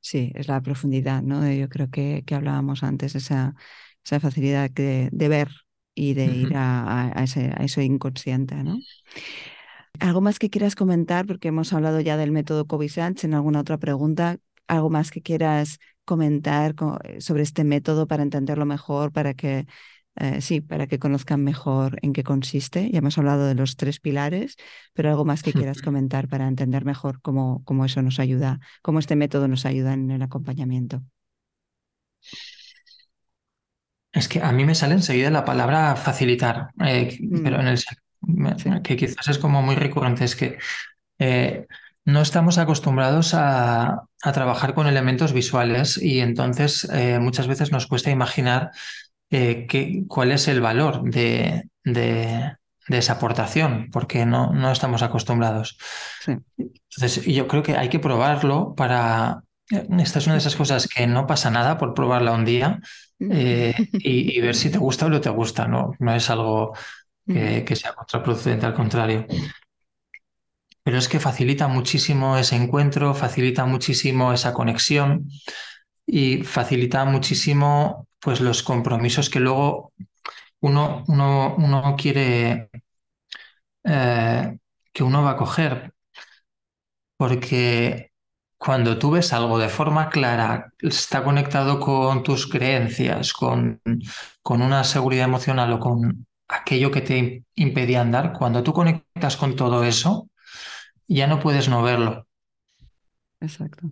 Sí, 0.00 0.32
es 0.34 0.48
la 0.48 0.60
profundidad, 0.62 1.22
¿no? 1.22 1.50
Yo 1.52 1.68
creo 1.68 1.90
que, 1.90 2.24
que 2.26 2.34
hablábamos 2.34 2.82
antes, 2.82 3.14
esa, 3.14 3.54
esa 4.04 4.20
facilidad 4.20 4.70
de, 4.70 5.10
ver 5.12 5.48
y 6.00 6.14
de 6.14 6.24
ir 6.24 6.52
a, 6.56 7.12
ese, 7.22 7.52
a 7.54 7.62
eso 7.62 7.82
inconsciente, 7.82 8.54
¿no? 8.64 8.78
¿Algo 9.98 10.22
más 10.22 10.38
que 10.38 10.48
quieras 10.48 10.74
comentar? 10.74 11.26
Porque 11.26 11.48
hemos 11.48 11.74
hablado 11.74 12.00
ya 12.00 12.16
del 12.16 12.32
método 12.32 12.66
Covisach. 12.66 13.22
En 13.24 13.34
alguna 13.34 13.60
otra 13.60 13.76
pregunta, 13.76 14.38
¿algo 14.66 14.88
más 14.88 15.10
que 15.10 15.20
quieras 15.20 15.78
comentar 16.06 16.74
eh, 17.04 17.20
sobre 17.20 17.42
este 17.42 17.64
método 17.64 18.06
para 18.06 18.22
entenderlo 18.22 18.64
mejor, 18.64 19.12
para 19.12 19.34
que 19.34 19.66
eh, 20.16 20.40
sí, 20.40 20.62
para 20.62 20.86
que 20.86 20.98
conozcan 20.98 21.44
mejor 21.44 21.98
en 22.00 22.14
qué 22.14 22.24
consiste. 22.24 22.90
Ya 22.90 22.98
hemos 22.98 23.18
hablado 23.18 23.46
de 23.46 23.54
los 23.54 23.76
tres 23.76 24.00
pilares, 24.00 24.56
pero 24.94 25.10
algo 25.10 25.26
más 25.26 25.42
que 25.42 25.52
quieras 25.52 25.82
comentar 25.82 26.28
para 26.28 26.48
entender 26.48 26.86
mejor 26.86 27.20
cómo, 27.20 27.62
cómo 27.64 27.84
eso 27.84 28.00
nos 28.00 28.18
ayuda, 28.18 28.58
cómo 28.80 29.00
este 29.00 29.16
método 29.16 29.48
nos 29.48 29.66
ayuda 29.66 29.92
en 29.92 30.10
el 30.10 30.22
acompañamiento. 30.22 31.02
Es 34.12 34.28
que 34.28 34.42
a 34.42 34.52
mí 34.52 34.64
me 34.64 34.74
sale 34.74 34.94
enseguida 34.94 35.30
la 35.30 35.44
palabra 35.44 35.94
facilitar, 35.96 36.70
eh, 36.84 37.18
pero 37.42 37.58
mm. 37.58 37.60
en 37.60 37.66
el 37.68 38.82
que 38.82 38.96
quizás 38.96 39.28
es 39.28 39.38
como 39.38 39.62
muy 39.62 39.76
recurrente, 39.76 40.24
es 40.24 40.34
que 40.34 40.58
eh, 41.18 41.66
no 42.04 42.22
estamos 42.22 42.58
acostumbrados 42.58 43.34
a, 43.34 44.02
trabajar 44.34 44.74
con 44.74 44.86
elementos 44.86 45.32
visuales 45.32 45.96
y 45.96 46.20
entonces 46.20 46.86
eh, 46.92 47.18
muchas 47.20 47.46
veces 47.46 47.72
nos 47.72 47.86
cuesta 47.86 48.10
imaginar 48.10 48.70
cuál 50.08 50.32
es 50.32 50.48
el 50.48 50.60
valor 50.60 51.02
de, 51.04 51.64
esa 52.88 53.12
aportación, 53.12 53.88
porque 53.92 54.26
no, 54.26 54.52
no 54.52 54.72
estamos 54.72 55.02
acostumbrados. 55.02 55.78
Entonces, 56.26 57.24
yo 57.24 57.46
creo 57.46 57.62
que 57.62 57.76
hay 57.76 57.88
que 57.88 58.00
probarlo 58.00 58.74
para... 58.74 59.44
Esta 59.70 60.18
es 60.18 60.26
una 60.26 60.34
de 60.34 60.40
esas 60.40 60.56
cosas 60.56 60.88
que 60.88 61.06
no 61.06 61.26
pasa 61.26 61.50
nada 61.50 61.78
por 61.78 61.94
probarla 61.94 62.32
un 62.32 62.44
día, 62.44 62.80
eh, 63.20 63.74
y, 63.92 64.40
ver 64.40 64.56
si 64.56 64.70
te 64.70 64.78
gusta 64.78 65.06
o 65.06 65.08
no 65.08 65.20
te 65.20 65.30
gusta, 65.30 65.68
¿no? 65.68 65.92
No 65.98 66.14
es 66.14 66.28
algo 66.30 66.74
que, 67.26 67.76
sea 67.76 67.94
contraproducente, 67.94 68.66
al 68.66 68.74
contrario. 68.74 69.26
Pero 70.82 70.98
es 70.98 71.08
que 71.08 71.20
facilita 71.20 71.68
muchísimo 71.68 72.36
ese 72.36 72.56
encuentro, 72.56 73.14
facilita 73.14 73.64
muchísimo 73.64 74.32
esa 74.32 74.52
conexión 74.52 75.28
y 76.06 76.42
facilita 76.42 77.04
muchísimo 77.04 78.08
pues, 78.18 78.40
los 78.40 78.62
compromisos 78.62 79.30
que 79.30 79.40
luego 79.40 79.92
uno, 80.60 81.04
uno, 81.08 81.54
uno 81.58 81.96
quiere 81.96 82.70
eh, 83.84 84.58
que 84.92 85.02
uno 85.02 85.22
va 85.22 85.30
a 85.32 85.36
coger. 85.36 85.92
Porque 87.16 88.09
cuando 88.60 88.98
tú 88.98 89.12
ves 89.12 89.32
algo 89.32 89.58
de 89.58 89.70
forma 89.70 90.10
clara, 90.10 90.74
está 90.80 91.24
conectado 91.24 91.80
con 91.80 92.22
tus 92.22 92.46
creencias, 92.46 93.32
con, 93.32 93.80
con 94.42 94.60
una 94.60 94.84
seguridad 94.84 95.24
emocional 95.24 95.72
o 95.72 95.78
con 95.78 96.26
aquello 96.46 96.90
que 96.90 97.00
te 97.00 97.44
impedía 97.54 98.02
andar, 98.02 98.34
cuando 98.34 98.62
tú 98.62 98.74
conectas 98.74 99.38
con 99.38 99.56
todo 99.56 99.82
eso, 99.82 100.28
ya 101.08 101.26
no 101.26 101.40
puedes 101.40 101.70
no 101.70 101.82
verlo. 101.82 102.26
Exacto. 103.40 103.90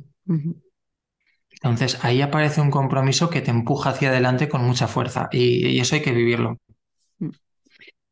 Entonces 1.50 2.04
ahí 2.04 2.20
aparece 2.20 2.60
un 2.60 2.70
compromiso 2.70 3.30
que 3.30 3.40
te 3.40 3.50
empuja 3.50 3.90
hacia 3.90 4.10
adelante 4.10 4.50
con 4.50 4.66
mucha 4.66 4.86
fuerza 4.86 5.30
y 5.32 5.80
eso 5.80 5.94
hay 5.94 6.02
que 6.02 6.12
vivirlo. 6.12 6.58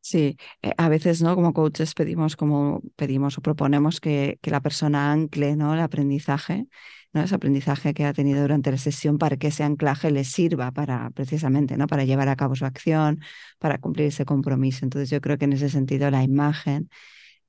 Sí, 0.09 0.37
eh, 0.61 0.71
a 0.77 0.87
veces, 0.87 1.21
¿no? 1.21 1.35
Como 1.35 1.51
coaches 1.53 1.93
pedimos, 1.93 2.37
como 2.37 2.81
pedimos 2.95 3.37
o 3.37 3.41
proponemos 3.41 3.99
que, 3.99 4.39
que 4.41 4.51
la 4.51 4.61
persona 4.61 5.11
ancle, 5.11 5.57
¿no? 5.57 5.73
El 5.73 5.81
aprendizaje, 5.81 6.65
¿no? 7.11 7.21
Ese 7.23 7.35
aprendizaje 7.35 7.93
que 7.93 8.05
ha 8.05 8.13
tenido 8.13 8.41
durante 8.41 8.71
la 8.71 8.77
sesión 8.77 9.17
para 9.17 9.35
que 9.35 9.47
ese 9.47 9.63
anclaje 9.65 10.09
le 10.11 10.23
sirva 10.23 10.71
para, 10.71 11.09
precisamente, 11.09 11.75
¿no? 11.75 11.87
Para 11.87 12.05
llevar 12.05 12.29
a 12.29 12.37
cabo 12.37 12.55
su 12.55 12.63
acción, 12.65 13.19
para 13.59 13.79
cumplir 13.79 14.07
ese 14.07 14.23
compromiso. 14.23 14.85
Entonces, 14.85 15.09
yo 15.09 15.19
creo 15.19 15.37
que 15.37 15.43
en 15.45 15.53
ese 15.53 15.69
sentido 15.69 16.09
la 16.09 16.23
imagen 16.23 16.89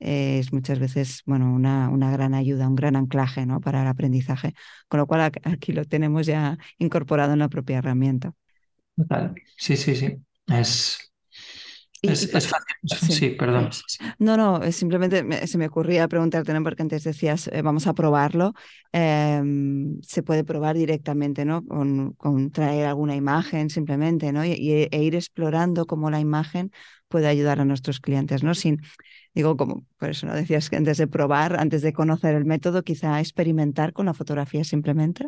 es 0.00 0.52
muchas 0.52 0.78
veces, 0.80 1.22
bueno, 1.26 1.52
una, 1.54 1.90
una 1.90 2.11
gran 2.12 2.34
ayuda, 2.34 2.68
un 2.68 2.76
gran 2.76 2.96
anclaje, 2.96 3.46
¿no? 3.46 3.61
Para 3.61 3.82
el 3.82 3.88
aprendizaje. 3.88 4.54
Con 4.88 4.98
lo 5.00 5.06
cual 5.06 5.32
aquí 5.44 5.72
lo 5.72 5.84
tenemos 5.84 6.26
ya 6.26 6.59
incorporado 6.78 7.34
en 7.34 7.40
la 7.40 7.48
propia 7.48 7.78
herramienta. 7.78 8.34
Total. 8.96 9.34
Sí, 9.56 9.76
sí, 9.76 9.94
sí. 9.96 10.18
Es, 10.48 11.07
es, 12.03 12.30
fácil. 12.30 13.11
Sí, 13.11 13.30
perdón. 13.30 13.70
No, 14.18 14.36
no, 14.36 14.72
simplemente 14.72 15.46
se 15.46 15.59
me 15.59 15.66
ocurría 15.66 16.07
preguntarte, 16.09 16.53
¿no? 16.53 16.62
porque 16.62 16.82
antes 16.82 17.05
decías, 17.05 17.49
eh, 17.53 17.62
vamos 17.62 17.86
a 17.86 17.94
probarlo. 17.94 18.55
Em, 18.92 20.01
se 20.03 20.22
puede 20.22 20.44
probar 20.44 20.76
directamente, 20.76 21.44
¿no? 21.44 21.64
Con, 21.64 22.12
con, 22.12 22.51
traer 22.51 22.86
alguna 22.86 23.16
imagen 23.16 23.70
simplemente, 23.70 24.32
¿no? 24.32 24.44
Y, 24.44 24.88
e 24.90 25.03
ir 25.03 25.14
explorando 25.14 25.86
cómo 25.86 26.11
la 26.11 26.20
imagen 26.20 26.70
puede 27.09 27.26
ayudar 27.26 27.61
a 27.61 27.64
nuestros 27.64 28.01
clientes, 28.01 28.42
¿no? 28.42 28.55
Sin, 28.55 28.80
digo, 29.34 29.57
como 29.57 29.86
por 29.99 30.11
eso 30.11 30.26
no 30.26 30.34
decías 30.34 30.70
que 30.70 30.76
antes 30.76 30.99
de 30.99 31.07
probar, 31.07 31.59
antes 31.59 31.82
de 31.82 31.92
conocer 31.92 32.34
el 32.34 32.44
método, 32.44 32.82
quizá 32.82 33.20
experimentar 33.20 33.92
con 33.92 34.07
la 34.07 34.14
fotografía 34.14 34.64
simplemente. 34.64 35.26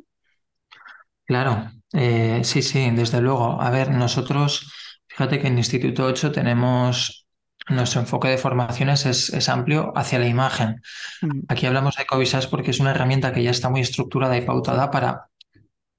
Claro, 1.24 1.70
eh, 1.92 2.40
sí, 2.42 2.62
sí, 2.62 2.90
desde 2.90 3.20
luego. 3.20 3.60
A 3.60 3.70
ver, 3.70 3.90
nosotros 3.90 4.72
Fíjate 5.20 5.38
que 5.38 5.48
en 5.48 5.58
Instituto 5.58 6.06
8 6.06 6.32
tenemos 6.32 7.26
nuestro 7.68 8.00
enfoque 8.00 8.28
de 8.28 8.38
formaciones 8.38 9.04
es, 9.04 9.48
amplio 9.50 9.92
hacia 9.94 10.18
la 10.18 10.26
imagen. 10.26 10.80
Mm. 11.20 11.40
Aquí 11.46 11.66
hablamos 11.66 11.96
de 11.96 12.06
Covisas 12.06 12.46
porque 12.46 12.70
es 12.70 12.80
una 12.80 12.92
herramienta 12.92 13.30
que 13.30 13.42
ya 13.42 13.50
está 13.50 13.68
muy 13.68 13.82
estructurada 13.82 14.38
y 14.38 14.46
pautada 14.46 14.90
para, 14.90 15.26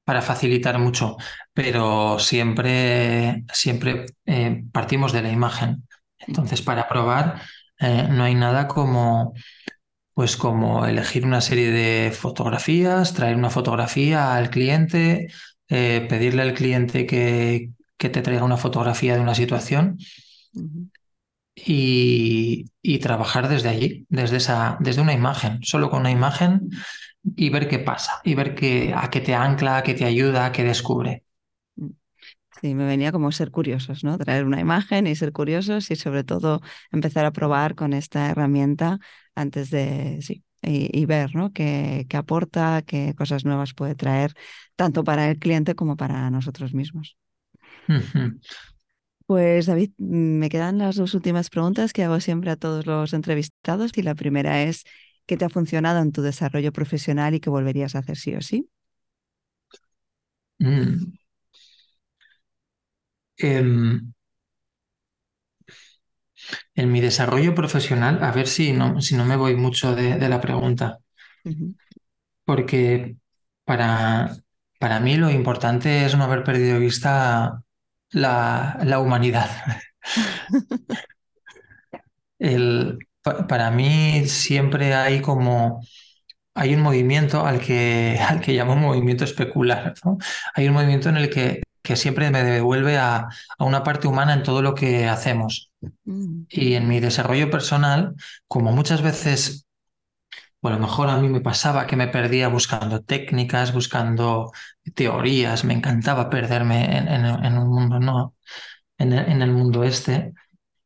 para 0.04 0.24
facilitar 0.24 0.80
mucho, 0.80 1.18
pero 1.54 2.18
siempre, 2.18 3.44
siempre 3.54 4.08
eh, 4.26 4.64
partimos 4.72 5.14
de 5.14 5.22
la 5.22 5.32
imagen. 5.32 5.88
Entonces, 6.18 6.64
para 6.64 6.90
probar, 6.90 7.44
eh, 7.80 8.08
no 8.10 8.24
hay 8.24 8.34
nada 8.34 8.68
como, 8.68 9.36
pues 10.16 10.36
como 10.36 10.88
elegir 10.88 11.28
una 11.28 11.42
serie 11.42 11.70
de 11.70 12.10
fotografías, 12.10 13.14
traer 13.14 13.36
una 13.36 13.52
fotografía 13.52 14.34
al 14.34 14.50
cliente, 14.50 15.28
eh, 15.70 16.08
pedirle 16.10 16.42
al 16.42 16.56
cliente 16.56 17.06
que, 17.06 17.70
que 18.02 18.10
te 18.10 18.24
traiga 18.24 18.44
una 18.44 18.58
fotografía 18.58 19.14
de 19.14 19.22
una 19.22 19.36
situación 19.36 20.00
y, 21.56 22.66
trabajar 23.00 23.48
desde 23.48 23.70
allí, 23.70 24.08
desde, 24.10 24.38
esa, 24.38 24.78
desde 24.80 25.04
una 25.04 25.14
imagen, 25.14 25.60
solo 25.62 25.92
con 25.92 26.00
una 26.00 26.10
imagen 26.10 26.72
y 27.36 27.52
ver 27.52 27.68
qué 27.68 27.78
pasa, 27.78 28.20
y 28.24 28.34
ver 28.34 28.56
qué, 28.56 28.92
a 28.96 29.12
qué 29.12 29.22
te 29.22 29.36
ancla, 29.36 29.78
a 29.78 29.84
qué 29.84 29.94
te 29.94 30.06
ayuda, 30.06 30.48
a 30.48 30.52
qué 30.52 30.64
descubre. 30.64 31.24
Sí, 32.60 32.74
me 32.74 32.86
venía 32.86 33.12
como 33.12 33.32
ser 33.32 33.52
curiosos, 33.52 34.04
¿no? 34.04 34.18
Traer 34.18 34.46
una 34.46 34.60
imagen 34.60 35.06
y 35.06 35.16
ser 35.16 35.32
curiosos 35.32 35.92
y 35.92 35.96
sobre 35.96 36.24
todo 36.24 36.62
empezar 36.92 37.26
a 37.26 37.32
probar 37.32 37.76
con 37.76 37.94
esta 37.94 38.32
herramienta 38.32 38.98
antes 39.36 39.70
de, 39.70 40.20
sí, 40.22 40.44
y, 40.64 41.06
ver, 41.06 41.36
¿no? 41.36 41.54
Qué, 41.54 42.08
qué 42.10 42.18
aporta, 42.18 42.82
qué 42.82 43.14
cosas 43.16 43.46
nuevas 43.46 43.76
puede 43.76 43.94
traer, 43.94 44.34
tanto 44.76 45.04
para 45.04 45.30
el 45.30 45.38
cliente 45.38 45.76
como 45.76 45.96
para 45.98 46.32
nosotros 46.32 46.74
mismos. 46.74 47.16
Pues 49.26 49.66
David, 49.66 49.92
me 49.98 50.50
quedan 50.50 50.78
las 50.78 50.98
dos 50.98 51.14
últimas 51.14 51.50
preguntas 51.50 51.94
que 51.94 52.04
hago 52.04 52.20
siempre 52.20 52.52
a 52.52 52.58
todos 52.58 52.86
los 52.86 53.14
entrevistados 53.14 53.92
y 53.96 54.02
la 54.02 54.14
primera 54.14 54.64
es, 54.64 54.84
¿qué 55.26 55.38
te 55.38 55.46
ha 55.46 55.50
funcionado 55.50 56.02
en 56.02 56.12
tu 56.12 56.22
desarrollo 56.22 56.74
profesional 56.74 57.34
y 57.34 57.40
qué 57.40 57.50
volverías 57.50 57.96
a 57.96 58.00
hacer 58.00 58.18
sí 58.18 58.36
o 58.36 58.42
sí? 58.42 58.70
Mm. 60.60 61.14
Em, 63.38 64.14
en 66.76 66.92
mi 66.92 67.02
desarrollo 67.02 67.56
profesional, 67.56 68.24
a 68.24 68.32
ver 68.32 68.48
si 68.48 68.74
no, 68.74 69.02
si 69.02 69.16
no 69.16 69.26
me 69.26 69.38
voy 69.38 69.56
mucho 69.56 69.96
de, 69.96 70.28
la 70.28 70.42
pregunta, 70.42 71.00
porque 72.46 73.16
para, 73.64 74.36
para 74.80 75.00
mí 75.00 75.16
lo 75.16 75.30
importante 75.30 76.06
es 76.06 76.18
no 76.18 76.24
haber 76.24 76.44
perdido 76.44 76.80
vista 76.80 77.64
la, 78.12 79.00
humanidad. 79.00 79.50
para 83.48 83.72
mí 83.72 84.28
siempre 84.28 84.94
hay 84.94 85.22
como 85.22 85.82
hay 86.54 86.76
un 86.76 86.82
movimiento 86.82 87.46
al 87.46 87.60
que, 87.60 88.20
al 88.28 88.42
que 88.42 88.54
llamo 88.54 88.76
movimiento 88.76 89.24
especular. 89.24 89.94
Hay 90.54 90.68
un 90.68 90.74
movimiento 90.74 91.10
en 91.10 91.18
el 91.18 91.30
que, 91.30 91.64
que 91.82 91.96
siempre 91.96 92.30
me 92.30 92.44
devuelve 92.44 92.98
a, 92.98 93.28
a, 93.58 93.64
una 93.64 93.84
parte 93.84 94.08
humana 94.08 94.34
en 94.34 94.44
todo 94.44 94.62
lo 94.62 94.76
que 94.76 95.08
hacemos. 95.08 95.72
Mm. 96.04 96.44
Y 96.50 96.74
en 96.74 96.88
mi 96.88 97.00
desarrollo 97.00 97.50
personal, 97.50 98.16
como 98.48 98.72
muchas 98.74 99.02
veces 99.02 99.66
o 100.62 100.68
a 100.68 100.72
lo 100.72 100.80
mejor 100.80 101.10
a 101.10 101.18
mí 101.18 101.28
me 101.28 101.42
pasaba 101.42 101.88
que 101.88 101.96
me 101.96 102.08
perdía 102.08 102.48
buscando 102.48 103.04
técnicas, 103.04 103.74
buscando 103.74 104.52
teorías, 104.94 105.66
me 105.66 105.74
encantaba 105.74 106.30
perderme 106.30 106.98
en, 106.98 107.58
un 107.58 107.68
mundo, 107.68 108.00
no, 108.00 108.36
en 108.98 109.14
el, 109.14 109.52
mundo 109.52 109.84
este. 109.84 110.34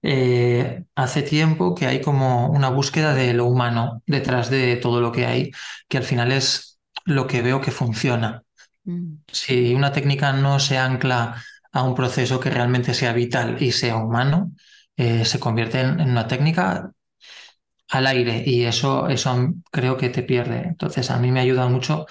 Eh, 0.01 0.86
hace 0.95 1.23
tiempo 1.23 1.76
que 1.76 1.88
hay 1.88 2.01
como 2.01 2.47
una 2.49 2.69
búsqueda 2.69 3.13
de 3.13 3.34
lo 3.34 3.45
humano 3.45 4.03
detrás 4.05 4.49
de 4.49 4.78
todo 4.78 5.01
lo 5.01 5.11
que 5.11 5.26
hay, 5.26 5.51
que 5.89 5.97
al 5.97 6.03
final 6.03 6.32
es 6.32 6.80
lo 7.05 7.28
que 7.28 7.41
veo 7.41 7.59
que 7.61 7.71
funciona. 7.71 8.43
Mm. 8.86 9.17
Si 9.28 9.73
una 9.73 9.91
técnica 9.91 10.32
no 10.32 10.59
se 10.59 10.78
ancla 10.78 11.41
a 11.71 11.84
un 11.84 11.95
proceso 11.95 12.39
que 12.39 12.49
realmente 12.49 12.93
sea 12.93 13.13
vital 13.13 13.61
y 13.61 13.71
sea 13.73 13.97
humano, 13.97 14.53
eh, 14.95 15.26
se 15.26 15.39
convierte 15.39 15.82
en, 15.82 15.99
una 15.99 16.28
técnica 16.28 16.91
al 17.89 18.07
aire 18.07 18.43
y 18.45 18.65
eso, 18.65 19.07
eso 19.09 19.53
creo 19.71 19.97
que 19.97 20.09
te 20.09 20.23
pierde. 20.23 20.63
Entonces 20.67 21.11
a 21.11 21.19
mí 21.19 21.31
me 21.31 21.39
ayuda 21.41 21.67
mucho 21.67 22.05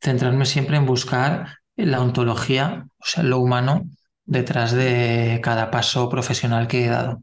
centrarme 0.00 0.46
siempre 0.46 0.76
en 0.76 0.86
buscar 0.86 1.58
la 1.76 2.00
ontología, 2.00 2.86
o 2.98 3.04
sea, 3.04 3.22
lo 3.22 3.38
humano 3.40 3.84
detrás 4.24 4.72
de 4.72 5.40
cada 5.42 5.70
paso 5.70 6.08
profesional 6.08 6.68
que 6.68 6.84
he 6.84 6.88
dado. 6.88 7.22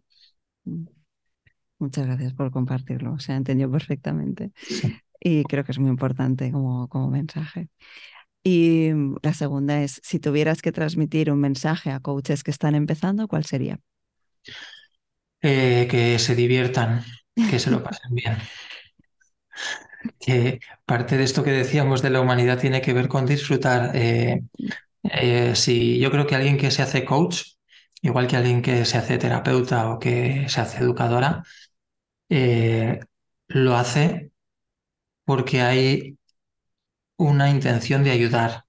Muchas 1.79 2.05
gracias 2.05 2.33
por 2.33 2.51
compartirlo, 2.51 3.19
se 3.19 3.33
ha 3.33 3.35
entendido 3.35 3.71
perfectamente. 3.71 4.51
Y 5.19 5.43
creo 5.45 5.63
que 5.63 5.71
es 5.71 5.79
muy 5.79 5.89
importante 5.89 6.51
como, 6.51 6.87
como 6.89 7.09
mensaje. 7.09 7.69
Y 8.43 8.91
la 9.23 9.33
segunda 9.33 9.83
es, 9.83 10.01
si 10.03 10.19
tuvieras 10.19 10.61
que 10.61 10.71
transmitir 10.71 11.31
un 11.31 11.39
mensaje 11.39 11.91
a 11.91 11.99
coaches 11.99 12.43
que 12.43 12.51
están 12.51 12.75
empezando, 12.75 13.27
¿cuál 13.27 13.45
sería? 13.45 13.79
Eh, 15.41 15.87
que 15.89 16.19
se 16.19 16.35
diviertan, 16.35 17.03
que 17.35 17.59
se 17.59 17.71
lo 17.71 17.83
pasen 17.83 18.13
bien. 18.15 18.37
Que 20.19 20.59
parte 20.85 21.17
de 21.17 21.23
esto 21.23 21.43
que 21.43 21.51
decíamos 21.51 22.01
de 22.01 22.09
la 22.09 22.21
humanidad 22.21 22.59
tiene 22.59 22.81
que 22.81 22.93
ver 22.93 23.07
con 23.07 23.25
disfrutar. 23.25 23.91
Eh, 23.95 24.41
eh, 25.03 25.55
si 25.55 25.99
yo 25.99 26.11
creo 26.11 26.27
que 26.27 26.35
alguien 26.35 26.57
que 26.57 26.71
se 26.71 26.81
hace 26.81 27.05
coach, 27.05 27.43
igual 28.01 28.27
que 28.27 28.37
alguien 28.37 28.61
que 28.61 28.85
se 28.85 28.97
hace 28.97 29.17
terapeuta 29.17 29.89
o 29.89 29.99
que 29.99 30.45
se 30.49 30.61
hace 30.61 30.79
educadora, 30.79 31.43
lo 33.47 33.75
hace 33.75 34.31
porque 35.25 35.61
hay 35.61 36.17
una 37.17 37.49
intención 37.49 38.03
de 38.03 38.11
ayudar. 38.11 38.65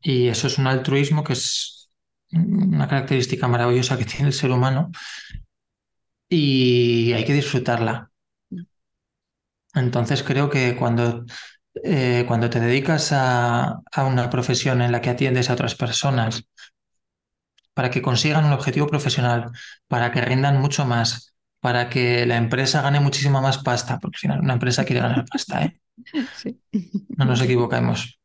Y 0.00 0.28
eso 0.28 0.46
es 0.46 0.58
un 0.58 0.66
altruismo 0.66 1.24
que 1.24 1.32
es 1.32 1.90
una 2.32 2.88
característica 2.88 3.48
maravillosa 3.48 3.98
que 3.98 4.04
tiene 4.04 4.28
el 4.28 4.32
ser 4.32 4.50
humano 4.50 4.90
y 6.28 7.12
hay 7.12 7.24
que 7.24 7.32
disfrutarla. 7.34 8.10
Entonces 9.74 10.22
creo 10.22 10.48
que 10.50 10.76
cuando, 10.76 11.24
eh, 11.84 12.24
cuando 12.28 12.48
te 12.50 12.60
dedicas 12.60 13.12
a, 13.12 13.80
a 13.92 14.04
una 14.06 14.30
profesión 14.30 14.80
en 14.82 14.92
la 14.92 15.00
que 15.00 15.10
atiendes 15.10 15.50
a 15.50 15.54
otras 15.54 15.74
personas 15.74 16.44
para 17.74 17.90
que 17.90 18.02
consigan 18.08 18.44
un 18.46 18.52
objetivo 18.52 18.86
profesional, 18.86 19.50
para 19.88 20.10
que 20.12 20.20
rindan 20.22 20.60
mucho 20.60 20.84
más, 20.86 21.34
para 21.60 21.88
que 21.90 22.26
la 22.26 22.36
empresa 22.36 22.82
gane 22.82 23.00
muchísima 23.00 23.40
más 23.40 23.58
pasta, 23.58 23.98
porque 24.00 24.16
al 24.16 24.20
final 24.20 24.40
una 24.40 24.54
empresa 24.54 24.84
quiere 24.84 25.02
ganar 25.02 25.24
pasta, 25.26 25.64
¿eh? 25.64 25.80
No 27.18 27.24
nos 27.24 27.42
equivoquemos. 27.42 28.18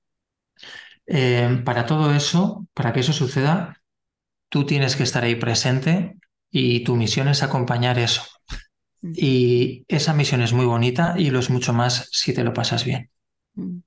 Eh, 1.07 1.61
para 1.65 1.85
todo 1.85 2.13
eso, 2.13 2.67
para 2.73 2.93
que 2.93 3.01
eso 3.01 3.13
suceda, 3.13 3.81
tú 4.49 4.65
tienes 4.67 4.95
que 4.97 5.03
estar 5.03 5.23
ahí 5.25 5.35
presente 5.35 6.17
y 6.51 6.83
tu 6.83 6.95
misión 6.95 7.29
es 7.29 7.41
acompañar 7.41 7.97
eso. 7.97 8.23
Mm. 9.01 9.13
Y 9.15 9.85
esa 9.87 10.13
misión 10.13 10.41
es 10.41 10.53
muy 10.53 10.65
bonita 10.65 11.15
y 11.17 11.29
lo 11.29 11.39
es 11.39 11.49
mucho 11.49 11.73
más 11.73 12.09
si 12.11 12.33
te 12.33 12.43
lo 12.43 12.53
pasas 12.53 12.85
bien. 12.85 13.09
Mm. 13.55 13.79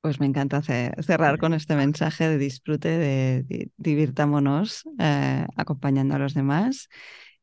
Pues 0.00 0.18
me 0.18 0.24
encanta 0.24 0.62
cerrar 0.62 1.36
con 1.36 1.52
este 1.52 1.76
mensaje 1.76 2.26
de 2.26 2.38
disfrute, 2.38 2.88
de, 2.88 3.70
divirtámonos 3.76 4.84
eh, 4.98 5.44
acompañando 5.56 6.14
a 6.14 6.18
los 6.18 6.32
demás 6.32 6.88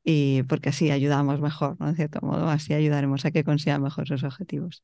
y 0.04 0.42
porque 0.44 0.70
así 0.70 0.90
ayudamos 0.90 1.40
mejor, 1.40 1.78
¿no? 1.80 1.86
De 1.86 1.96
cierto 1.96 2.20
modo, 2.22 2.50
así 2.50 2.74
ayudaremos 2.74 3.26
a 3.26 3.32
que 3.32 3.44
consigan 3.44 3.84
mejor 3.84 4.08
sus 4.08 4.24
objetivos. 4.24 4.82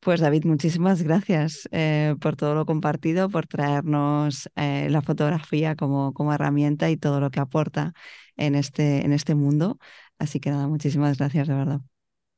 Pues 0.00 0.20
David, 0.20 0.46
muchísimas 0.46 1.02
gracias 1.02 1.68
eh, 1.72 2.16
por 2.20 2.34
todo 2.34 2.54
lo 2.54 2.64
compartido, 2.64 3.28
por 3.28 3.46
traernos 3.46 4.48
eh, 4.56 4.88
la 4.90 5.02
fotografía 5.02 5.76
como, 5.76 6.14
como 6.14 6.32
herramienta 6.32 6.90
y 6.90 6.96
todo 6.96 7.20
lo 7.20 7.30
que 7.30 7.38
aporta 7.38 7.92
en 8.40 8.54
este, 8.54 9.04
en 9.04 9.12
este 9.12 9.34
mundo. 9.34 9.78
Así 10.18 10.40
que 10.40 10.50
nada, 10.50 10.68
muchísimas 10.68 11.18
gracias 11.18 11.48
de 11.48 11.54
verdad. 11.54 11.80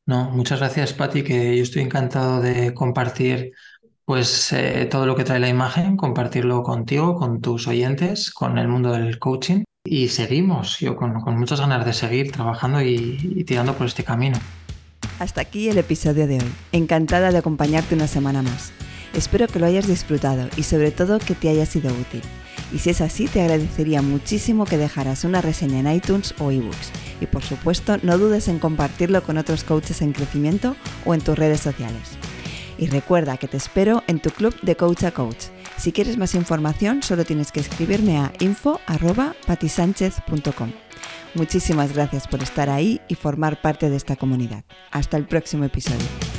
No, 0.04 0.30
muchas 0.30 0.58
gracias, 0.58 0.92
Patti, 0.92 1.22
que 1.22 1.56
yo 1.56 1.62
estoy 1.62 1.82
encantado 1.82 2.40
de 2.40 2.74
compartir 2.74 3.52
pues 4.04 4.52
eh, 4.52 4.86
todo 4.90 5.06
lo 5.06 5.14
que 5.14 5.24
trae 5.24 5.38
la 5.38 5.48
imagen, 5.48 5.96
compartirlo 5.96 6.62
contigo, 6.62 7.14
con 7.14 7.40
tus 7.40 7.68
oyentes, 7.68 8.32
con 8.32 8.58
el 8.58 8.68
mundo 8.68 8.92
del 8.92 9.18
coaching. 9.18 9.62
Y 9.84 10.08
seguimos, 10.08 10.78
yo 10.78 10.96
con, 10.96 11.14
muchas 11.38 11.60
ganas 11.60 11.84
de 11.84 11.92
seguir 11.92 12.30
trabajando 12.32 12.82
y, 12.82 13.44
tirando 13.44 13.74
por 13.74 13.86
este 13.86 14.04
camino. 14.04 14.38
Hasta 15.18 15.40
aquí 15.40 15.68
el 15.68 15.78
episodio 15.78 16.26
de 16.26 16.38
hoy. 16.38 16.52
Encantada 16.72 17.30
de 17.30 17.38
acompañarte 17.38 17.94
una 17.94 18.06
semana 18.06 18.42
más. 18.42 18.72
Espero 19.14 19.46
que 19.46 19.58
lo 19.58 19.66
hayas 19.66 19.86
disfrutado 19.86 20.48
y 20.56 20.62
sobre 20.62 20.90
todo 20.90 21.18
que 21.18 21.34
te 21.34 21.48
haya 21.48 21.66
sido 21.66 21.92
útil. 21.92 22.22
Y 22.72 22.78
si 22.78 22.90
es 22.90 23.00
así, 23.00 23.26
te 23.26 23.42
agradecería 23.42 24.02
muchísimo 24.02 24.64
que 24.64 24.78
dejaras 24.78 25.24
una 25.24 25.42
reseña 25.42 25.80
en 25.80 25.92
iTunes 25.92 26.34
o 26.38 26.50
eBooks. 26.50 26.90
Y 27.20 27.26
por 27.26 27.42
supuesto, 27.42 27.98
no 28.02 28.18
dudes 28.18 28.48
en 28.48 28.58
compartirlo 28.58 29.22
con 29.22 29.38
otros 29.38 29.64
coaches 29.64 30.02
en 30.02 30.12
crecimiento 30.12 30.76
o 31.04 31.14
en 31.14 31.20
tus 31.20 31.38
redes 31.38 31.60
sociales. 31.60 32.02
Y 32.78 32.86
recuerda 32.86 33.36
que 33.36 33.48
te 33.48 33.58
espero 33.58 34.02
en 34.06 34.20
tu 34.20 34.30
club 34.30 34.58
de 34.62 34.76
Coach 34.76 35.04
a 35.04 35.12
Coach 35.12 35.44
si 35.82 35.90
quieres 35.90 36.16
más 36.16 36.36
información, 36.36 37.02
solo 37.02 37.24
tienes 37.24 37.50
que 37.50 37.58
escribirme 37.58 38.18
a 38.18 38.32
info.patisánchez.com. 38.38 40.70
Muchísimas 41.34 41.92
gracias 41.92 42.28
por 42.28 42.40
estar 42.40 42.70
ahí 42.70 43.00
y 43.08 43.16
formar 43.16 43.60
parte 43.60 43.90
de 43.90 43.96
esta 43.96 44.14
comunidad. 44.14 44.62
Hasta 44.92 45.16
el 45.16 45.26
próximo 45.26 45.64
episodio. 45.64 46.31